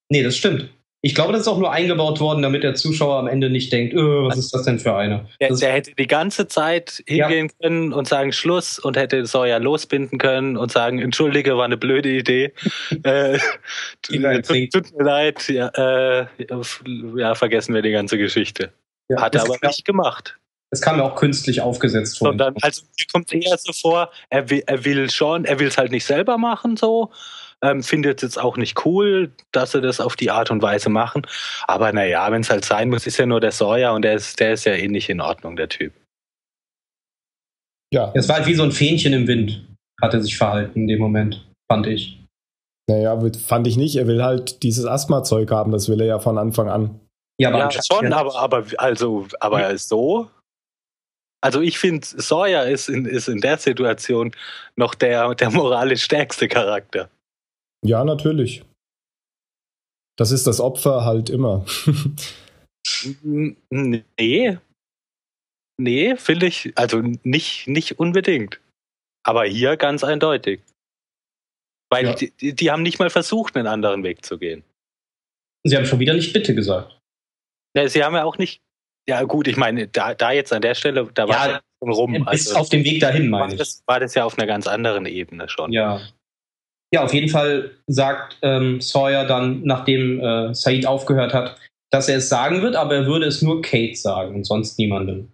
Nee, 0.09 0.23
das 0.23 0.35
stimmt. 0.37 0.69
Ich 1.01 1.13
glaube, 1.13 1.33
das 1.33 1.41
ist 1.41 1.47
auch 1.47 1.59
nur 1.59 1.71
eingebaut 1.71 2.19
worden, 2.19 2.41
damit 2.41 2.63
der 2.63 2.73
Zuschauer 2.73 3.19
am 3.19 3.27
Ende 3.27 3.51
nicht 3.51 3.71
denkt, 3.71 3.93
öh, 3.93 4.23
was 4.25 4.39
ist 4.39 4.51
das 4.55 4.63
denn 4.63 4.79
für 4.79 4.95
eine? 4.95 5.27
Der, 5.39 5.53
der 5.55 5.73
hätte 5.73 5.91
die 5.93 6.07
ganze 6.07 6.47
Zeit 6.47 7.03
Ja. 7.07 7.27
hingehen 7.27 7.51
können 7.61 7.93
und 7.93 8.07
sagen 8.07 8.33
Schluss 8.33 8.79
und 8.79 8.97
hätte 8.97 9.23
Sawyer 9.27 9.59
losbinden 9.59 10.17
können 10.17 10.57
und 10.57 10.71
sagen, 10.71 10.97
entschuldige, 10.97 11.57
war 11.57 11.65
eine 11.65 11.77
blöde 11.77 12.09
Idee. 12.09 12.53
äh, 13.03 13.37
tut, 14.01 14.71
tut 14.73 14.97
mir 14.97 15.03
leid, 15.03 15.47
ja, 15.47 15.67
äh, 16.21 16.25
ja, 17.17 17.35
vergessen 17.35 17.75
wir 17.75 17.83
die 17.83 17.91
ganze 17.91 18.17
Geschichte. 18.17 18.71
Ja, 19.07 19.21
Hat 19.21 19.35
er 19.35 19.41
aber 19.43 19.59
kam- 19.59 19.69
nicht 19.69 19.85
gemacht. 19.85 20.35
Das 20.75 20.81
kam 20.81 20.97
mir 20.97 21.05
auch 21.05 21.15
künstlich 21.15 21.61
aufgesetzt 21.61 22.17
vor. 22.17 22.27
Sondern, 22.27 22.53
also 22.61 22.81
mir 22.99 23.05
kommt 23.09 23.31
eher 23.31 23.57
so 23.57 23.71
vor, 23.71 24.11
er 24.29 24.49
will, 24.49 24.61
er 24.67 24.83
will 24.83 25.09
schon, 25.09 25.45
er 25.45 25.57
will 25.57 25.67
es 25.67 25.77
halt 25.77 25.91
nicht 25.91 26.03
selber 26.03 26.37
machen, 26.37 26.75
so. 26.75 27.11
Ähm, 27.61 27.81
findet 27.81 28.17
es 28.17 28.23
jetzt 28.23 28.37
auch 28.37 28.57
nicht 28.57 28.85
cool, 28.85 29.31
dass 29.53 29.71
sie 29.71 29.79
das 29.79 30.01
auf 30.01 30.17
die 30.17 30.31
Art 30.31 30.51
und 30.51 30.61
Weise 30.61 30.89
machen. 30.89 31.25
Aber 31.65 31.93
naja, 31.93 32.29
wenn 32.29 32.41
es 32.41 32.49
halt 32.49 32.65
sein 32.65 32.89
muss, 32.89 33.07
ist 33.07 33.15
ja 33.15 33.25
nur 33.25 33.39
der 33.39 33.53
Sawyer 33.53 33.93
und 33.93 34.01
der 34.01 34.15
ist, 34.15 34.37
der 34.41 34.51
ist 34.51 34.65
ja 34.65 34.73
eh 34.73 34.89
nicht 34.89 35.07
in 35.07 35.21
Ordnung, 35.21 35.55
der 35.55 35.69
Typ. 35.69 35.93
Ja, 37.93 38.11
Es 38.13 38.27
war 38.27 38.35
halt 38.35 38.47
wie 38.47 38.55
so 38.55 38.63
ein 38.63 38.73
Fähnchen 38.73 39.13
im 39.13 39.27
Wind, 39.27 39.65
hat 40.01 40.13
er 40.13 40.21
sich 40.21 40.37
verhalten 40.37 40.81
in 40.81 40.87
dem 40.87 40.99
Moment, 40.99 41.47
fand 41.71 41.87
ich. 41.87 42.21
naja, 42.89 43.17
fand 43.47 43.65
ich 43.67 43.77
nicht. 43.77 43.95
Er 43.95 44.07
will 44.07 44.21
halt 44.21 44.61
dieses 44.61 44.85
Asthma-Zeug 44.85 45.49
haben, 45.51 45.71
das 45.71 45.87
will 45.87 46.01
er 46.01 46.07
ja 46.07 46.19
von 46.19 46.37
Anfang 46.37 46.67
an. 46.67 46.99
Ja, 47.39 47.47
aber 47.49 47.59
Ja, 47.59 47.71
schon, 47.71 48.11
aber, 48.11 48.35
aber, 48.35 48.65
also, 48.77 49.25
aber 49.39 49.77
so. 49.77 50.29
Also 51.41 51.61
ich 51.61 51.77
finde, 51.77 52.05
Sawyer 52.05 52.65
ist 52.67 52.89
in, 52.89 53.05
ist 53.05 53.27
in 53.27 53.39
der 53.41 53.57
Situation 53.57 54.31
noch 54.75 54.95
der, 54.95 55.35
der 55.35 55.51
moralisch 55.51 56.03
stärkste 56.03 56.47
Charakter. 56.47 57.09
Ja, 57.85 58.03
natürlich. 58.03 58.63
Das 60.17 60.31
ist 60.31 60.47
das 60.47 60.59
Opfer 60.59 61.05
halt 61.05 61.29
immer. 61.29 61.65
Nee. 63.71 64.57
Nee, 65.77 66.15
finde 66.17 66.45
ich, 66.45 66.71
also 66.77 67.01
nicht, 67.23 67.67
nicht 67.67 67.99
unbedingt. 67.99 68.61
Aber 69.25 69.45
hier 69.45 69.75
ganz 69.75 70.03
eindeutig. 70.03 70.61
Weil 71.89 72.05
Ja. 72.05 72.13
die, 72.13 72.31
die, 72.31 72.53
die 72.53 72.71
haben 72.71 72.83
nicht 72.83 72.99
mal 72.99 73.09
versucht, 73.09 73.55
einen 73.57 73.67
anderen 73.67 74.03
Weg 74.03 74.23
zu 74.23 74.37
gehen. 74.37 74.63
Sie 75.65 75.75
haben 75.75 75.85
schon 75.85 75.99
wieder 75.99 76.13
nicht 76.13 76.31
bitte 76.31 76.53
gesagt. 76.55 76.97
Ja, 77.75 77.87
sie 77.89 78.03
haben 78.03 78.15
ja 78.15 78.23
auch 78.23 78.37
nicht. 78.37 78.61
Ja, 79.07 79.23
gut, 79.23 79.47
ich 79.47 79.57
meine, 79.57 79.87
da, 79.87 80.13
da 80.15 80.31
jetzt 80.31 80.51
an 80.51 80.61
der 80.61 80.73
Stelle, 80.75 81.07
da 81.13 81.27
war 81.27 81.47
Ja, 81.49 81.55
es 81.57 81.61
schon 81.79 81.91
rum. 81.93 82.13
Bis 82.31 82.47
Also, 82.47 82.55
auf 82.59 82.69
dem 82.69 82.83
Weg 82.83 82.99
dahin, 83.01 83.31
war, 83.31 83.41
meine 83.41 83.53
ich. 83.53 83.59
das, 83.59 83.83
war 83.85 83.99
das 83.99 84.15
ja 84.15 84.25
auf 84.25 84.37
einer 84.37 84.47
ganz 84.47 84.65
anderen 84.67 85.05
Ebene 85.05 85.47
schon. 85.47 85.71
Ja. 85.71 86.01
Ja, 86.93 87.03
auf 87.03 87.13
jeden 87.13 87.29
Fall 87.29 87.71
sagt 87.87 88.37
ähm, 88.41 88.79
Sawyer 88.81 89.25
dann, 89.25 89.61
nachdem 89.63 90.19
äh, 90.21 90.53
Said 90.55 90.85
aufgehört 90.87 91.33
hat, 91.33 91.57
dass 91.91 92.09
er 92.09 92.17
es 92.17 92.29
sagen 92.29 92.61
wird, 92.61 92.75
aber 92.75 92.95
er 92.95 93.05
würde 93.05 93.25
es 93.25 93.41
nur 93.41 93.61
Kate 93.61 93.95
sagen 93.95 94.35
und 94.35 94.43
sonst 94.45 94.79
niemandem. 94.79 95.31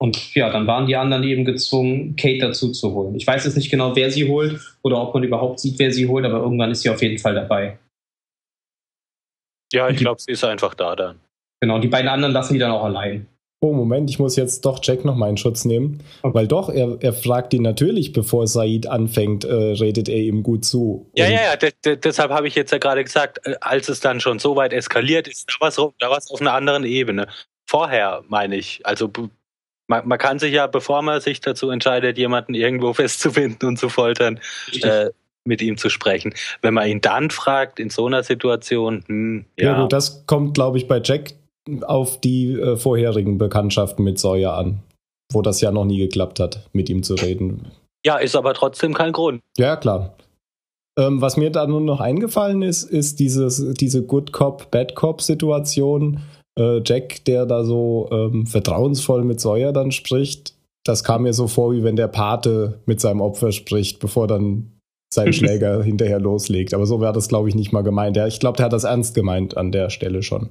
Und 0.00 0.34
ja, 0.34 0.50
dann 0.50 0.66
waren 0.68 0.86
die 0.86 0.94
anderen 0.96 1.24
eben 1.24 1.44
gezwungen, 1.44 2.14
Kate 2.16 2.38
dazu 2.38 2.70
zu 2.70 2.92
holen. 2.94 3.16
Ich 3.16 3.26
weiß 3.26 3.44
jetzt 3.44 3.56
nicht 3.56 3.70
genau, 3.70 3.96
wer 3.96 4.10
sie 4.12 4.28
holt 4.28 4.60
oder 4.82 5.00
ob 5.02 5.12
man 5.14 5.24
überhaupt 5.24 5.58
sieht, 5.58 5.78
wer 5.78 5.90
sie 5.92 6.06
holt, 6.06 6.24
aber 6.24 6.38
irgendwann 6.38 6.70
ist 6.70 6.82
sie 6.82 6.90
auf 6.90 7.02
jeden 7.02 7.18
Fall 7.18 7.34
dabei. 7.34 7.78
Ja, 9.72 9.88
ich 9.88 9.98
glaube, 9.98 10.20
sie 10.20 10.32
ist 10.32 10.44
einfach 10.44 10.74
da 10.74 10.94
dann. 10.96 11.20
Genau, 11.60 11.78
die 11.78 11.88
beiden 11.88 12.08
anderen 12.08 12.32
lassen 12.32 12.54
die 12.54 12.58
dann 12.60 12.70
auch 12.70 12.84
allein. 12.84 13.26
Oh, 13.60 13.72
Moment, 13.72 14.08
ich 14.08 14.20
muss 14.20 14.36
jetzt 14.36 14.64
doch 14.64 14.78
Jack 14.80 15.04
noch 15.04 15.16
mal 15.16 15.28
in 15.28 15.36
Schutz 15.36 15.64
nehmen. 15.64 16.00
Okay. 16.22 16.32
Weil 16.32 16.46
doch, 16.46 16.68
er, 16.68 16.96
er 17.00 17.12
fragt 17.12 17.52
ihn 17.52 17.62
natürlich, 17.62 18.12
bevor 18.12 18.46
Said 18.46 18.86
anfängt, 18.86 19.44
äh, 19.44 19.52
redet 19.52 20.08
er 20.08 20.18
ihm 20.18 20.44
gut 20.44 20.64
zu. 20.64 21.10
Ja, 21.16 21.26
ja, 21.26 21.40
ja, 21.42 21.56
de 21.56 21.72
de 21.84 21.96
deshalb 21.96 22.30
habe 22.30 22.46
ich 22.46 22.54
jetzt 22.54 22.70
ja 22.70 22.78
gerade 22.78 23.02
gesagt, 23.02 23.40
äh, 23.44 23.56
als 23.60 23.88
es 23.88 23.98
dann 23.98 24.20
schon 24.20 24.38
so 24.38 24.54
weit 24.54 24.72
eskaliert 24.72 25.26
ist, 25.26 25.48
da 25.48 25.54
war 25.60 25.68
es 25.68 25.76
da 25.98 26.08
war's 26.08 26.30
auf 26.30 26.40
einer 26.40 26.52
anderen 26.52 26.84
Ebene. 26.84 27.26
Vorher, 27.66 28.22
meine 28.28 28.54
ich, 28.54 28.86
also 28.86 29.10
man, 29.88 30.06
man 30.06 30.18
kann 30.18 30.38
sich 30.38 30.52
ja, 30.52 30.68
bevor 30.68 31.02
man 31.02 31.20
sich 31.20 31.40
dazu 31.40 31.70
entscheidet, 31.70 32.16
jemanden 32.16 32.54
irgendwo 32.54 32.92
festzubinden 32.94 33.68
und 33.68 33.76
zu 33.76 33.88
foltern, 33.88 34.38
äh, 34.82 35.10
mit 35.44 35.62
ihm 35.62 35.78
zu 35.78 35.88
sprechen. 35.88 36.32
Wenn 36.62 36.74
man 36.74 36.86
ihn 36.86 37.00
dann 37.00 37.30
fragt, 37.30 37.80
in 37.80 37.90
so 37.90 38.06
einer 38.06 38.22
Situation, 38.22 39.02
hm, 39.08 39.46
Ja, 39.58 39.72
ja, 39.72 39.80
gut, 39.80 39.92
das 39.92 40.26
kommt, 40.26 40.54
glaube 40.54 40.78
ich, 40.78 40.86
bei 40.86 41.00
Jack 41.02 41.32
auf 41.82 42.20
die 42.20 42.52
äh, 42.52 42.76
vorherigen 42.76 43.38
Bekanntschaften 43.38 44.04
mit 44.04 44.18
Sawyer 44.18 44.54
an, 44.54 44.80
wo 45.32 45.42
das 45.42 45.60
ja 45.60 45.70
noch 45.70 45.84
nie 45.84 45.98
geklappt 45.98 46.40
hat, 46.40 46.68
mit 46.72 46.88
ihm 46.88 47.02
zu 47.02 47.14
reden. 47.14 47.66
ja, 48.04 48.16
ist 48.16 48.36
aber 48.36 48.54
trotzdem 48.54 48.94
kein 48.94 49.12
Grund. 49.12 49.40
Ja, 49.56 49.76
klar. 49.76 50.14
Ähm, 50.98 51.20
was 51.20 51.36
mir 51.36 51.50
da 51.50 51.66
nun 51.66 51.84
noch 51.84 52.00
eingefallen 52.00 52.62
ist, 52.62 52.82
ist 52.82 53.20
dieses, 53.20 53.74
diese 53.74 54.02
Good 54.04 54.32
Cop, 54.32 54.70
Bad 54.70 54.96
Cop-Situation. 54.96 56.20
Äh, 56.58 56.80
Jack, 56.84 57.24
der 57.24 57.46
da 57.46 57.62
so 57.62 58.08
ähm, 58.10 58.46
vertrauensvoll 58.46 59.22
mit 59.22 59.40
Sawyer 59.40 59.72
dann 59.72 59.92
spricht, 59.92 60.54
das 60.84 61.04
kam 61.04 61.22
mir 61.22 61.34
so 61.34 61.46
vor, 61.46 61.72
wie 61.72 61.84
wenn 61.84 61.96
der 61.96 62.08
Pate 62.08 62.80
mit 62.86 63.00
seinem 63.00 63.20
Opfer 63.20 63.52
spricht, 63.52 64.00
bevor 64.00 64.26
dann 64.26 64.72
sein 65.12 65.32
Schläger 65.34 65.82
hinterher 65.82 66.18
loslegt. 66.18 66.74
Aber 66.74 66.86
so 66.86 67.00
wäre 67.00 67.12
das, 67.12 67.28
glaube 67.28 67.48
ich, 67.48 67.54
nicht 67.54 67.72
mal 67.72 67.82
gemeint. 67.82 68.16
Ja, 68.16 68.26
ich 68.26 68.40
glaube, 68.40 68.56
der 68.56 68.66
hat 68.66 68.72
das 68.72 68.84
ernst 68.84 69.14
gemeint 69.14 69.56
an 69.56 69.70
der 69.70 69.90
Stelle 69.90 70.22
schon. 70.22 70.50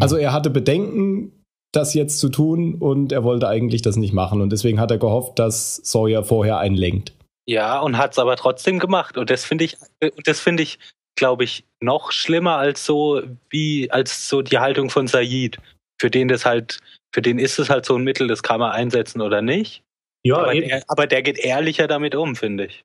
Also 0.00 0.16
er 0.16 0.32
hatte 0.32 0.50
Bedenken, 0.50 1.44
das 1.72 1.94
jetzt 1.94 2.18
zu 2.18 2.28
tun 2.28 2.76
und 2.76 3.12
er 3.12 3.24
wollte 3.24 3.48
eigentlich 3.48 3.82
das 3.82 3.96
nicht 3.96 4.12
machen 4.12 4.40
und 4.40 4.50
deswegen 4.50 4.80
hat 4.80 4.90
er 4.90 4.98
gehofft, 4.98 5.38
dass 5.38 5.76
Sawyer 5.76 6.22
vorher 6.24 6.58
einlenkt. 6.58 7.12
Ja, 7.46 7.80
und 7.80 7.98
hat 7.98 8.12
es 8.12 8.18
aber 8.18 8.36
trotzdem 8.36 8.78
gemacht. 8.78 9.18
Und 9.18 9.28
das 9.30 9.44
finde 9.44 9.64
ich, 9.64 9.76
und 10.00 10.26
das 10.26 10.40
finde 10.40 10.62
ich, 10.62 10.78
glaube 11.16 11.44
ich, 11.44 11.64
noch 11.80 12.10
schlimmer 12.10 12.56
als 12.56 12.86
so 12.86 13.22
wie 13.50 13.90
als 13.90 14.28
so 14.28 14.42
die 14.42 14.58
Haltung 14.58 14.88
von 14.88 15.06
Said. 15.06 15.58
Für 16.00 16.10
den 16.10 16.28
das 16.28 16.44
halt, 16.44 16.80
für 17.14 17.22
den 17.22 17.38
ist 17.38 17.58
es 17.58 17.70
halt 17.70 17.84
so 17.84 17.96
ein 17.96 18.04
Mittel, 18.04 18.28
das 18.28 18.42
kann 18.42 18.60
man 18.60 18.72
einsetzen 18.72 19.20
oder 19.20 19.42
nicht. 19.42 19.82
ja, 20.24 20.38
aber, 20.38 20.54
eben. 20.54 20.68
der, 20.68 20.82
aber 20.88 21.06
der 21.06 21.22
geht 21.22 21.38
ehrlicher 21.38 21.86
damit 21.86 22.14
um, 22.14 22.34
finde 22.34 22.66
ich. 22.66 22.82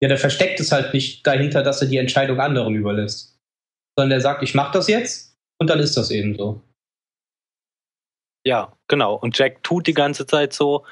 ja, 0.00 0.08
der 0.08 0.18
versteckt 0.18 0.60
es 0.60 0.72
halt 0.72 0.94
nicht 0.94 1.26
dahinter, 1.26 1.62
dass 1.62 1.82
er 1.82 1.88
die 1.88 1.98
Entscheidung 1.98 2.40
anderen 2.40 2.74
überlässt. 2.74 3.36
Sondern 3.98 4.10
der 4.10 4.20
sagt, 4.20 4.42
ich 4.42 4.54
mache 4.54 4.72
das 4.72 4.86
jetzt 4.88 5.29
und 5.60 5.68
dann 5.68 5.78
ist 5.80 5.96
das 5.96 6.10
eben 6.10 6.36
so. 6.36 6.60
Ja, 8.46 8.72
genau. 8.88 9.14
Und 9.16 9.36
Jack 9.38 9.62
tut 9.62 9.86
die 9.86 9.94
ganze 9.94 10.26
Zeit 10.26 10.52
so, 10.54 10.84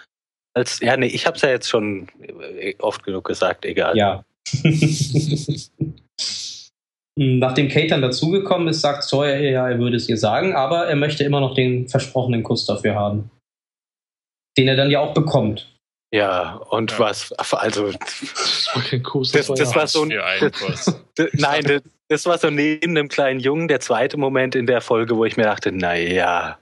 als, 0.55 0.81
ja, 0.81 0.97
nee, 0.97 1.07
ich 1.07 1.27
habe 1.27 1.37
es 1.37 1.43
ja 1.43 1.49
jetzt 1.51 1.69
schon 1.69 2.09
äh, 2.21 2.75
oft 2.79 3.03
genug 3.05 3.25
gesagt, 3.27 3.65
egal. 3.65 3.97
Ja. 3.97 4.25
Nachdem 7.21 7.69
Kate 7.69 7.89
dann 7.89 8.03
dazugekommen 8.03 8.69
ist, 8.69 8.81
sagt 8.81 9.03
Sawyer, 9.03 9.39
ja, 9.41 9.69
er 9.69 9.79
würde 9.81 9.97
es 9.97 10.09
ihr 10.09 10.17
sagen, 10.17 10.55
aber 10.55 10.87
er 10.87 10.95
möchte 10.97 11.25
immer 11.25 11.41
noch 11.41 11.55
den 11.55 11.89
versprochenen 11.89 12.45
Kuss 12.45 12.65
dafür 12.65 12.95
haben. 12.95 13.31
Den 14.57 14.69
er 14.69 14.77
dann 14.77 14.91
ja 14.91 15.01
auch 15.01 15.15
bekommt. 15.15 15.75
Ja, 16.15 16.55
und 16.71 16.93
Ja. 16.93 16.99
was, 17.01 17.33
also, 17.53 17.91
Das 17.93 18.69
war 18.75 18.83
kein 18.83 19.03
Kuss. 19.03 19.33
Das- 19.33 19.49
das 19.49 19.59
ja- 19.71 19.75
war 19.75 19.87
so 19.89 20.03
ein- 20.05 20.11
d- 20.11 21.29
nein, 21.33 21.83
das 22.09 22.25
war 22.27 22.39
so 22.39 22.51
neben 22.51 22.95
dem 22.95 23.09
kleinen 23.09 23.41
Jungen 23.41 23.69
der 23.69 23.81
zweite 23.81 24.17
Moment 24.17 24.55
in 24.55 24.67
der 24.67 24.81
Folge, 24.81 25.17
wo 25.17 25.25
ich 25.25 25.37
mir 25.37 25.45
dachte, 25.45 25.73
naja, 25.73 26.59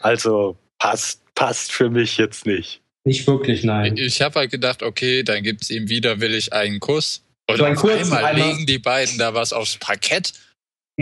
also 0.00 0.56
passt, 0.78 1.22
passt 1.34 1.72
für 1.72 1.90
mich 1.90 2.16
jetzt 2.16 2.46
nicht. 2.46 2.80
Nicht 3.04 3.26
wirklich, 3.26 3.62
nein. 3.62 3.96
Ich 3.96 4.20
habe 4.22 4.40
halt 4.40 4.50
gedacht, 4.50 4.82
okay, 4.82 5.22
dann 5.22 5.42
gibt's 5.42 5.70
ihm 5.70 5.88
widerwillig 5.88 6.52
einen 6.52 6.80
Kuss. 6.80 7.22
Und 7.48 7.58
So 7.58 7.64
einen 7.64 7.76
auf 7.76 7.82
kurzen 7.82 8.02
einmal 8.12 8.24
einmal- 8.24 8.48
legen 8.50 8.66
die 8.66 8.78
beiden 8.80 9.18
da 9.18 9.34
was 9.34 9.52
aufs 9.52 9.76
Parkett, 9.76 10.32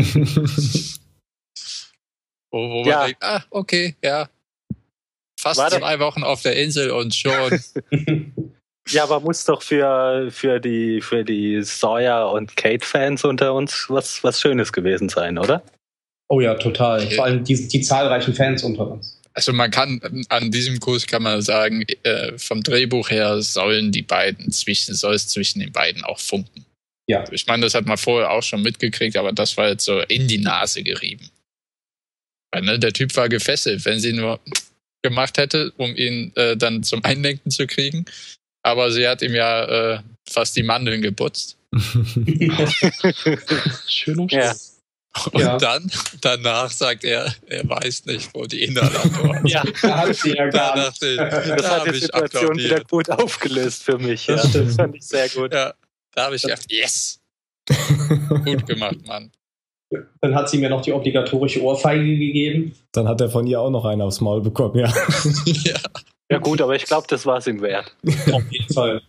wo, 2.51 2.59
wo 2.71 2.85
Ja. 2.87 2.99
man 2.99 3.07
denkt, 3.07 3.23
ah, 3.23 3.45
okay, 3.51 3.97
ja. 4.03 4.29
Fast 5.41 5.59
War 5.59 5.71
zwei 5.71 5.99
Wochen 6.01 6.23
auf 6.23 6.43
der 6.43 6.57
Insel 6.57 6.91
und 6.91 7.15
schon. 7.15 7.61
Ja, 8.89 9.05
aber 9.05 9.21
muss 9.21 9.45
doch 9.45 9.63
für, 9.63 10.31
für 10.31 10.61
die, 10.61 11.01
für 11.01 11.25
die 11.25 11.63
Sawyer 11.63 12.31
und 12.31 12.57
Kate-Fans 12.57 13.25
unter 13.25 13.55
uns 13.55 13.87
was, 13.89 14.23
was 14.23 14.41
Schönes 14.41 14.73
gewesen 14.73 15.09
sein, 15.09 15.39
oder? 15.39 15.63
oh 16.35 16.41
ja, 16.41 16.55
total. 16.55 17.09
Vor 17.11 17.25
allem 17.25 17.45
die, 17.45 17.69
die 17.69 17.81
zahlreichen 17.81 18.35
Fans 18.35 18.63
unter 18.65 18.91
uns. 18.91 19.21
Also 19.35 19.53
man 19.53 19.71
kann 19.71 20.01
an 20.29 20.51
diesem 20.51 20.79
Kurs 20.79 21.07
kann 21.07 21.23
man 21.23 21.43
sagen, 21.43 21.85
äh, 22.05 22.39
vom 22.39 22.63
Drehbuch 22.63 23.11
her 23.11 23.43
sollen 23.43 23.91
die 23.91 24.03
beiden 24.03 24.53
zwischen, 24.53 24.95
soll 24.95 25.15
es 25.15 25.29
zwischen 25.29 25.61
den 25.61 25.73
beiden 25.73 26.05
auch 26.05 26.21
funken. 26.21 26.65
Ja. 27.09 27.25
Ich 27.33 27.47
meine, 27.47 27.63
das 27.63 27.75
hat 27.75 27.87
man 27.87 27.99
vorher 27.99 28.31
auch 28.31 28.43
schon 28.43 28.63
mitgekriegt, 28.63 29.17
aber 29.17 29.33
das 29.33 29.57
war 29.57 29.69
jetzt 29.69 29.85
so 29.85 30.01
in 30.01 30.29
die 30.29 30.39
Nase 30.39 30.83
gerieben. 30.83 31.31
Weil, 32.53 32.63
ne, 32.63 32.79
der 32.79 32.93
Typ 32.93 33.15
war 33.17 33.29
gefesselt, 33.29 33.85
wenn 33.85 33.99
sie 33.99 34.13
nur 34.13 34.41
gemacht 35.03 35.37
hätte, 35.37 35.73
um 35.77 35.95
ihn 35.97 36.33
äh, 36.37 36.57
dann 36.57 36.83
zum 36.83 37.05
Einlenken 37.05 37.51
zu 37.51 37.67
kriegen. 37.67 38.07
Aber 38.65 38.91
sie 38.91 39.07
hat 39.07 39.23
ihm 39.23 39.35
ja 39.35 39.65
äh, 39.95 39.99
fast 40.29 40.57
die 40.57 40.63
Mandeln 40.65 41.03
geputzt. 41.03 41.57
Schön 43.89 44.19
umschrieben. 44.19 44.45
Ja. 44.47 44.55
Und 45.33 45.41
Ja. 45.41 45.59
dann, 45.59 45.89
danach 46.23 46.71
sagt 46.73 47.05
er, 47.05 47.33
er 47.47 47.69
weiß 47.69 48.07
nicht, 48.07 48.31
wo 48.35 48.47
die 48.47 48.63
Inhalation 48.65 49.29
war. 49.29 49.45
Ja, 49.47 49.63
Da 49.83 49.99
hat 49.99 50.17
sie 50.17 50.31
ja 50.35 50.47
Da 50.51 50.75
gar 50.75 50.77
nicht. 50.87 51.03
ich, 51.03 51.17
das 51.17 51.31
da 51.63 51.71
hat 51.71 51.81
habe 51.81 51.93
die 51.93 51.99
Situation 52.01 52.57
wieder 52.57 52.83
gut 52.85 53.09
aufgelöst 53.11 53.85
für 53.85 53.97
mich. 53.99 54.27
Ja. 54.27 54.37
Das 54.37 54.75
fand 54.75 54.97
ich 54.97 55.07
sehr 55.07 55.29
gut. 55.29 55.53
Ja, 55.53 55.75
da 56.15 56.25
habe 56.25 56.35
ich 56.37 56.43
gedacht, 56.43 56.65
yes, 56.69 57.21
gut 58.45 58.67
gemacht, 58.67 59.07
Mann. 59.07 59.31
Dann 60.21 60.35
hat 60.35 60.49
sie 60.51 60.59
mir 60.59 60.69
noch 60.71 60.81
die 60.81 60.93
obligatorische 60.93 61.63
Ohrfeige 61.63 62.19
gegeben. 62.19 62.75
Dann 62.93 63.07
hat 63.07 63.21
er 63.21 63.29
von 63.31 63.47
ihr 63.47 63.61
auch 63.61 63.71
noch 63.71 63.85
einen 63.85 64.03
aufs 64.03 64.21
Maul 64.21 64.41
bekommen, 64.41 64.79
ja. 64.79 64.93
ja. 65.45 65.77
Ja 66.31 66.39
gut, 66.39 66.61
aber 66.61 66.75
ich 66.75 66.85
glaube, 66.85 67.07
das 67.09 67.27
war 67.27 67.39
es 67.39 67.47
ihm 67.47 67.61
wert. 67.61 67.95
Auf 68.33 68.51
jeden 68.51 68.73
Fall. 68.73 69.03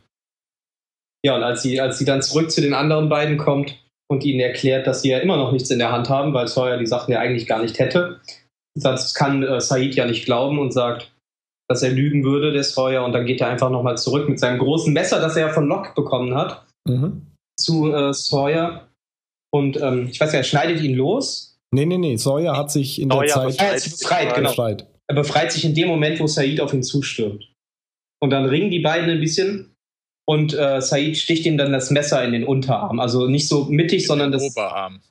Ja, 1.26 1.36
und 1.36 1.44
als 1.44 1.62
sie, 1.64 1.80
als 1.80 1.98
sie 1.98 2.06
dann 2.06 2.22
zurück 2.22 2.52
zu 2.52 2.62
den 2.62 2.74
anderen 2.74 3.10
beiden 3.10 3.38
kommt 3.38 3.76
und 4.12 4.24
ihnen 4.24 4.40
erklärt, 4.42 4.86
dass 4.86 5.02
sie 5.02 5.10
ja 5.10 5.20
immer 5.20 5.38
noch 5.38 5.52
nichts 5.52 5.72
in 5.72 5.80
der 5.80 5.92
Hand 5.92 6.10
haben, 6.10 6.34
weil 6.34 6.48
Sawyer 6.48 6.78
die 6.78 6.86
Sachen 6.86 7.12
ja 7.12 7.20
eigentlich 7.20 7.48
gar 7.48 7.62
nicht 7.62 7.80
hätte, 7.80 8.20
das 8.76 9.14
kann 9.14 9.42
äh, 9.44 9.60
Said 9.62 9.96
ja 9.96 10.06
nicht 10.06 10.26
glauben 10.26 10.60
und 10.60 10.72
sagt, 10.72 11.12
dass 11.68 11.82
er 11.82 11.90
lügen 11.92 12.24
würde, 12.24 12.52
der 12.52 12.64
Sawyer, 12.64 13.04
und 13.06 13.14
dann 13.14 13.26
geht 13.26 13.42
er 13.42 13.48
einfach 13.48 13.72
nochmal 13.72 13.98
zurück 13.98 14.30
mit 14.30 14.40
seinem 14.40 14.60
großen 14.60 14.94
Messer, 14.94 15.20
das 15.20 15.36
er 15.36 15.48
ja 15.48 15.54
von 15.54 15.68
Locke 15.68 15.94
bekommen 15.96 16.36
hat, 16.36 16.64
Mhm. 16.88 17.26
zu 17.60 17.92
äh, 17.92 18.14
Sawyer. 18.14 18.88
Und 19.52 19.82
ähm, 19.82 20.08
ich 20.12 20.20
weiß 20.20 20.34
ja, 20.34 20.40
er 20.40 20.44
schneidet 20.44 20.82
ihn 20.82 20.96
los. 20.96 21.58
Nee, 21.74 21.86
nee, 21.88 21.98
nee. 21.98 22.18
Sawyer 22.18 22.56
hat 22.56 22.70
sich 22.70 23.02
in 23.02 23.10
der 23.10 23.28
Sawyer 23.28 23.50
Zeit 23.50 23.60
Ah, 23.62 23.64
er 23.70 23.76
ist 23.76 24.00
befreit, 24.02 24.36
genau. 24.36 24.50
befreit. 24.50 24.86
Er 25.08 25.16
befreit 25.16 25.52
sich 25.52 25.66
in 25.66 25.76
dem 25.76 25.88
Moment, 25.88 26.20
wo 26.20 26.28
Said 26.28 26.60
auf 26.60 26.74
ihn 26.74 26.84
zustürmt. 26.84 27.44
Und 28.22 28.30
dann 28.32 28.46
ringen 28.46 28.72
die 28.72 28.80
beiden 28.80 29.10
ein 29.10 29.20
bisschen 29.20 29.76
und 30.28 30.54
äh, 30.54 30.82
Said 30.82 31.18
sticht 31.18 31.46
ihm 31.46 31.58
dann 31.58 31.72
das 31.72 31.92
Messer 31.92 32.24
in 32.24 32.32
den 32.32 32.44
Unterarm. 32.44 33.00
Also 33.00 33.28
nicht 33.28 33.48
so 33.48 33.66
mittig, 33.66 34.08
sondern 34.08 34.32
das. 34.32 34.42
Oberarm. 34.42 35.02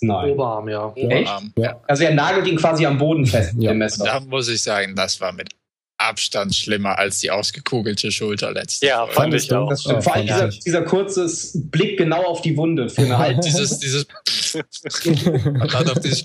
Nein. 0.00 0.30
Oberarm, 0.32 0.68
ja. 0.68 0.86
Oberarm. 0.86 1.52
Ja. 1.56 1.80
Also 1.86 2.04
er 2.04 2.14
nagelt 2.14 2.46
ihn 2.46 2.56
quasi 2.56 2.84
am 2.86 2.98
Boden 2.98 3.26
fest 3.26 3.54
mit 3.54 3.64
Ja. 3.64 3.72
dem 3.72 3.78
Messer. 3.78 4.04
Da 4.04 4.20
muss 4.20 4.48
ich 4.48 4.62
sagen, 4.62 4.94
das 4.96 5.20
war 5.20 5.32
mit 5.32 5.50
Abstand 5.96 6.54
schlimmer 6.54 6.98
als 6.98 7.20
die 7.20 7.30
ausgekugelte 7.30 8.10
Schulter 8.10 8.52
letzte 8.52 8.86
Ja, 8.86 9.06
Folge. 9.06 9.12
fand 9.14 9.34
ich 9.34 9.52
auch. 9.54 9.70
Das 9.70 9.82
stimmt. 9.82 9.98
Ah, 9.98 10.00
Vor 10.02 10.14
allem 10.14 10.26
dieser, 10.26 10.48
dieser 10.48 10.82
kurze 10.82 11.30
Blick 11.54 11.96
genau 11.98 12.24
auf 12.24 12.42
die 12.42 12.56
Wunde 12.56 12.88
für 12.88 13.02
eine 13.02 13.16
halbe. 13.18 13.40
Dieses, 13.40 13.78
dieses, 13.78 14.06
und 14.54 15.72
dann 15.72 15.88
auf 15.88 16.00
dieses, 16.00 16.24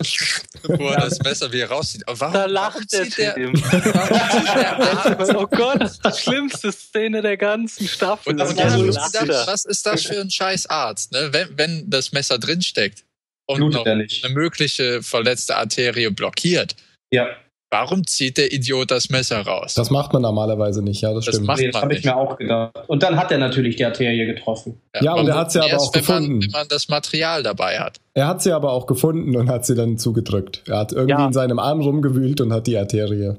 wo 0.63 0.87
er 0.89 1.01
das 1.01 1.19
Messer 1.19 1.51
wieder 1.51 1.67
rauszieht. 1.69 2.03
Warum, 2.07 2.33
Da 2.33 2.39
warum 2.39 2.51
lacht 2.51 2.91
der 2.93 3.03
zieht 3.03 3.17
der, 3.17 3.35
Typ. 3.35 3.53
warum 3.53 4.31
zieht 4.31 4.55
der 4.55 4.79
Arzt? 4.79 5.35
oh 5.35 5.47
Gott, 5.47 5.81
das 5.81 5.91
ist 5.93 6.05
die 6.05 6.21
schlimmste 6.21 6.71
Szene 6.71 7.21
der 7.21 7.37
ganzen 7.37 7.87
Staffel. 7.87 8.33
Und 8.33 8.39
war 8.39 8.47
so 8.71 8.83
gedacht, 8.85 9.47
was 9.47 9.65
ist 9.65 9.85
das 9.85 10.03
für 10.03 10.19
ein 10.19 10.29
scheiß 10.31 10.65
Arzt, 10.67 11.11
ne? 11.11 11.29
wenn, 11.31 11.57
wenn 11.57 11.89
das 11.89 12.11
Messer 12.11 12.37
drinsteckt 12.39 13.05
und 13.45 13.57
Blutet 13.57 13.77
noch 13.77 13.85
eine 13.85 14.07
mögliche 14.33 15.01
verletzte 15.03 15.55
Arterie 15.57 16.09
blockiert. 16.09 16.75
Ja, 17.11 17.27
Warum 17.71 18.07
zieht 18.07 18.37
der 18.39 18.51
Idiot 18.51 18.89
das 18.89 19.09
Messer 19.09 19.41
raus? 19.41 19.75
Das 19.75 19.91
macht 19.91 20.11
man 20.11 20.23
normalerweise 20.23 20.81
nicht, 20.81 21.01
ja, 21.01 21.13
das, 21.13 21.25
Das 21.25 21.35
stimmt. 21.35 21.47
macht- 21.47 21.59
nee, 21.59 21.69
das 21.69 21.81
habe 21.81 21.93
ich 21.93 22.03
mir 22.03 22.17
auch 22.17 22.35
gedacht. 22.37 22.73
Und 22.87 23.03
dann 23.03 23.15
hat 23.15 23.31
er 23.31 23.37
natürlich 23.37 23.75
die 23.75 23.85
Arterie 23.85 24.25
getroffen. 24.25 24.81
Ja, 24.99 25.13
und 25.13 25.27
er 25.27 25.35
hat's 25.35 25.53
ja 25.53 25.61
aber 25.61 25.71
erst, 25.73 25.89
auch 25.89 25.93
wenn 25.95 26.03
man, 26.05 26.21
gefunden. 26.23 26.41
wenn 26.45 26.51
man 26.51 26.67
das 26.67 26.89
Material 26.89 27.43
dabei 27.43 27.79
hat. 27.79 27.99
Er 28.15 28.27
hat 28.27 28.41
sie 28.41 28.51
aber 28.53 28.71
auch 28.73 28.87
gefunden 28.87 29.35
und 29.37 29.49
hat 29.49 29.67
sie 29.67 29.75
dann 29.75 29.99
zugedrückt. 29.99 30.63
Er 30.67 30.79
hat 30.79 30.93
irgendwie 30.93 31.11
Ja. 31.21 31.27
in 31.27 31.33
seinem 31.33 31.59
Arm 31.59 31.81
rumgewühlt 31.81 32.41
und 32.41 32.51
hat 32.53 32.65
die 32.65 32.75
Arterie. 32.77 33.35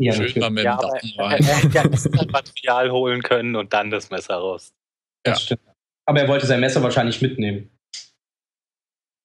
Ja, 0.00 0.12
Schön 0.12 0.32
mal 0.40 0.50
mit 0.50 0.64
Ja, 0.64 0.76
dem 0.76 0.84
aber 0.84 0.98
Daumen 0.98 1.12
er, 1.16 1.24
rein. 1.24 1.44
er 1.44 1.56
hätte 1.56 1.74
ja 1.76 1.88
das 1.88 2.08
Material 2.32 2.90
holen 2.90 3.22
können 3.22 3.54
und 3.56 3.72
dann 3.72 3.90
das 3.90 4.10
Messer 4.10 4.34
raus. 4.36 4.70
Das 5.24 5.42
stimmt. 5.42 5.60
Aber 6.06 6.20
er 6.20 6.26
wollte 6.28 6.46
sein 6.46 6.60
Messer 6.60 6.82
wahrscheinlich 6.82 7.20
mitnehmen. 7.22 7.70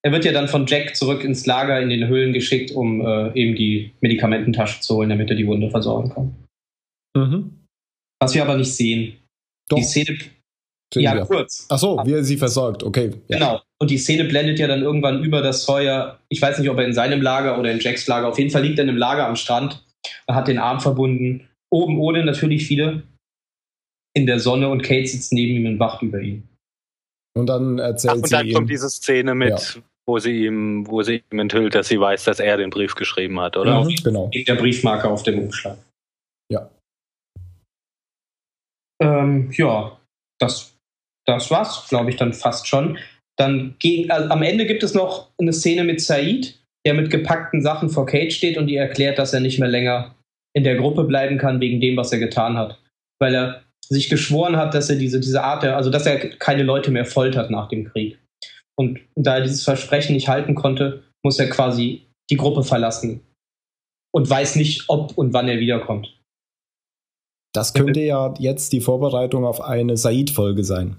Er 0.06 0.12
wird 0.12 0.26
ja 0.26 0.34
dann 0.34 0.47
von 0.49 0.66
Jack 0.68 0.95
zurück 0.95 1.24
ins 1.24 1.45
Lager 1.45 1.80
in 1.82 1.89
den 1.89 2.08
Höhlen 2.08 2.34
geschickt, 2.34 2.72
um 2.72 3.01
äh, 3.01 3.32
eben 3.39 3.56
die 3.56 3.93
Medikamententasche 4.01 4.82
zu 4.82 4.95
holen, 4.95 5.10
damit 5.10 5.30
er 5.30 5.36
die 5.38 5.47
Wunde 5.47 5.70
versorgen 5.70 6.10
kann. 6.10 6.36
Mhm. 7.16 7.60
Was 8.22 8.34
wir 8.36 8.41
aber 8.43 8.58
nicht 8.58 8.74
sehen. 8.74 9.16
Doch, 9.70 9.78
Die 9.78 9.84
Szene. 9.84 10.18
sehen 10.93 11.04
ja, 11.04 11.16
wir. 11.16 11.26
kurz. 11.26 11.66
Ach 11.70 11.78
so, 11.80 12.01
wie 12.06 12.12
er 12.14 12.24
sie 12.24 12.36
versorgt, 12.38 12.84
okay. 12.84 13.12
Ja. 13.30 13.38
Genau. 13.38 13.62
Und 13.82 13.91
die 13.91 13.97
Szene 13.97 14.26
blendet 14.26 14.60
ja 14.60 14.68
dann 14.68 14.82
irgendwann 14.82 15.24
über, 15.24 15.41
dass 15.41 15.66
Sawyer, 15.66 16.20
ich 16.30 16.41
weiß 16.41 16.60
nicht, 16.60 16.70
ob 16.70 16.78
er 16.78 16.86
in 16.86 16.93
seinem 16.93 17.22
Lager 17.22 17.58
oder 17.58 17.72
in 17.72 17.80
Jacks 17.80 18.06
Lager, 18.08 18.28
auf 18.28 18.38
jeden 18.39 18.49
Fall 18.51 18.64
liegt 18.64 18.80
er 18.80 18.84
in 18.84 18.89
einem 18.89 18.97
Lager 18.97 19.28
am 19.28 19.36
Strand, 19.38 19.86
er 20.28 20.36
hat 20.36 20.47
den 20.49 20.58
Arm 20.58 20.80
verbunden. 20.82 21.47
Oben 21.72 21.97
ohne 21.99 22.26
natürlich 22.26 22.66
viele. 22.68 23.04
In 24.16 24.26
der 24.28 24.39
Sonne 24.39 24.70
und 24.70 24.84
Kate 24.84 25.08
sitzt 25.08 25.34
neben 25.34 25.56
ihm 25.56 25.66
und 25.66 25.80
wacht 25.80 26.01
über 26.04 26.20
ihn. 26.20 26.47
Und 27.36 27.47
dann 27.47 27.80
Ach, 27.80 27.86
erzählt 27.86 28.16
und 28.16 28.28
sie 28.28 28.36
dann 28.36 28.45
ihm. 28.47 28.54
kommt 28.54 28.70
diese 28.70 28.89
Szene 28.89 29.34
mit, 29.34 29.49
Ja. 29.49 29.82
Wo 30.06 30.20
sie 30.20 30.45
ihm, 30.45 30.86
wo 30.88 31.01
sie 31.01 31.24
ihm 31.32 31.39
enthüllt, 31.39 31.76
dass 31.76 31.88
sie 31.88 31.99
weiß, 31.99 32.26
dass 32.26 32.39
er 32.39 32.58
den 32.58 32.70
Brief 32.70 32.95
geschrieben 32.95 33.39
hat, 33.39 33.58
oder? 33.58 33.72
Ja. 33.72 33.84
Mhm, 33.84 33.95
genau. 34.04 34.30
Wegen 34.32 34.45
der 34.45 34.56
Briefmarke 34.56 35.10
auf 35.10 35.24
dem 35.24 35.39
Umschlag. 35.39 35.78
Ja. 36.51 36.70
Ähm, 39.01 39.51
ja, 39.54 39.97
das, 40.39 40.76
das 41.26 41.49
war's, 41.51 41.88
glaube 41.89 42.10
ich, 42.10 42.18
dann 42.18 42.34
fast 42.34 42.68
schon. 42.68 42.97
Dann 43.38 43.76
gegen, 43.80 44.12
also 44.12 44.30
am 44.30 44.43
Ende 44.43 44.66
gibt 44.66 44.84
es 44.84 44.93
noch 44.93 45.32
eine 45.39 45.54
Szene 45.54 45.84
mit 45.84 46.01
Said, 46.01 46.60
der 46.86 46.93
mit 46.93 47.10
gepackten 47.10 47.62
Sachen 47.62 47.89
vor 47.89 48.06
Kate 48.06 48.32
steht 48.32 48.58
und 48.58 48.68
die 48.68 48.76
erklärt, 48.76 49.18
dass 49.18 49.34
er 49.34 49.39
nicht 49.39 49.60
mehr 49.60 49.70
länger 49.70 50.16
in 50.56 50.64
der 50.64 50.76
Gruppe 50.76 51.06
bleiben 51.06 51.38
kann 51.38 51.62
wegen 51.62 51.80
dem, 51.80 51.97
was 51.97 52.12
er 52.12 52.20
getan 52.20 52.58
hat. 52.58 52.80
Weil 53.20 53.34
er 53.34 53.64
sich 53.89 54.10
geschworen 54.10 54.58
hat, 54.58 54.74
dass 54.74 54.89
er 54.89 54.97
diese, 54.97 55.20
diese 55.20 55.43
Art, 55.43 55.64
der, 55.64 55.78
also 55.78 55.89
dass 55.89 56.06
er 56.06 56.18
keine 56.38 56.64
Leute 56.64 56.91
mehr 56.91 57.06
foltert 57.06 57.49
nach 57.49 57.70
dem 57.70 57.86
Krieg. 57.86 58.20
Und 58.76 58.99
da 59.15 59.38
er 59.38 59.43
dieses 59.43 59.63
Versprechen 59.63 60.13
nicht 60.13 60.28
halten 60.28 60.55
konnte, 60.55 61.03
muss 61.24 61.39
er 61.39 61.49
quasi 61.49 62.05
die 62.30 62.38
Gruppe 62.38 62.63
verlassen. 62.63 63.21
Und 64.13 64.30
weiß 64.30 64.55
nicht, 64.55 64.89
ob 64.89 65.17
und 65.17 65.34
wann 65.34 65.47
er 65.47 65.59
wiederkommt. 65.59 66.19
Das 67.53 67.74
könnte 67.74 68.01
ja 68.01 68.34
jetzt 68.39 68.74
die 68.74 68.82
Vorbereitung 68.82 69.45
auf 69.45 69.61
eine 69.61 69.95
Said-Folge 69.95 70.63
sein. 70.63 70.97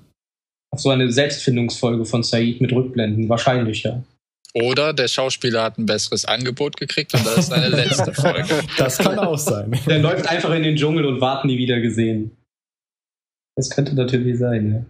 Auf 0.72 0.80
so 0.80 0.90
eine 0.90 1.10
Selbstfindungsfolge 1.10 2.04
von 2.04 2.22
Said 2.22 2.60
mit 2.60 2.72
Rückblenden. 2.72 3.28
Wahrscheinlich, 3.28 3.82
ja. 3.82 4.02
Oder 4.54 4.92
der 4.92 5.08
Schauspieler 5.08 5.64
hat 5.64 5.78
ein 5.78 5.86
besseres 5.86 6.24
Angebot 6.24 6.76
gekriegt 6.76 7.12
und 7.14 7.26
das 7.26 7.38
ist 7.38 7.48
seine 7.48 7.68
letzte 7.68 8.14
Folge. 8.14 8.62
Das 8.78 8.98
kann 8.98 9.18
auch 9.18 9.38
sein. 9.38 9.76
Der 9.86 9.98
läuft 9.98 10.28
einfach 10.28 10.54
in 10.54 10.62
den 10.62 10.76
Dschungel 10.76 11.04
und 11.06 11.20
warten 11.20 11.48
nie 11.48 11.58
wieder 11.58 11.80
gesehen. 11.80 12.36
Das 13.56 13.70
könnte 13.70 13.94
natürlich 13.94 14.38
sein, 14.38 14.72
ja. 14.72 14.84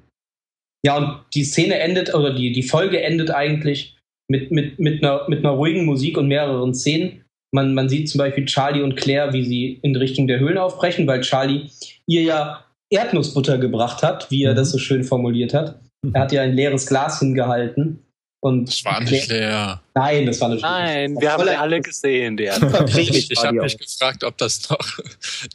Ja, 0.85 0.97
und 0.99 1.25
die 1.35 1.45
Szene 1.45 1.79
endet, 1.79 2.15
oder 2.15 2.35
die, 2.35 2.53
die 2.53 2.63
Folge 2.63 3.03
endet 3.03 3.31
eigentlich 3.31 3.97
mit, 4.31 4.51
mit, 4.51 4.79
mit, 4.79 5.03
einer, 5.03 5.29
mit 5.29 5.41
einer 5.41 5.55
ruhigen 5.55 5.85
Musik 5.85 6.19
und 6.19 6.29
mehreren 6.29 6.75
Szenen. 6.75 7.25
Man, 7.55 7.75
man 7.75 7.89
sieht 7.89 8.09
zum 8.09 8.19
Beispiel 8.19 8.45
Charlie 8.47 8.83
und 8.83 8.97
Claire, 8.97 9.33
wie 9.33 9.45
sie 9.45 9.79
in 9.83 9.97
Richtung 9.97 10.27
der 10.27 10.41
Höhlen 10.41 10.59
aufbrechen, 10.59 11.07
weil 11.07 11.21
Charlie 11.21 11.71
ihr 12.07 12.23
ja 12.23 12.65
Erdnussbutter 12.91 13.59
gebracht 13.59 14.03
hat, 14.03 14.31
wie 14.31 14.45
er 14.45 14.53
Mhm. 14.53 14.57
das 14.57 14.71
so 14.71 14.79
schön 14.79 15.05
formuliert 15.05 15.55
hat. 15.55 15.81
Er 16.13 16.23
hat 16.23 16.33
ja 16.33 16.43
ein 16.43 16.55
leeres 16.55 16.87
Glas 16.87 17.21
hingehalten. 17.21 18.04
Und 18.45 18.67
Das 18.69 18.85
war 18.85 18.99
Claire- 18.99 19.11
nicht 19.11 19.29
leer. 19.31 19.83
Nein, 19.95 20.27
das 20.27 20.39
war 20.39 20.49
natürlich 20.51 20.63
Nein, 20.65 21.17
wir 21.19 21.33
haben 21.33 21.45
sie 21.45 21.57
alle 21.57 21.81
gesehen, 21.81 22.37
der. 22.37 22.55
Ich, 22.99 23.31
ich 23.31 23.43
habe 23.43 23.57
mich 23.63 23.79
gefragt, 23.79 24.23
ob 24.23 24.37
das 24.37 24.69
noch 24.69 24.79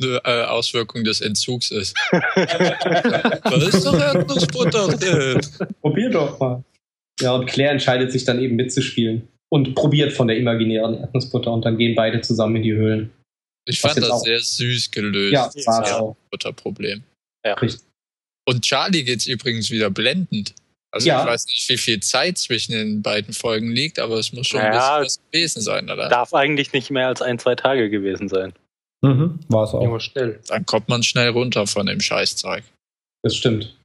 eine 0.01 0.21
äh, 0.25 0.43
Auswirkung 0.45 1.03
des 1.03 1.21
Entzugs 1.21 1.69
ist. 1.69 1.95
da 2.11 3.55
ist 3.67 3.85
doch 3.85 3.99
Erdnussbutter 3.99 4.87
drin. 4.97 5.39
Probier 5.81 6.09
doch 6.09 6.39
mal. 6.39 6.63
Ja, 7.21 7.33
und 7.35 7.45
Claire 7.45 7.71
entscheidet 7.73 8.11
sich 8.11 8.23
dann 8.25 8.39
eben 8.39 8.55
mitzuspielen 8.55 9.27
und 9.49 9.75
probiert 9.75 10.11
von 10.13 10.27
der 10.27 10.37
imaginären 10.37 10.95
Erdnussbutter 10.99 11.51
und 11.51 11.63
dann 11.65 11.77
gehen 11.77 11.93
beide 11.95 12.21
zusammen 12.21 12.55
in 12.57 12.63
die 12.63 12.73
Höhlen. 12.73 13.11
Ich 13.67 13.83
Was 13.83 13.91
fand 13.93 14.03
das 14.03 14.09
auch- 14.11 14.23
sehr 14.23 14.39
süß 14.39 14.89
gelöst. 14.89 15.33
Ja, 15.33 15.51
das 15.53 15.67
war 15.67 15.83
es 15.83 15.91
auch. 15.91 16.15
Butterproblem. 16.31 17.03
Richtig. 17.61 17.81
Und 18.47 18.63
Charlie 18.63 19.03
geht's 19.03 19.27
übrigens 19.27 19.69
wieder 19.69 19.91
blendend. 19.91 20.55
Also 20.91 21.07
Ja. 21.07 21.21
ich 21.23 21.27
weiß 21.29 21.45
nicht, 21.45 21.69
wie 21.69 21.77
viel 21.77 21.99
Zeit 21.99 22.37
zwischen 22.37 22.71
den 22.71 23.01
beiden 23.01 23.33
Folgen 23.33 23.71
liegt, 23.71 23.99
aber 23.99 24.15
es 24.15 24.33
muss 24.33 24.47
schon 24.47 24.59
ein 24.61 24.73
Ja, 24.73 24.99
bisschen 24.99 25.05
was 25.05 25.31
gewesen 25.31 25.61
sein, 25.61 25.89
oder? 25.89 26.09
Darf 26.09 26.33
eigentlich 26.33 26.73
nicht 26.73 26.89
mehr 26.89 27.07
als 27.07 27.21
ein, 27.21 27.37
zwei 27.37 27.55
Tage 27.55 27.89
gewesen 27.89 28.27
sein. 28.27 28.53
Mhm, 29.01 29.39
war 29.49 29.63
es 29.65 29.73
auch. 29.73 29.81
Immer 29.83 29.99
schnell. 29.99 30.39
Dann 30.47 30.65
kommt 30.65 30.89
man 30.89 31.03
schnell 31.03 31.29
runter 31.29 31.67
von 31.67 31.85
dem 31.85 32.01
Scheißzeug. 32.01 32.63
Das 33.23 33.35
stimmt. 33.35 33.77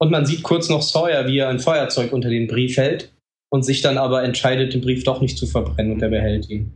Und 0.00 0.10
man 0.10 0.24
sieht 0.24 0.42
kurz 0.42 0.68
noch 0.70 0.82
Sawyer, 0.82 1.26
wie 1.26 1.38
er 1.38 1.48
ein 1.50 1.60
Feuerzeug 1.60 2.12
unter 2.12 2.30
den 2.30 2.46
Brief 2.46 2.76
hält 2.78 3.12
und 3.52 3.62
sich 3.64 3.82
dann 3.82 3.98
aber 3.98 4.22
entscheidet, 4.24 4.72
den 4.72 4.80
Brief 4.80 5.04
doch 5.04 5.20
nicht 5.20 5.36
zu 5.36 5.46
verbrennen 5.46 5.92
und 5.92 6.02
er 6.02 6.08
behält 6.08 6.48
ihn. 6.48 6.72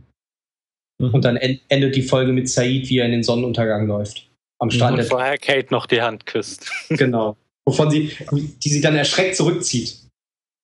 Mhm. 1.01 1.13
Und 1.13 1.25
dann 1.25 1.37
en- 1.37 1.59
endet 1.69 1.95
die 1.95 2.03
Folge 2.03 2.31
mit 2.31 2.47
Said, 2.49 2.87
wie 2.89 2.99
er 2.99 3.05
in 3.05 3.11
den 3.11 3.23
Sonnenuntergang 3.23 3.87
läuft. 3.87 4.29
Am 4.59 4.69
Strand. 4.69 4.91
Und 4.91 4.97
der 4.97 5.05
vorher 5.07 5.37
Kate 5.37 5.73
noch 5.73 5.85
die 5.87 6.01
Hand 6.01 6.25
küsst. 6.27 6.71
Genau. 6.89 7.35
Wovon 7.67 7.89
sie, 7.89 8.11
die 8.31 8.69
sie 8.69 8.81
dann 8.81 8.95
erschreckt 8.95 9.35
zurückzieht. 9.35 9.99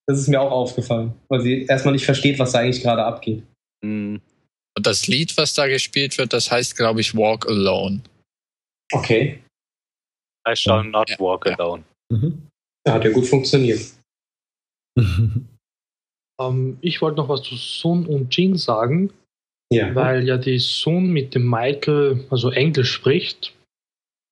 Das 0.07 0.19
ist 0.19 0.27
mir 0.27 0.41
auch 0.41 0.51
aufgefallen, 0.51 1.13
weil 1.29 1.41
sie 1.41 1.63
erstmal 1.65 1.93
nicht 1.93 2.05
versteht, 2.05 2.37
was 2.39 2.51
da 2.51 2.59
eigentlich 2.59 2.81
gerade 2.81 3.03
abgeht. 3.03 3.43
Hm. 3.83 4.21
Und 4.77 4.85
das 4.87 5.07
Lied, 5.07 5.35
was 5.37 5.53
da 5.53 5.67
gespielt 5.67 6.17
wird, 6.17 6.33
das 6.33 6.51
heißt, 6.51 6.75
glaube 6.77 7.01
ich, 7.01 7.15
Walk 7.15 7.47
Alone. 7.47 8.01
Okay. 8.93 9.39
I 10.47 10.55
shall 10.55 10.83
not 10.83 11.09
Ja. 11.09 11.19
walk 11.19 11.45
alone. 11.47 11.83
Mhm. 12.11 12.47
Ja, 12.87 12.93
hat 12.93 13.03
ja 13.03 13.11
gut 13.11 13.27
funktioniert. 13.27 13.81
Ähm, 16.39 16.79
ich 16.81 17.01
wollte 17.03 17.17
noch 17.17 17.29
was 17.29 17.43
zu 17.43 17.55
Sun 17.55 18.07
und 18.07 18.35
Jin 18.35 18.57
sagen, 18.57 19.13
Ja. 19.71 19.93
weil 19.93 20.27
ja 20.27 20.37
die 20.37 20.57
Sun 20.57 21.11
mit 21.11 21.35
dem 21.35 21.47
Michael 21.47 22.25
also 22.31 22.49
Englisch 22.49 22.91
spricht. 22.91 23.53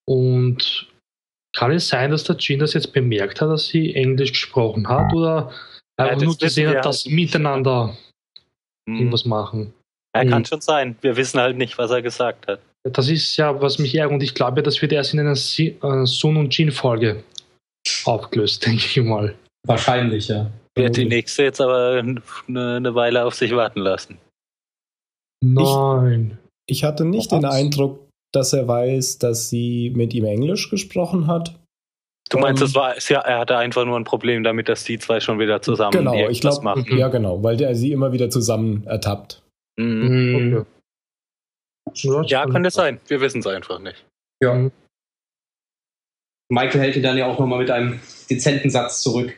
Und 0.08 0.89
kann 1.56 1.72
es 1.72 1.88
sein, 1.88 2.12
dass 2.12 2.24
der 2.24 2.36
Jin 2.38 2.60
das 2.60 2.74
jetzt 2.74 2.94
bemerkt 2.94 3.42
hat, 3.42 3.50
dass 3.50 3.68
sie 3.68 3.94
Englisch 3.96 4.32
gesprochen 4.32 4.88
hat? 4.88 5.14
Oder 5.14 5.52
einfach 5.98 6.16
das 6.16 6.24
nur 6.24 6.38
gesehen 6.38 6.70
hat, 6.70 6.86
dass 6.86 7.02
sie 7.02 7.14
miteinander 7.14 7.98
Hm. 8.90 8.98
irgendwas 8.98 9.26
machen? 9.26 9.74
Er 10.14 10.26
Mhm. 10.26 10.30
kann 10.30 10.46
schon 10.46 10.62
sein. 10.62 10.96
Wir 11.02 11.16
wissen 11.18 11.40
halt 11.40 11.58
nicht, 11.58 11.78
was 11.78 11.92
er 11.92 12.02
gesagt 12.02 12.48
hat. 12.48 12.60
Das 12.84 13.08
ist 13.10 13.36
ja, 13.38 13.62
was 13.62 13.78
mich 13.78 13.94
ärgert. 13.96 14.14
Und 14.14 14.24
ich 14.24 14.34
glaube, 14.34 14.64
das 14.64 14.82
wird 14.82 14.92
erst 14.94 15.14
in 15.14 15.20
einer 15.20 15.36
Si- 15.36 15.78
äh, 15.84 16.06
Sun 16.06 16.38
und 16.38 16.58
Jin-Folge 16.58 17.24
aufgelöst, 18.06 18.66
denke 18.66 18.84
ich 18.86 18.98
mal. 19.04 19.36
Wahrscheinlich, 19.68 20.30
ja. 20.30 20.50
Wird 20.76 20.96
die 20.98 21.06
nächste 21.06 21.44
jetzt 21.44 21.60
aber 21.60 21.98
eine, 22.00 22.22
eine 22.48 22.96
Weile 22.96 23.26
auf 23.26 23.36
sich 23.36 23.52
warten 23.54 23.82
lassen. 23.82 24.18
Nein. 25.44 26.38
Ich 26.68 26.84
hatte 26.84 27.06
nicht 27.06 27.32
den 27.32 27.46
Eindruck, 27.46 28.08
dass 28.32 28.54
er 28.54 28.68
weiß, 28.68 29.18
dass 29.20 29.50
sie 29.50 29.92
mit 29.96 30.14
ihm 30.14 30.26
Englisch 30.26 30.70
gesprochen 30.70 31.28
hat. 31.28 31.60
Du 32.30 32.38
meinst, 32.38 32.62
Ähm, 32.62 32.68
das 32.68 32.76
war, 32.76 32.96
ja, 33.10 33.22
er 33.22 33.40
hatte 33.40 33.58
einfach 33.58 33.86
nur 33.86 33.98
ein 33.98 34.04
Problem 34.04 34.44
damit, 34.44 34.70
dass 34.70 34.84
die 34.84 35.00
zwei 35.00 35.20
schon 35.20 35.40
wieder 35.40 35.62
zusammen 35.62 35.98
Genau, 35.98 36.30
ich 36.30 36.42
glaube, 36.42 36.64
machen. 36.64 36.86
Mhm. 36.88 36.98
ja 36.98 37.08
genau, 37.08 37.42
weil 37.42 37.58
der 37.58 37.74
sie 37.76 37.92
immer 37.92 38.12
wieder 38.12 38.30
zusammen 38.30 38.86
ertappt. 38.86 39.42
Mhm. 39.80 40.36
Okay. 40.36 40.66
Ja, 42.04 42.22
Ja, 42.24 42.46
könnte 42.46 42.70
sein. 42.70 43.00
Wir 43.08 43.20
wissen 43.20 43.40
es 43.40 43.48
einfach 43.48 43.80
nicht. 43.80 44.06
Ja. 44.44 44.54
Mhm. 44.54 44.72
Michael 46.52 46.82
hält 46.82 46.96
ihn 46.96 47.04
dann 47.04 47.18
ja 47.18 47.26
auch 47.28 47.40
nochmal 47.40 47.60
mit 47.60 47.72
einem 47.72 48.00
dezenten 48.30 48.70
Satz 48.70 49.02
zurück. 49.02 49.36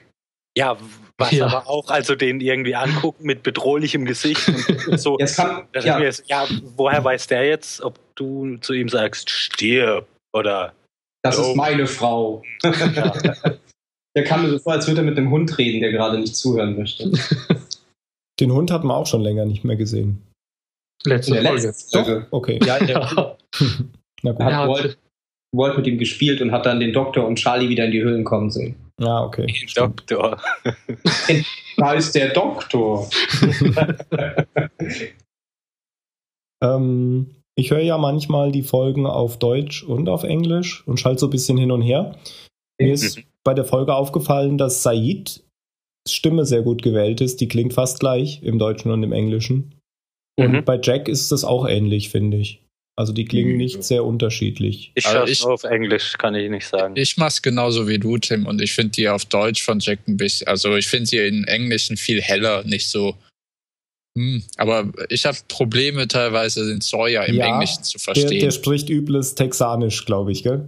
Ja, 0.57 0.77
was 1.21 1.31
Ja. 1.31 1.47
aber 1.47 1.67
auch, 1.69 1.89
also 1.89 2.15
den 2.15 2.41
irgendwie 2.41 2.75
angucken 2.75 3.25
mit 3.25 3.43
bedrohlichem 3.43 4.05
Gesicht 4.05 4.47
und 4.87 4.99
so. 4.99 5.17
Jetzt 5.19 5.37
kann, 5.37 5.67
Das 5.71 5.85
ja, 5.85 5.97
mir, 5.99 6.11
ja, 6.27 6.45
woher 6.75 7.03
weiß 7.03 7.27
der 7.27 7.45
jetzt, 7.47 7.81
ob 7.81 7.97
du 8.15 8.57
zu 8.57 8.73
ihm 8.73 8.89
sagst, 8.89 9.29
stirb 9.29 10.07
oder 10.33 10.73
das 11.23 11.37
Oh. 11.39 11.43
ist 11.51 11.55
meine 11.55 11.87
Frau. 11.87 12.43
Der 14.13 14.25
kam 14.25 14.43
mir 14.43 14.49
so 14.49 14.59
vor, 14.59 14.73
als 14.73 14.87
würde 14.87 15.01
er 15.01 15.05
mit 15.05 15.17
einem 15.17 15.29
Hund 15.31 15.57
reden, 15.57 15.79
der 15.79 15.91
gerade 15.91 16.19
nicht 16.19 16.35
zuhören 16.35 16.75
möchte. 16.77 17.09
Den 18.41 18.51
Hund 18.51 18.69
hat 18.71 18.83
man 18.83 18.97
auch 18.97 19.05
schon 19.07 19.21
länger 19.21 19.45
nicht 19.45 19.63
mehr 19.63 19.77
gesehen. 19.77 20.21
In 21.05 21.11
Letzte 21.11 21.33
der 21.33 21.43
Folge. 21.43 21.73
Folge. 21.91 22.27
Okay, 22.31 22.59
Ja, 22.65 22.79
der 22.83 23.37
na 24.23 24.31
gut. 24.33 24.41
Hat 24.43 24.53
hat, 24.53 24.67
Walt, 24.69 24.97
Walt 25.55 25.77
mit 25.77 25.87
ihm 25.87 25.97
gespielt 25.97 26.41
und 26.41 26.51
hat 26.51 26.65
dann 26.65 26.79
den 26.81 26.91
Doktor 26.91 27.25
und 27.25 27.37
Charlie 27.37 27.69
wieder 27.69 27.85
in 27.85 27.91
die 27.91 28.01
Höhlen 28.03 28.23
kommen 28.25 28.51
sehen. 28.51 28.75
Ja, 29.01 29.23
okay. 29.23 29.51
stimmt. 29.67 30.01
Doktor. 30.09 30.39
Da 31.77 31.93
ist 31.93 32.13
der 32.13 32.29
Doktor. 32.33 33.09
Ähm, 36.63 37.27
ich 37.55 37.71
höre 37.71 37.79
ja 37.81 37.97
manchmal 37.97 38.51
die 38.51 38.61
Folgen 38.63 39.05
auf 39.07 39.39
Deutsch 39.39 39.83
und 39.83 40.09
auf 40.09 40.23
Englisch 40.23 40.85
und 40.87 40.99
schalte 40.99 41.21
so 41.21 41.27
ein 41.27 41.31
bisschen 41.31 41.57
hin 41.57 41.71
und 41.71 41.81
her. 41.81 42.15
Mir 42.79 42.93
ist 42.93 43.17
Mhm. 43.17 43.23
bei 43.43 43.53
der 43.53 43.65
Folge 43.65 43.95
aufgefallen, 43.95 44.57
dass 44.57 44.83
Said 44.83 45.43
Stimme 46.07 46.45
sehr 46.45 46.61
gut 46.61 46.81
gewählt 46.81 47.21
ist. 47.21 47.41
Die 47.41 47.47
klingt 47.47 47.73
fast 47.73 47.99
gleich 47.99 48.41
im 48.43 48.57
Deutschen 48.59 48.91
und 48.91 49.03
im 49.03 49.11
Englischen. 49.11 49.75
Und 50.39 50.51
Mhm. 50.51 50.65
bei 50.65 50.79
Jack 50.81 51.07
ist 51.07 51.31
das 51.31 51.43
auch 51.43 51.67
ähnlich, 51.67 52.09
finde 52.09 52.37
ich. 52.37 52.60
Also 52.97 53.13
die 53.13 53.25
klingen 53.25 53.51
Mhm. 53.53 53.57
nicht 53.57 53.83
sehr 53.83 54.03
unterschiedlich. 54.03 54.91
Ich 54.95 55.05
Also 55.05 55.19
schaue 55.19 55.29
ich- 55.29 55.41
nur 55.43 55.53
auf 55.53 55.63
Englisch, 55.63 56.17
kann 56.17 56.35
ich 56.35 56.49
nicht 56.49 56.67
sagen. 56.67 56.95
Ich 56.97 57.17
mach's 57.17 57.41
genauso 57.41 57.87
wie 57.87 57.97
du, 57.97 58.17
Tim, 58.17 58.45
und 58.45 58.61
ich 58.61 58.73
finde 58.73 58.91
die 58.91 59.07
auf 59.09 59.25
Deutsch 59.25 59.63
von 59.63 59.79
Jack 59.79 59.99
ein 60.07 60.17
bisschen, 60.17 60.47
also 60.47 60.75
ich 60.75 60.87
finde 60.87 61.05
sie 61.07 61.17
in 61.17 61.45
Englischen 61.45 61.97
viel 61.97 62.21
heller, 62.21 62.63
nicht 62.63 62.89
so. 62.89 63.15
Hm, 64.17 64.43
aber 64.57 64.91
ich 65.09 65.25
habe 65.25 65.37
Probleme 65.47 66.05
teilweise 66.07 66.67
den 66.67 66.81
Sawyer 66.81 67.25
im 67.27 67.35
Ja, 67.35 67.45
Englischen 67.47 67.81
zu 67.83 67.97
Der, 67.97 68.01
verstehen. 68.03 68.39
der 68.41 68.51
spricht 68.51 68.89
übles 68.89 69.35
Texanisch, 69.35 70.05
glaube 70.05 70.33
ich, 70.33 70.43
gell? 70.43 70.67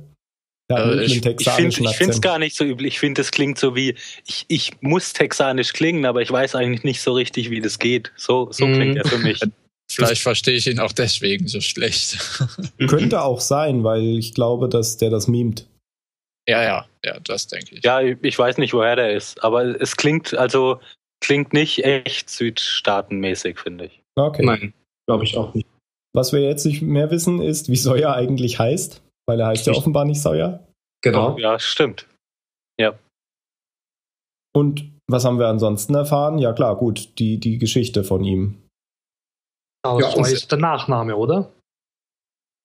Der 0.71 0.77
Äh, 0.77 1.03
ich- 1.03 1.17
Ich 1.25 1.49
finde 1.49 1.89
es 2.09 2.21
gar 2.21 2.39
nicht 2.39 2.55
so 2.55 2.63
übel. 2.63 2.85
Ich 2.85 2.99
finde, 2.99 3.19
es 3.19 3.31
klingt 3.31 3.59
so 3.59 3.75
wie, 3.75 3.95
ich, 4.25 4.45
ich 4.47 4.71
muss 4.79 5.11
texanisch 5.11 5.73
klingen, 5.73 6.05
aber 6.05 6.21
ich 6.21 6.31
weiß 6.31 6.55
eigentlich 6.55 6.85
nicht 6.85 7.01
so 7.01 7.11
richtig, 7.11 7.49
wie 7.49 7.59
das 7.59 7.79
geht. 7.79 8.13
So, 8.15 8.49
so 8.53 8.65
Mhm. 8.65 8.73
klingt 8.75 8.95
er 8.97 9.05
für 9.05 9.17
mich. 9.17 9.41
Vielleicht 9.95 10.21
verstehe 10.21 10.55
ich 10.55 10.67
ihn 10.67 10.79
auch 10.79 10.91
deswegen 10.91 11.47
so 11.47 11.61
schlecht. 11.61 12.17
Könnte 12.87 13.21
auch 13.21 13.39
sein, 13.39 13.83
weil 13.83 14.17
ich 14.17 14.33
glaube, 14.33 14.69
dass 14.69 14.97
der 14.97 15.09
das 15.09 15.27
mimt. 15.27 15.67
ja, 16.47 16.63
ja, 16.63 16.85
ja, 17.03 17.19
das 17.21 17.47
denke 17.47 17.75
ich. 17.75 17.83
Ja, 17.83 18.01
ich 18.01 18.37
weiß 18.37 18.57
nicht, 18.57 18.73
woher 18.73 18.95
der 18.95 19.13
ist, 19.13 19.43
aber 19.43 19.79
es 19.81 19.95
klingt, 19.95 20.33
also, 20.33 20.79
klingt 21.21 21.53
nicht 21.53 21.83
echt 21.83 22.29
südstaatenmäßig, 22.29 23.59
finde 23.59 23.85
ich. 23.85 24.01
Okay. 24.15 24.45
Nein, 24.45 24.73
glaube 25.07 25.23
ich 25.23 25.37
auch 25.37 25.53
nicht. 25.53 25.67
Was 26.15 26.33
wir 26.33 26.41
jetzt 26.41 26.65
nicht 26.65 26.81
mehr 26.81 27.09
wissen, 27.11 27.41
ist, 27.41 27.69
wie 27.69 27.75
Sawyer 27.75 28.13
eigentlich 28.13 28.59
heißt. 28.59 29.01
Weil 29.25 29.39
er 29.39 29.47
heißt 29.47 29.65
ja 29.65 29.71
Richtig. 29.71 29.81
offenbar 29.81 30.05
nicht 30.05 30.21
Sawyer. 30.21 30.67
Genau. 31.01 31.37
Ja, 31.37 31.57
stimmt. 31.57 32.07
Und 34.55 34.91
was 35.07 35.25
haben 35.25 35.39
wir 35.39 35.47
ansonsten 35.47 35.95
erfahren? 35.95 36.37
Ja 36.37 36.53
klar, 36.53 36.77
gut, 36.77 37.19
die, 37.19 37.39
die 37.39 37.57
Geschichte 37.57 38.03
von 38.03 38.23
ihm. 38.23 38.62
Aber 39.83 40.01
Ja, 40.01 40.07
und- 40.09 40.27
ist 40.27 40.51
der 40.51 40.59
Nachname, 40.59 41.15
oder? 41.15 41.51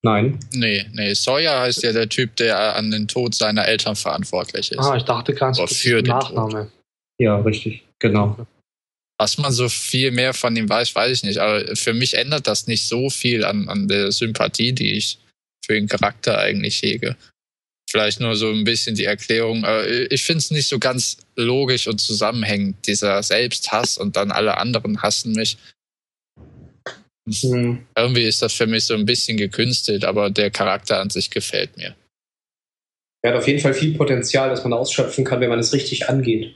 Nein. 0.03 0.39
Nee, 0.53 0.87
nee, 0.93 1.13
Sawyer 1.15 1.61
heißt 1.61 1.83
ja 1.83 1.93
der 1.93 2.09
Typ, 2.09 2.37
der 2.37 2.77
an 2.77 2.93
den 2.93 3.09
Tod 3.09 3.35
seiner 3.35 3.65
Eltern 3.67 3.97
verantwortlich 3.97 4.71
ist. 4.71 4.79
Ah, 4.79 4.97
ich 4.97 5.03
dachte 5.03 5.35
ganz 5.35 5.59
für 5.61 6.03
der 6.03 6.03
den 6.03 6.21
Tod. 6.21 6.35
Nachname. 6.35 6.71
Ja, 7.19 7.37
richtig. 7.41 7.85
Genau. 7.99 8.47
Was 9.21 9.39
man 9.39 9.51
so 9.53 9.69
viel 9.69 10.13
mehr 10.13 10.35
von 10.35 10.55
ihm 10.55 10.69
weiß, 10.69 10.95
weiß 10.95 11.11
ich 11.19 11.25
nicht. 11.25 11.39
Aber 11.39 11.75
für 11.75 11.93
mich 11.95 12.15
ändert 12.15 12.47
das 12.47 12.69
nicht 12.69 12.87
so 12.87 13.11
viel 13.11 13.45
an, 13.45 13.69
an 13.69 13.89
der 13.89 14.13
Sympathie, 14.13 14.73
die 14.73 14.93
ich 14.93 15.19
für 15.67 15.73
den 15.75 15.89
Charakter 15.89 16.39
eigentlich 16.39 16.81
hege. 16.81 17.17
Vielleicht 17.91 18.21
nur 18.21 18.37
so 18.37 18.51
ein 18.51 18.63
bisschen 18.63 18.95
die 18.95 19.07
Erklärung. 19.07 19.67
Ich 20.11 20.23
finde 20.23 20.39
es 20.39 20.53
nicht 20.53 20.69
so 20.69 20.79
ganz 20.79 21.17
logisch 21.35 21.89
und 21.89 22.01
zusammenhängend, 22.01 22.87
dieser 22.87 23.21
Selbsthass 23.25 23.99
und 23.99 24.15
dann 24.15 24.31
alle 24.31 24.59
anderen 24.59 25.03
hassen 25.03 25.33
mich. 25.33 25.59
Hm. 27.31 27.87
Irgendwie 27.97 28.25
ist 28.25 28.43
das 28.43 28.55
für 28.55 28.67
mich 28.67 28.85
so 28.85 28.95
ein 28.95 29.07
bisschen 29.07 29.37
gekünstelt, 29.37 30.05
aber 30.05 30.31
der 30.31 30.51
Charakter 30.51 31.01
an 31.01 31.11
sich 31.11 31.31
gefällt 31.31 31.77
mir. 31.77 31.95
Er 33.23 33.33
hat 33.33 33.39
auf 33.39 33.47
jeden 33.47 33.61
Fall 33.61 33.75
viel 33.75 33.97
Potenzial, 33.97 34.49
das 34.49 34.63
man 34.63 34.73
ausschöpfen 34.73 35.25
kann, 35.25 35.41
wenn 35.41 35.51
man 35.51 35.59
es 35.59 35.73
richtig 35.73 36.09
angeht. 36.09 36.55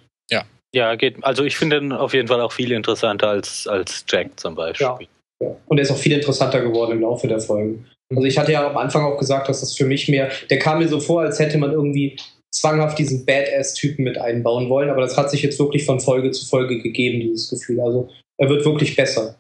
Ja, 0.75 0.95
geht. 0.95 1.23
Also 1.23 1.45
ich 1.45 1.57
finde 1.57 1.79
ihn 1.79 1.93
auf 1.93 2.15
jeden 2.15 2.29
Fall 2.29 2.41
auch 2.41 2.53
viel 2.53 2.73
interessanter 2.73 3.29
als, 3.29 3.67
als 3.67 4.05
Jack 4.09 4.41
zum 4.41 4.55
Beispiel. 4.55 4.87
Ja. 4.87 4.99
Ja. 5.43 5.57
Und 5.67 5.79
er 5.79 5.83
ist 5.83 5.91
auch 5.91 5.99
viel 5.99 6.13
interessanter 6.13 6.61
geworden 6.61 6.93
im 6.93 7.01
Laufe 7.03 7.29
der 7.29 7.41
Folgen. 7.41 7.87
Also 8.11 8.25
ich 8.25 8.39
hatte 8.39 8.53
ja 8.53 8.67
am 8.67 8.77
Anfang 8.77 9.05
auch 9.05 9.19
gesagt, 9.19 9.49
dass 9.49 9.61
das 9.61 9.77
für 9.77 9.85
mich 9.85 10.09
mehr, 10.09 10.31
der 10.51 10.59
kam 10.59 10.79
mir 10.79 10.89
so 10.89 11.01
vor, 11.01 11.23
als 11.23 11.39
hätte 11.39 11.59
man 11.59 11.73
irgendwie 11.73 12.17
zwanghaft 12.55 12.99
diesen 12.99 13.25
Badass-Typen 13.25 14.05
mit 14.05 14.19
einbauen 14.19 14.69
wollen, 14.69 14.91
aber 14.91 15.01
das 15.01 15.17
hat 15.17 15.31
sich 15.31 15.43
jetzt 15.43 15.59
wirklich 15.59 15.85
von 15.85 16.01
Folge 16.01 16.31
zu 16.31 16.47
Folge 16.47 16.81
gegeben, 16.81 17.21
dieses 17.21 17.49
Gefühl. 17.49 17.81
Also 17.81 18.11
er 18.39 18.51
wird 18.51 18.65
wirklich 18.65 18.95
besser. 18.95 19.37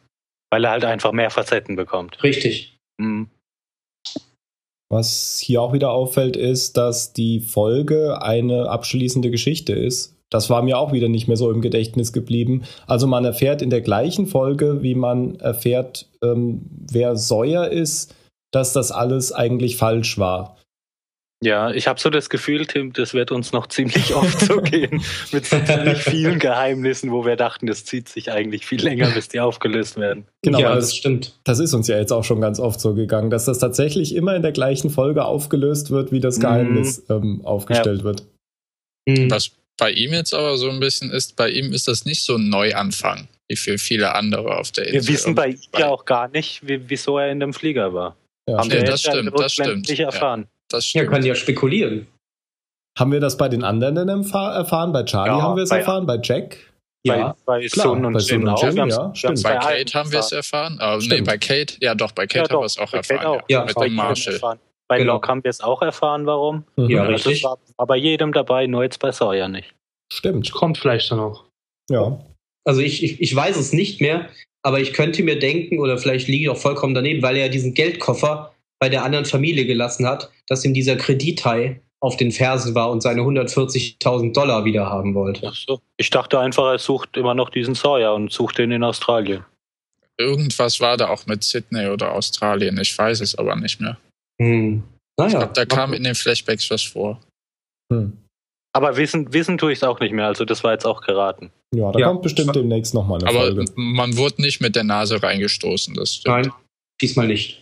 Weil 0.52 0.64
er 0.64 0.72
halt 0.72 0.84
einfach 0.84 1.12
mehr 1.12 1.30
Facetten 1.30 1.76
bekommt. 1.76 2.22
Richtig. 2.22 2.76
Mhm. 2.98 3.30
Was 4.90 5.40
hier 5.42 5.62
auch 5.62 5.72
wieder 5.72 5.92
auffällt, 5.92 6.36
ist, 6.36 6.76
dass 6.76 7.14
die 7.14 7.40
Folge 7.40 8.20
eine 8.20 8.68
abschließende 8.68 9.30
Geschichte 9.30 9.72
ist. 9.72 10.14
Das 10.28 10.50
war 10.50 10.60
mir 10.60 10.76
auch 10.76 10.92
wieder 10.92 11.08
nicht 11.08 11.26
mehr 11.26 11.38
so 11.38 11.50
im 11.50 11.62
Gedächtnis 11.62 12.12
geblieben. 12.12 12.64
Also 12.86 13.06
man 13.06 13.24
erfährt 13.24 13.62
in 13.62 13.70
der 13.70 13.80
gleichen 13.80 14.26
Folge, 14.26 14.82
wie 14.82 14.94
man 14.94 15.36
erfährt, 15.36 16.10
ähm, 16.22 16.66
wer 16.90 17.16
Sawyer 17.16 17.70
ist, 17.70 18.14
dass 18.50 18.74
das 18.74 18.92
alles 18.92 19.32
eigentlich 19.32 19.78
falsch 19.78 20.18
war. 20.18 20.58
Ja, 21.44 21.72
ich 21.72 21.88
habe 21.88 21.98
so 21.98 22.08
das 22.08 22.30
Gefühl, 22.30 22.66
Tim, 22.66 22.92
das 22.92 23.14
wird 23.14 23.32
uns 23.32 23.52
noch 23.52 23.66
ziemlich 23.66 24.14
oft 24.14 24.38
so 24.40 24.60
gehen. 24.62 25.02
Mit 25.32 25.44
so 25.44 25.58
ziemlich 25.58 25.98
vielen 25.98 26.38
Geheimnissen, 26.38 27.10
wo 27.10 27.24
wir 27.26 27.34
dachten, 27.34 27.66
das 27.66 27.84
zieht 27.84 28.08
sich 28.08 28.30
eigentlich 28.30 28.64
viel 28.64 28.80
länger, 28.80 29.10
bis 29.10 29.28
die 29.28 29.40
aufgelöst 29.40 29.96
werden. 29.96 30.24
Genau, 30.42 30.60
ja, 30.60 30.74
das 30.76 30.86
das, 30.86 30.96
stimmt. 30.96 31.34
das 31.42 31.58
ist 31.58 31.74
uns 31.74 31.88
ja 31.88 31.98
jetzt 31.98 32.12
auch 32.12 32.22
schon 32.22 32.40
ganz 32.40 32.60
oft 32.60 32.80
so 32.80 32.94
gegangen, 32.94 33.28
dass 33.30 33.46
das 33.46 33.58
tatsächlich 33.58 34.14
immer 34.14 34.36
in 34.36 34.42
der 34.42 34.52
gleichen 34.52 34.88
Folge 34.88 35.24
aufgelöst 35.24 35.90
wird, 35.90 36.12
wie 36.12 36.20
das 36.20 36.36
Mhm. 36.36 36.42
Geheimnis 36.42 37.02
ähm, 37.10 37.40
aufgestellt 37.44 38.04
wird. 38.04 38.22
Hm. 39.08 39.28
Was 39.30 39.50
bei 39.78 39.90
ihm 39.90 40.12
jetzt 40.12 40.32
aber 40.34 40.56
so 40.56 40.70
ein 40.70 40.78
bisschen 40.78 41.10
ist, 41.10 41.34
bei 41.34 41.48
ihm 41.50 41.72
ist 41.72 41.88
das 41.88 42.04
nicht 42.04 42.22
so 42.24 42.36
ein 42.36 42.48
Neuanfang. 42.50 43.26
wie 43.48 43.56
für 43.56 43.76
viele 43.78 44.14
andere 44.14 44.56
auf 44.58 44.70
der 44.70 44.84
Wir 44.86 44.94
Insel. 44.94 45.12
wissen 45.14 45.34
bei 45.34 45.48
ihm 45.48 45.58
ja 45.76 45.88
auch 45.88 46.04
gar 46.04 46.28
nicht, 46.28 46.66
wie, 46.66 46.88
wieso 46.88 47.18
er 47.18 47.30
in 47.32 47.40
dem 47.40 47.52
Flieger 47.52 47.92
war. 47.92 48.16
Ja, 48.48 48.58
Haben 48.58 48.68
Nee, 48.68 48.74
wir 48.74 48.78
stimmt. 48.80 48.92
das 48.92 49.02
ja 49.02 49.12
stimmt, 49.12 49.40
das 49.40 49.52
stimmt, 49.52 49.88
nicht 49.88 49.98
ja. 49.98 50.08
Das 50.72 50.92
Ja, 50.92 51.00
stimmt. 51.02 51.12
kann 51.12 51.24
ja 51.24 51.34
spekulieren. 51.34 52.06
Haben 52.98 53.12
wir 53.12 53.20
das 53.20 53.36
bei 53.36 53.48
den 53.48 53.64
anderen 53.64 53.94
denn 53.94 54.08
erfahren? 54.08 54.92
Bei 54.92 55.02
Charlie 55.04 55.32
Ja, 55.32 55.42
haben 55.42 55.56
wir 55.56 55.62
es 55.64 55.70
erfahren, 55.70 56.06
bei 56.06 56.18
Jack? 56.22 56.56
Ja. 57.06 57.34
Bei, 57.46 57.60
bei 57.60 57.66
Klar, 57.68 57.86
Sun 57.88 58.04
und 58.04 58.12
bei 58.12 58.36
und 58.36 58.48
auch. 58.48 58.62
Haben's- 58.62 58.94
ja, 58.96 59.14
stimmt. 59.14 59.42
Bei 59.42 59.56
Kate 59.56 59.94
haben 59.98 60.12
wir 60.12 60.18
es 60.20 60.30
erfahren. 60.32 60.78
Aber 60.78 61.02
nee, 61.02 61.20
bei 61.22 61.38
Kate, 61.38 61.74
ja 61.80 61.94
doch, 61.94 62.12
bei 62.12 62.26
Kate 62.26 62.36
Ja, 62.38 62.42
haben 62.44 62.48
doch, 62.50 62.60
wir 62.60 62.66
es 62.66 62.78
auch 62.78 62.92
erfahren. 62.92 63.26
auch. 63.26 63.36
Ja. 63.48 63.60
Ja, 63.60 63.64
Mit 63.64 63.74
Bei 63.74 63.84
dem 63.86 63.94
Marshall. 63.94 64.34
erfahren. 64.34 64.58
Bei 64.88 64.98
Genau. 64.98 65.14
Locke 65.14 65.28
haben 65.28 65.42
wir 65.42 65.48
es 65.50 65.60
auch 65.62 65.80
erfahren, 65.82 66.26
warum. 66.26 66.64
Mhm. 66.76 66.90
Ja, 66.90 67.02
Also 67.04 67.12
richtig. 67.30 67.44
war, 67.44 67.58
war 67.78 67.86
bei 67.86 67.96
jedem 67.96 68.32
dabei, 68.32 68.66
nur 68.66 68.82
jetzt 68.82 68.98
bei 69.00 69.10
Sawyer 69.10 69.48
nicht. 69.48 69.74
Stimmt. 70.12 70.52
Kommt 70.52 70.76
vielleicht 70.78 71.10
dann 71.10 71.18
noch. 71.18 71.46
Ja. 71.90 72.20
Also 72.64 72.82
ich, 72.82 73.02
ich, 73.02 73.20
ich 73.20 73.34
weiß 73.34 73.56
es 73.56 73.72
nicht 73.72 74.00
mehr, 74.02 74.28
aber 74.62 74.78
ich 74.80 74.92
könnte 74.92 75.22
mir 75.22 75.38
denken, 75.38 75.80
oder 75.80 75.96
vielleicht 75.98 76.28
liege 76.28 76.44
ich 76.44 76.48
auch 76.50 76.56
vollkommen 76.58 76.94
daneben, 76.94 77.22
weil 77.22 77.36
er 77.36 77.46
ja 77.46 77.48
diesen 77.48 77.72
Geldkoffer 77.74 78.51
bei 78.82 78.88
der 78.88 79.04
anderen 79.04 79.24
Familie 79.24 79.64
gelassen 79.64 80.06
hat, 80.08 80.28
dass 80.48 80.64
ihm 80.64 80.74
dieser 80.74 80.96
Kredithai 80.96 81.80
auf 82.00 82.16
den 82.16 82.32
Fersen 82.32 82.74
war 82.74 82.90
und 82.90 83.00
seine 83.00 83.20
140.000 83.20 84.32
Dollar 84.32 84.64
wieder 84.64 84.86
haben 84.86 85.14
wollte. 85.14 85.46
Ach 85.46 85.54
so. 85.54 85.80
Ich 85.98 86.10
dachte 86.10 86.40
einfach, 86.40 86.64
er 86.64 86.80
sucht 86.80 87.16
immer 87.16 87.32
noch 87.32 87.48
diesen 87.50 87.76
Sawyer 87.76 88.12
und 88.12 88.32
sucht 88.32 88.58
den 88.58 88.72
in 88.72 88.82
Australien. 88.82 89.44
Irgendwas 90.18 90.80
war 90.80 90.96
da 90.96 91.10
auch 91.10 91.26
mit 91.26 91.44
Sydney 91.44 91.86
oder 91.86 92.10
Australien. 92.12 92.76
Ich 92.80 92.98
weiß 92.98 93.20
es 93.20 93.36
aber 93.36 93.54
nicht 93.54 93.80
mehr. 93.80 93.98
Hm. 94.40 94.82
Ich 95.16 95.24
Naja, 95.24 95.38
glaube, 95.38 95.52
da 95.54 95.64
kam 95.64 95.92
in 95.92 96.02
den 96.02 96.16
Flashbacks 96.16 96.68
was 96.68 96.82
vor. 96.82 97.20
Hm. 97.92 98.18
Aber 98.74 98.96
wissen, 98.96 99.32
wissen 99.32 99.56
tue 99.58 99.70
ich 99.70 99.78
es 99.78 99.84
auch 99.84 100.00
nicht 100.00 100.12
mehr, 100.12 100.26
also 100.26 100.44
das 100.44 100.64
war 100.64 100.72
jetzt 100.72 100.86
auch 100.86 101.02
geraten. 101.02 101.52
Ja, 101.72 101.92
da 101.92 102.00
Ja. 102.00 102.08
kommt 102.08 102.22
bestimmt 102.22 102.56
demnächst 102.56 102.94
nochmal 102.94 103.20
eine 103.20 103.28
Aber 103.30 103.54
Folge. 103.54 103.64
man 103.76 104.16
wurde 104.16 104.42
nicht 104.42 104.60
mit 104.60 104.74
der 104.74 104.82
Nase 104.82 105.22
reingestoßen. 105.22 105.94
Das 105.94 106.16
stimmt. 106.16 106.34
Nein, 106.46 106.52
diesmal 107.00 107.28
nicht. 107.28 107.61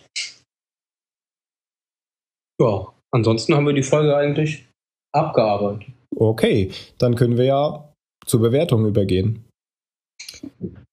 Ja, 2.61 2.87
ansonsten 3.11 3.55
haben 3.55 3.65
wir 3.65 3.73
die 3.73 3.83
Folge 3.83 4.15
eigentlich 4.15 4.67
abgearbeitet. 5.13 5.87
Okay, 6.15 6.71
dann 6.97 7.15
können 7.15 7.37
wir 7.37 7.45
ja 7.45 7.93
zur 8.25 8.41
Bewertung 8.41 8.85
übergehen. 8.85 9.45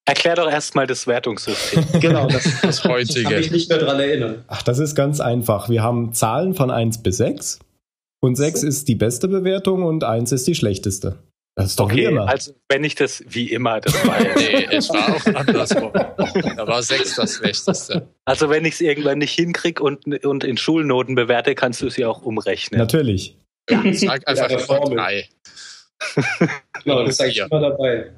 Erklär 0.08 0.36
doch 0.36 0.50
erstmal 0.50 0.86
das 0.86 1.06
Wertungssystem. 1.06 1.84
Genau, 2.00 2.26
das, 2.28 2.60
Das 2.62 2.82
kann 2.82 2.92
heutige. 2.92 3.36
mich 3.36 3.50
nicht 3.50 3.68
mehr 3.68 3.78
dran 3.78 4.00
erinnern. 4.00 4.44
Ach, 4.48 4.62
das 4.62 4.78
ist 4.78 4.94
ganz 4.94 5.20
einfach. 5.20 5.68
Wir 5.68 5.82
haben 5.82 6.14
Zahlen 6.14 6.54
von 6.54 6.70
1 6.70 7.02
bis 7.02 7.18
6 7.18 7.58
und 8.20 8.36
6 8.36 8.62
ist 8.62 8.88
die 8.88 8.94
beste 8.94 9.28
Bewertung 9.28 9.82
und 9.82 10.04
1 10.04 10.32
ist 10.32 10.46
die 10.46 10.54
schlechteste. 10.54 11.18
Das 11.58 11.66
ist 11.70 11.80
doch 11.80 11.90
wie 11.90 12.06
Okay, 12.06 12.12
immer. 12.14 12.28
also 12.28 12.52
wenn 12.68 12.84
ich 12.84 12.94
das 12.94 13.24
wie 13.26 13.50
immer 13.50 13.80
das 13.80 13.92
weiß. 14.06 14.36
Nee, 14.36 14.68
es 14.70 14.88
war 14.90 15.16
auch 15.16 15.34
andersrum. 15.34 15.90
Da 15.92 16.66
war 16.68 16.82
sechs 16.84 17.16
das 17.16 17.34
Schlechteste. 17.34 18.08
Also 18.24 18.48
wenn 18.48 18.64
ich 18.64 18.74
es 18.74 18.80
irgendwann 18.80 19.18
nicht 19.18 19.34
hinkriege 19.34 19.82
und, 19.82 20.24
und 20.24 20.44
in 20.44 20.56
Schulnoten 20.56 21.16
bewerte, 21.16 21.56
kannst 21.56 21.82
du 21.82 21.88
sie 21.90 22.04
auch 22.04 22.22
umrechnen. 22.22 22.78
Natürlich. 22.78 23.36
Sag 23.68 24.26
einfach 24.28 24.48
Ja, 24.50 24.58
Formel. 24.58 24.96
drei. 24.96 25.28
Genau, 26.84 27.04
das 27.04 27.16
sage 27.16 27.30
ich 27.30 27.36
Ja. 27.38 27.46
immer 27.46 27.60
dabei. 27.60 28.12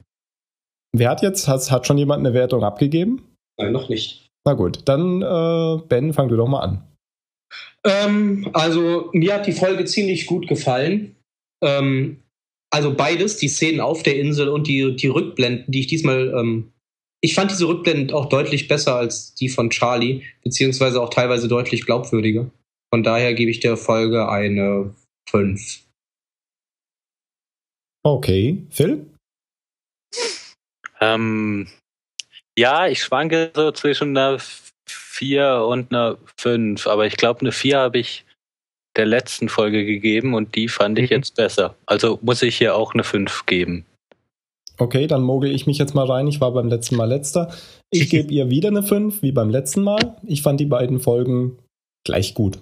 Wer 0.93 1.09
hat 1.09 1.23
jetzt, 1.23 1.49
hat, 1.49 1.71
hat 1.71 1.87
schon 1.87 1.97
jemand 1.97 2.21
eine 2.27 2.35
Wertung 2.35 2.63
abgegeben? 2.63 3.35
Nein, 3.59 3.73
noch 3.73 3.89
nicht. 3.89 4.29
Na 4.45 4.53
gut, 4.53 4.81
dann 4.87 5.23
äh, 5.23 5.83
Ben, 5.89 6.13
fang 6.13 6.29
du 6.29 6.37
doch 6.37 6.47
mal 6.47 6.61
an. 6.61 6.87
Ähm, 7.87 8.51
also 8.53 9.09
mir 9.15 9.33
hat 9.35 9.47
die 9.47 9.53
Folge 9.53 9.87
ziemlich 9.87 10.27
gut 10.27 10.47
gefallen. 10.47 11.17
Ähm, 11.65 12.23
also 12.71 12.95
beides, 12.95 13.37
die 13.37 13.49
Szenen 13.49 13.81
auf 13.81 14.03
der 14.03 14.17
Insel 14.19 14.49
und 14.49 14.67
die, 14.67 14.95
die 14.97 15.09
Rückblenden, 15.09 15.71
die 15.71 15.81
ich 15.81 15.87
diesmal. 15.89 16.33
Ähm, 16.37 16.73
ich 17.23 17.35
fand 17.35 17.51
diese 17.51 17.69
Rückblenden 17.69 18.15
auch 18.15 18.31
deutlich 18.31 18.67
besser 18.67 18.97
als 18.97 19.35
die 19.35 19.51
von 19.51 19.69
Charlie, 19.69 20.23
beziehungsweise 20.43 21.03
auch 21.03 21.11
teilweise 21.11 21.49
deutlich 21.49 21.85
glaubwürdiger. 21.85 22.51
Von 22.93 23.03
daher 23.03 23.35
gebe 23.35 23.51
ich 23.51 23.61
der 23.61 23.77
Folge 23.77 24.29
eine 24.29 24.95
5. 25.29 25.85
Okay, 28.03 28.65
Phil? 28.71 29.07
Ähm, 31.01 31.69
ja, 32.59 32.89
ich 32.89 33.03
schwanke 33.03 33.51
so 33.55 33.71
zwischen 33.73 34.17
einer 34.17 34.39
4 34.89 35.65
und 35.69 35.93
einer 35.93 36.19
5, 36.39 36.87
aber 36.87 37.07
ich 37.07 37.17
glaube, 37.17 37.41
eine 37.41 37.53
4 37.53 37.79
habe 37.79 37.99
ich 37.99 38.25
der 39.01 39.07
letzten 39.07 39.49
Folge 39.49 39.87
gegeben 39.87 40.35
und 40.35 40.55
die 40.55 40.69
fand 40.69 40.99
ich 40.99 41.11
Mhm. 41.11 41.17
jetzt 41.17 41.35
besser. 41.37 41.75
Also 41.87 42.19
muss 42.23 42.43
ich 42.43 42.57
hier 42.59 42.77
auch 42.77 42.93
eine 42.93 43.03
5 43.03 43.47
geben. 43.47 43.87
Okay, 44.79 45.07
dann 45.07 45.23
mogel 45.23 45.51
ich 45.51 45.67
mich 45.67 45.79
jetzt 45.79 45.95
mal 45.95 46.07
rein. 46.07 46.29
Ich 46.29 46.41
war 46.41 46.53
beim 46.53 46.69
letzten 46.69 46.97
Mal 46.97 47.07
letzter. 47.07 47.53
Ich 47.91 48.09
gebe 48.11 48.31
ihr 48.33 48.51
wieder 48.51 48.69
eine 48.69 48.83
5, 48.83 49.23
wie 49.23 49.33
beim 49.33 49.49
letzten 49.51 49.83
Mal. 49.83 50.17
Ich 50.27 50.43
fand 50.43 50.61
die 50.61 50.67
beiden 50.67 51.01
Folgen 51.01 51.59
gleich 52.07 52.35
gut. 52.35 52.61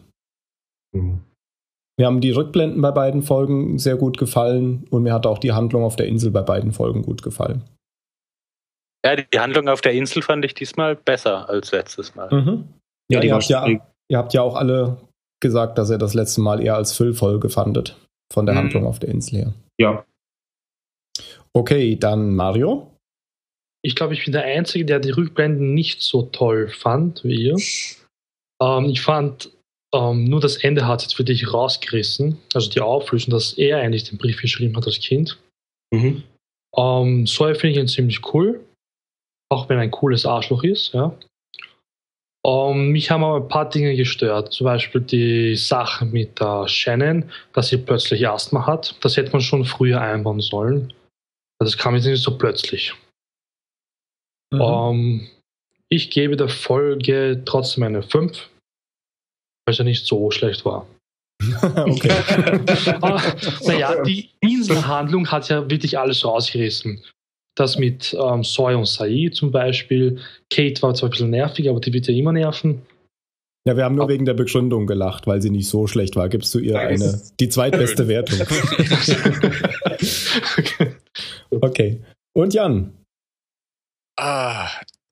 Mir 0.93 2.07
haben 2.07 2.21
die 2.21 2.31
Rückblenden 2.31 2.81
bei 2.81 2.93
beiden 2.93 3.23
Folgen 3.23 3.79
sehr 3.79 3.97
gut 3.97 4.19
gefallen 4.19 4.87
und 4.91 5.03
mir 5.03 5.13
hat 5.13 5.27
auch 5.27 5.39
die 5.39 5.53
Handlung 5.53 5.83
auf 5.83 5.97
der 5.97 6.07
Insel 6.07 6.31
bei 6.31 6.43
beiden 6.43 6.73
Folgen 6.73 7.03
gut 7.03 7.23
gefallen. 7.23 7.63
Ja, 9.05 9.17
die 9.17 9.39
Handlung 9.39 9.69
auf 9.69 9.81
der 9.81 9.93
Insel 9.93 10.23
fand 10.23 10.45
ich 10.45 10.55
diesmal 10.55 10.97
besser 10.97 11.49
als 11.49 11.73
letztes 11.73 12.15
Mal. 12.15 12.33
Mhm. 12.33 12.69
Ja, 13.11 13.17
Ja, 13.17 13.21
die 13.21 13.27
ihr, 13.29 13.35
habt 13.35 13.45
ja, 13.49 13.67
ihr 13.67 14.19
habt 14.19 14.33
ja 14.35 14.43
auch 14.43 14.57
alle 14.57 14.97
gesagt, 15.41 15.79
dass 15.79 15.91
ihr 15.91 15.99
das 15.99 16.15
letzte 16.15 16.41
Mal 16.41 16.61
eher 16.63 16.77
als 16.77 16.93
Füllfolge 16.97 17.49
fandet. 17.49 17.97
Von 18.33 18.47
der 18.47 18.55
Mhm. 18.55 18.59
Handlung 18.59 18.87
auf 18.87 18.99
der 18.99 19.09
Insel 19.11 19.39
her. 19.39 19.55
Ja. 19.81 20.05
Okay, 21.53 21.97
dann 21.97 22.35
Mario. 22.35 22.91
Ich 23.83 23.95
glaube, 23.95 24.15
ich 24.15 24.25
bin 24.25 24.33
der 24.33 24.45
Einzige, 24.45 24.85
der 24.85 25.01
die 25.01 25.11
Rückblenden 25.11 25.73
nicht 25.73 26.03
so 26.03 26.23
toll 26.23 26.69
fand 26.69 27.25
wie 27.25 27.43
ihr. 27.47 27.57
Ähm, 28.61 28.85
ich 28.87 29.01
fand, 29.01 29.51
ähm, 29.95 30.25
nur 30.25 30.41
das 30.41 30.57
Ende 30.57 30.87
hat 30.87 31.03
jetzt 31.03 31.15
für 31.15 31.25
dich 31.25 31.53
rausgerissen. 31.53 32.39
Also 32.55 32.69
die 32.71 32.81
Auflösung, 32.81 33.31
dass 33.31 33.53
er 33.55 33.79
eigentlich 33.79 34.05
den 34.05 34.19
Brief 34.19 34.41
geschrieben 34.41 34.77
hat 34.77 34.87
als 34.87 34.99
Kind. 35.01 35.39
Mhm. 35.93 36.23
Ähm, 36.77 37.27
Sawyer 37.27 37.55
finde 37.55 37.71
ich 37.71 37.77
ihn 37.79 37.89
ziemlich 37.89 38.35
cool. 38.35 38.65
Auch 39.51 39.69
wenn 39.69 39.79
er 39.79 39.83
ein 39.85 39.91
cooles 39.91 40.27
Arschloch 40.27 40.63
ist, 40.65 40.93
ja. 40.93 41.17
Ähm, 42.49 42.93
mich 42.93 43.11
haben 43.11 43.25
aber 43.25 43.45
ein 43.45 43.49
paar 43.49 43.69
Dinge 43.69 43.95
gestört. 43.95 44.53
Zum 44.53 44.65
Beispiel 44.65 45.03
die 45.03 45.55
Sache 45.55 46.07
mit 46.07 46.41
der 46.41 46.67
Shannon, 46.67 47.31
dass 47.53 47.69
sie 47.69 47.77
plötzlich 47.77 48.27
Asthma 48.27 48.67
hat. 48.67 48.97
Das 49.03 49.17
hätte 49.17 49.33
man 49.33 49.43
schon 49.43 49.67
früher 49.67 50.01
einbauen 50.01 50.41
sollen. 50.41 50.95
Das 51.59 51.77
kam 51.77 51.95
jetzt 51.95 52.07
nicht 52.07 52.23
so 52.23 52.39
plötzlich. 52.39 52.95
Mhm. 54.51 54.61
Ähm, 54.61 55.29
ich 55.91 56.11
gebe 56.11 56.37
der 56.37 56.49
Folge 56.49 57.43
trotzdem 57.45 57.85
eine 57.85 58.03
5, 58.03 58.49
weil 59.67 59.75
sie 59.75 59.85
nicht 59.85 60.07
so 60.07 60.31
schlecht 60.31 60.65
war. 60.65 60.87
okay. 61.63 62.09
Naja, 63.67 64.03
die 64.03 64.31
Inselhandlung 64.41 65.31
hat 65.31 65.49
ja 65.51 65.69
wirklich 65.69 65.99
alles 65.99 66.25
rausgerissen. 66.25 67.03
Das 67.59 67.79
mit 67.79 68.17
ähm, 68.19 68.45
Soy 68.45 68.75
und 68.75 68.87
Said 68.87 69.35
zum 69.35 69.51
Beispiel. 69.51 70.21
Kate 70.51 70.81
war 70.83 70.95
zwar 70.95 71.09
ein 71.09 71.11
bisschen 71.11 71.31
nervig, 71.31 71.69
aber 71.69 71.81
die 71.81 71.93
wird 71.93 72.07
ja 72.07 72.15
immer 72.15 72.33
nerven. 72.33 72.83
Ja, 73.67 73.77
wir 73.77 73.85
haben 73.85 73.97
nur 73.97 74.09
wegen 74.09 74.25
der 74.25 74.35
Begründung 74.35 74.87
gelacht, 74.87 75.27
weil 75.27 75.43
sie 75.43 75.51
nicht 75.51 75.69
so 75.69 75.87
schlecht 75.87 76.17
war. 76.17 76.29
Gibst 76.29 76.55
du 76.55 76.59
ihr 76.59 76.75
Nein, 76.75 77.03
eine, 77.03 77.21
die 77.39 77.49
zweitbeste 77.49 78.09
Wertung. 78.09 78.39
Okay. 81.51 82.03
Und 82.35 82.55
Jan? 82.55 82.93
Ah, 84.17 84.69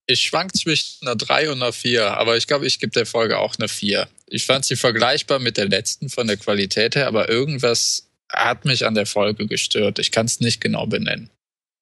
ich 0.06 0.20
schwank 0.20 0.54
zwischen 0.56 1.06
einer 1.06 1.16
3 1.16 1.50
und 1.50 1.62
einer 1.62 1.72
4, 1.72 2.16
aber 2.16 2.36
ich 2.36 2.46
glaube, 2.46 2.66
ich 2.66 2.78
gebe 2.78 2.92
der 2.92 3.06
Folge 3.06 3.38
auch 3.38 3.54
eine 3.58 3.68
4. 3.68 4.08
Ich 4.28 4.46
fand 4.46 4.64
sie 4.64 4.76
vergleichbar 4.76 5.38
mit 5.38 5.56
der 5.56 5.68
letzten 5.68 6.08
von 6.08 6.26
der 6.26 6.36
Qualität 6.36 6.96
her, 6.96 7.06
aber 7.06 7.28
irgendwas 7.28 8.08
hat 8.30 8.64
mich 8.64 8.86
an 8.86 8.94
der 8.94 9.06
Folge 9.06 9.46
gestört. 9.46 9.98
Ich 9.98 10.10
kann 10.10 10.26
es 10.26 10.40
nicht 10.40 10.60
genau 10.60 10.86
benennen. 10.86 11.30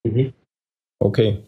Mhm. 0.05 0.33
Okay. 1.01 1.39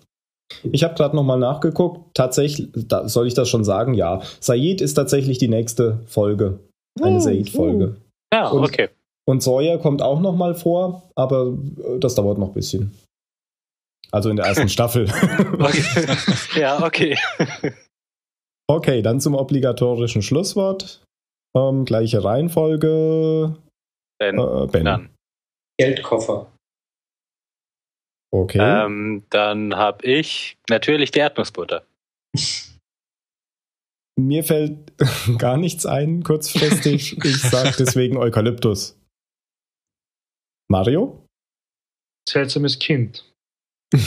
Ich 0.70 0.84
habe 0.84 0.94
gerade 0.94 1.16
nochmal 1.16 1.38
nachgeguckt. 1.38 2.14
Tatsächlich, 2.14 2.68
da, 2.72 3.09
soll 3.09 3.26
ich 3.26 3.34
das 3.34 3.49
schon 3.49 3.64
sagen? 3.64 3.94
Ja. 3.94 4.22
Said 4.40 4.80
ist 4.80 4.94
tatsächlich 4.94 5.38
die 5.38 5.49
nächste 5.49 6.01
Folge. 6.07 6.61
Eine 7.03 7.16
Uh, 7.16 7.20
Said-Folge. 7.20 7.97
Ja, 8.32 8.49
Und- 8.49 8.64
okay. 8.64 8.88
Und 9.28 9.42
Sawyer 9.42 9.78
kommt 9.78 10.03
auch 10.03 10.20
nochmal 10.20 10.55
vor, 10.55 11.03
aber 11.16 11.49
äh, 11.84 11.99
das 11.99 12.14
dauert 12.14 12.38
noch 12.38 12.49
ein 12.49 12.55
bisschen. 12.55 12.92
Also 14.12 14.30
in 14.30 14.36
der 14.36 14.47
ersten 14.47 14.68
Staffel. 14.68 15.09
okay. 15.59 16.07
ja, 16.61 16.84
okay. 16.84 17.18
Okay, 18.68 19.03
dann 19.03 19.20
zum 19.20 19.34
obligatorischen 19.34 20.22
Schlusswort. 20.22 21.03
Ähm, 21.57 21.84
gleiche 21.84 22.22
Reihenfolge. 22.22 23.57
Dann, 24.20 24.38
Äh, 24.38 24.66
ben. 24.68 24.84
dann, 24.84 25.11
Geldkoffer. 25.78 26.47
Okay. 28.33 28.59
ähm, 28.59 29.24
dann 29.31 29.74
habe 29.77 30.05
ich 30.07 30.59
natürlich 30.68 31.11
die 31.11 31.20
Erdnussbutter. 31.20 31.85
Mir 34.18 34.45
fällt 34.45 34.93
gar 35.39 35.57
nichts 35.57 35.85
ein, 35.85 36.22
kurzfristig. 36.22 37.22
Ich 37.22 37.43
sag 37.43 37.77
deswegen 37.77 38.16
Eukalyptus. 38.16 38.99
Mario? 40.68 41.24
Seltsames 42.29 42.79
Kind. 42.79 43.31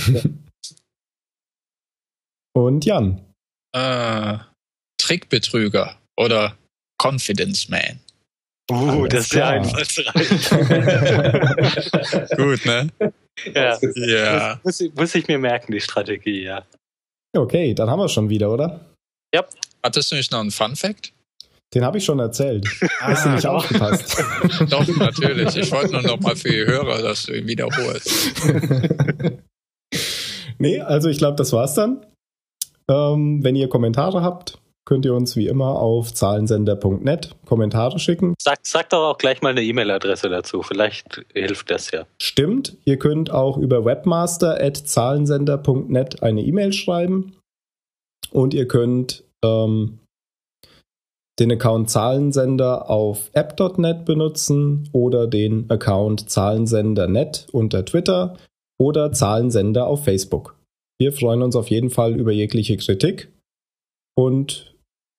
Und 2.54 2.86
Jan. 2.86 3.24
Äh, 3.74 4.40
Trickbetrüger 5.00 6.00
oder 6.18 6.58
Confidence 7.02 7.70
Man. 7.70 8.00
Uh, 8.70 8.90
Alles 8.90 9.10
das 9.10 9.20
ist 9.22 9.30
sehr 9.32 9.42
klar. 9.42 9.52
einfallsreich. 9.54 10.50
Gut, 12.38 12.66
ne? 12.66 12.90
ja. 13.56 13.78
Ja. 13.96 14.60
Muss, 14.64 14.80
ich- 14.82 14.94
muss 14.94 15.16
ich 15.16 15.28
mir 15.28 15.40
merken, 15.40 15.72
die 15.72 15.80
Strategie, 15.82 16.44
ja. 16.44 16.64
Okay, 17.36 17.74
dann 17.74 17.90
haben 17.90 18.00
wir 18.00 18.06
es 18.06 18.12
schon 18.12 18.30
wieder, 18.30 18.52
oder? 18.52 18.86
Hattest 19.84 20.12
du 20.12 20.16
nicht 20.16 20.32
noch 20.32 20.40
einen 20.42 20.52
Fun 20.52 20.76
Fact? 20.76 21.14
Den 21.74 21.86
habe 21.86 22.00
ich 22.00 22.06
schon 22.06 22.20
erzählt. 22.20 22.68
Hast 23.00 23.26
du 23.26 23.30
nicht 23.30 23.46
doch. 23.46 23.54
aufgepasst? 23.56 24.18
Doch, 24.72 24.88
natürlich. 24.98 25.56
Ich 25.56 25.72
wollte 25.72 25.92
nur 25.94 26.02
noch 26.02 26.20
mal 26.20 26.36
für 26.36 26.50
die 26.50 26.66
Hörer, 26.66 27.02
dass 27.04 27.28
du 27.28 27.34
ihn 27.38 27.48
wiederholst. 27.48 28.34
nee, 30.58 30.80
also 30.82 31.10
ich 31.10 31.20
glaube, 31.20 31.36
das 31.38 31.54
war's 31.54 31.76
dann. 31.76 32.06
Ähm, 32.90 33.44
wenn 33.44 33.56
ihr 33.56 33.70
Kommentare 33.70 34.24
habt, 34.24 34.58
könnt 34.90 35.06
ihr 35.06 35.14
uns 35.14 35.36
wie 35.36 35.46
immer 35.46 35.80
auf 35.80 36.12
zahlensender.net 36.16 37.36
Kommentare 37.46 38.00
schicken. 38.00 38.34
Sag, 38.42 38.62
sag 38.64 38.90
doch 38.90 39.12
auch 39.12 39.20
gleich 39.20 39.44
mal 39.44 39.50
eine 39.50 39.62
E-Mail-Adresse 39.62 40.30
dazu. 40.30 40.64
Vielleicht 40.64 41.24
hilft 41.32 41.70
das 41.70 41.92
ja. 41.92 42.08
Stimmt, 42.20 42.76
ihr 42.86 42.98
könnt 42.98 43.30
auch 43.30 43.58
über 43.58 43.86
webmaster.zahlensender.net 43.86 46.24
eine 46.24 46.42
E-Mail 46.42 46.74
schreiben. 46.74 47.36
Und 48.32 48.56
ihr 48.56 48.68
könnt 48.68 49.24
ähm, 49.46 50.00
den 51.40 51.52
Account 51.52 51.92
Zahlensender 51.92 52.90
auf 52.90 53.30
app.net 53.34 54.06
benutzen 54.06 54.90
oder 54.92 55.28
den 55.28 55.70
Account 55.70 56.32
Zahlensender.net 56.32 57.46
unter 57.52 57.86
Twitter 57.86 58.38
oder 58.80 59.12
Zahlensender 59.12 59.86
auf 59.86 60.04
Facebook. 60.04 60.56
Wir 61.00 61.14
freuen 61.14 61.44
uns 61.44 61.56
auf 61.56 61.70
jeden 61.70 61.92
Fall 61.92 62.16
über 62.16 62.32
jegliche 62.32 62.78
Kritik. 62.78 63.32
Und 64.18 64.69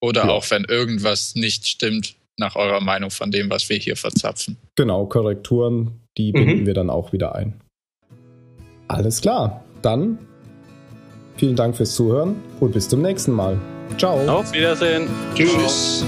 Oder 0.00 0.24
Ja. 0.26 0.30
auch 0.30 0.50
wenn 0.50 0.64
irgendwas 0.64 1.34
nicht 1.34 1.66
stimmt, 1.66 2.14
nach 2.38 2.56
eurer 2.56 2.80
Meinung 2.80 3.10
von 3.10 3.30
dem, 3.30 3.50
was 3.50 3.68
wir 3.68 3.76
hier 3.76 3.96
verzapfen. 3.96 4.56
genau, 4.76 5.04
Korrekturen, 5.06 6.00
die 6.16 6.32
Mhm. 6.32 6.46
binden 6.46 6.66
wir 6.66 6.74
dann 6.74 6.88
auch 6.90 7.12
wieder 7.12 7.34
ein. 7.34 7.60
Alles 8.88 9.20
klar, 9.20 9.62
dann 9.82 10.18
vielen 11.36 11.54
Dank 11.56 11.76
fürs 11.76 11.94
Zuhören 11.94 12.36
und 12.60 12.72
bis 12.72 12.88
zum 12.88 13.02
nächsten 13.02 13.32
Mal. 13.32 13.58
Ciao. 13.98 14.26
Auf 14.28 14.52
Wiedersehen. 14.52 15.06
Tschüss. 15.34 15.52
Tschüss. 15.52 16.04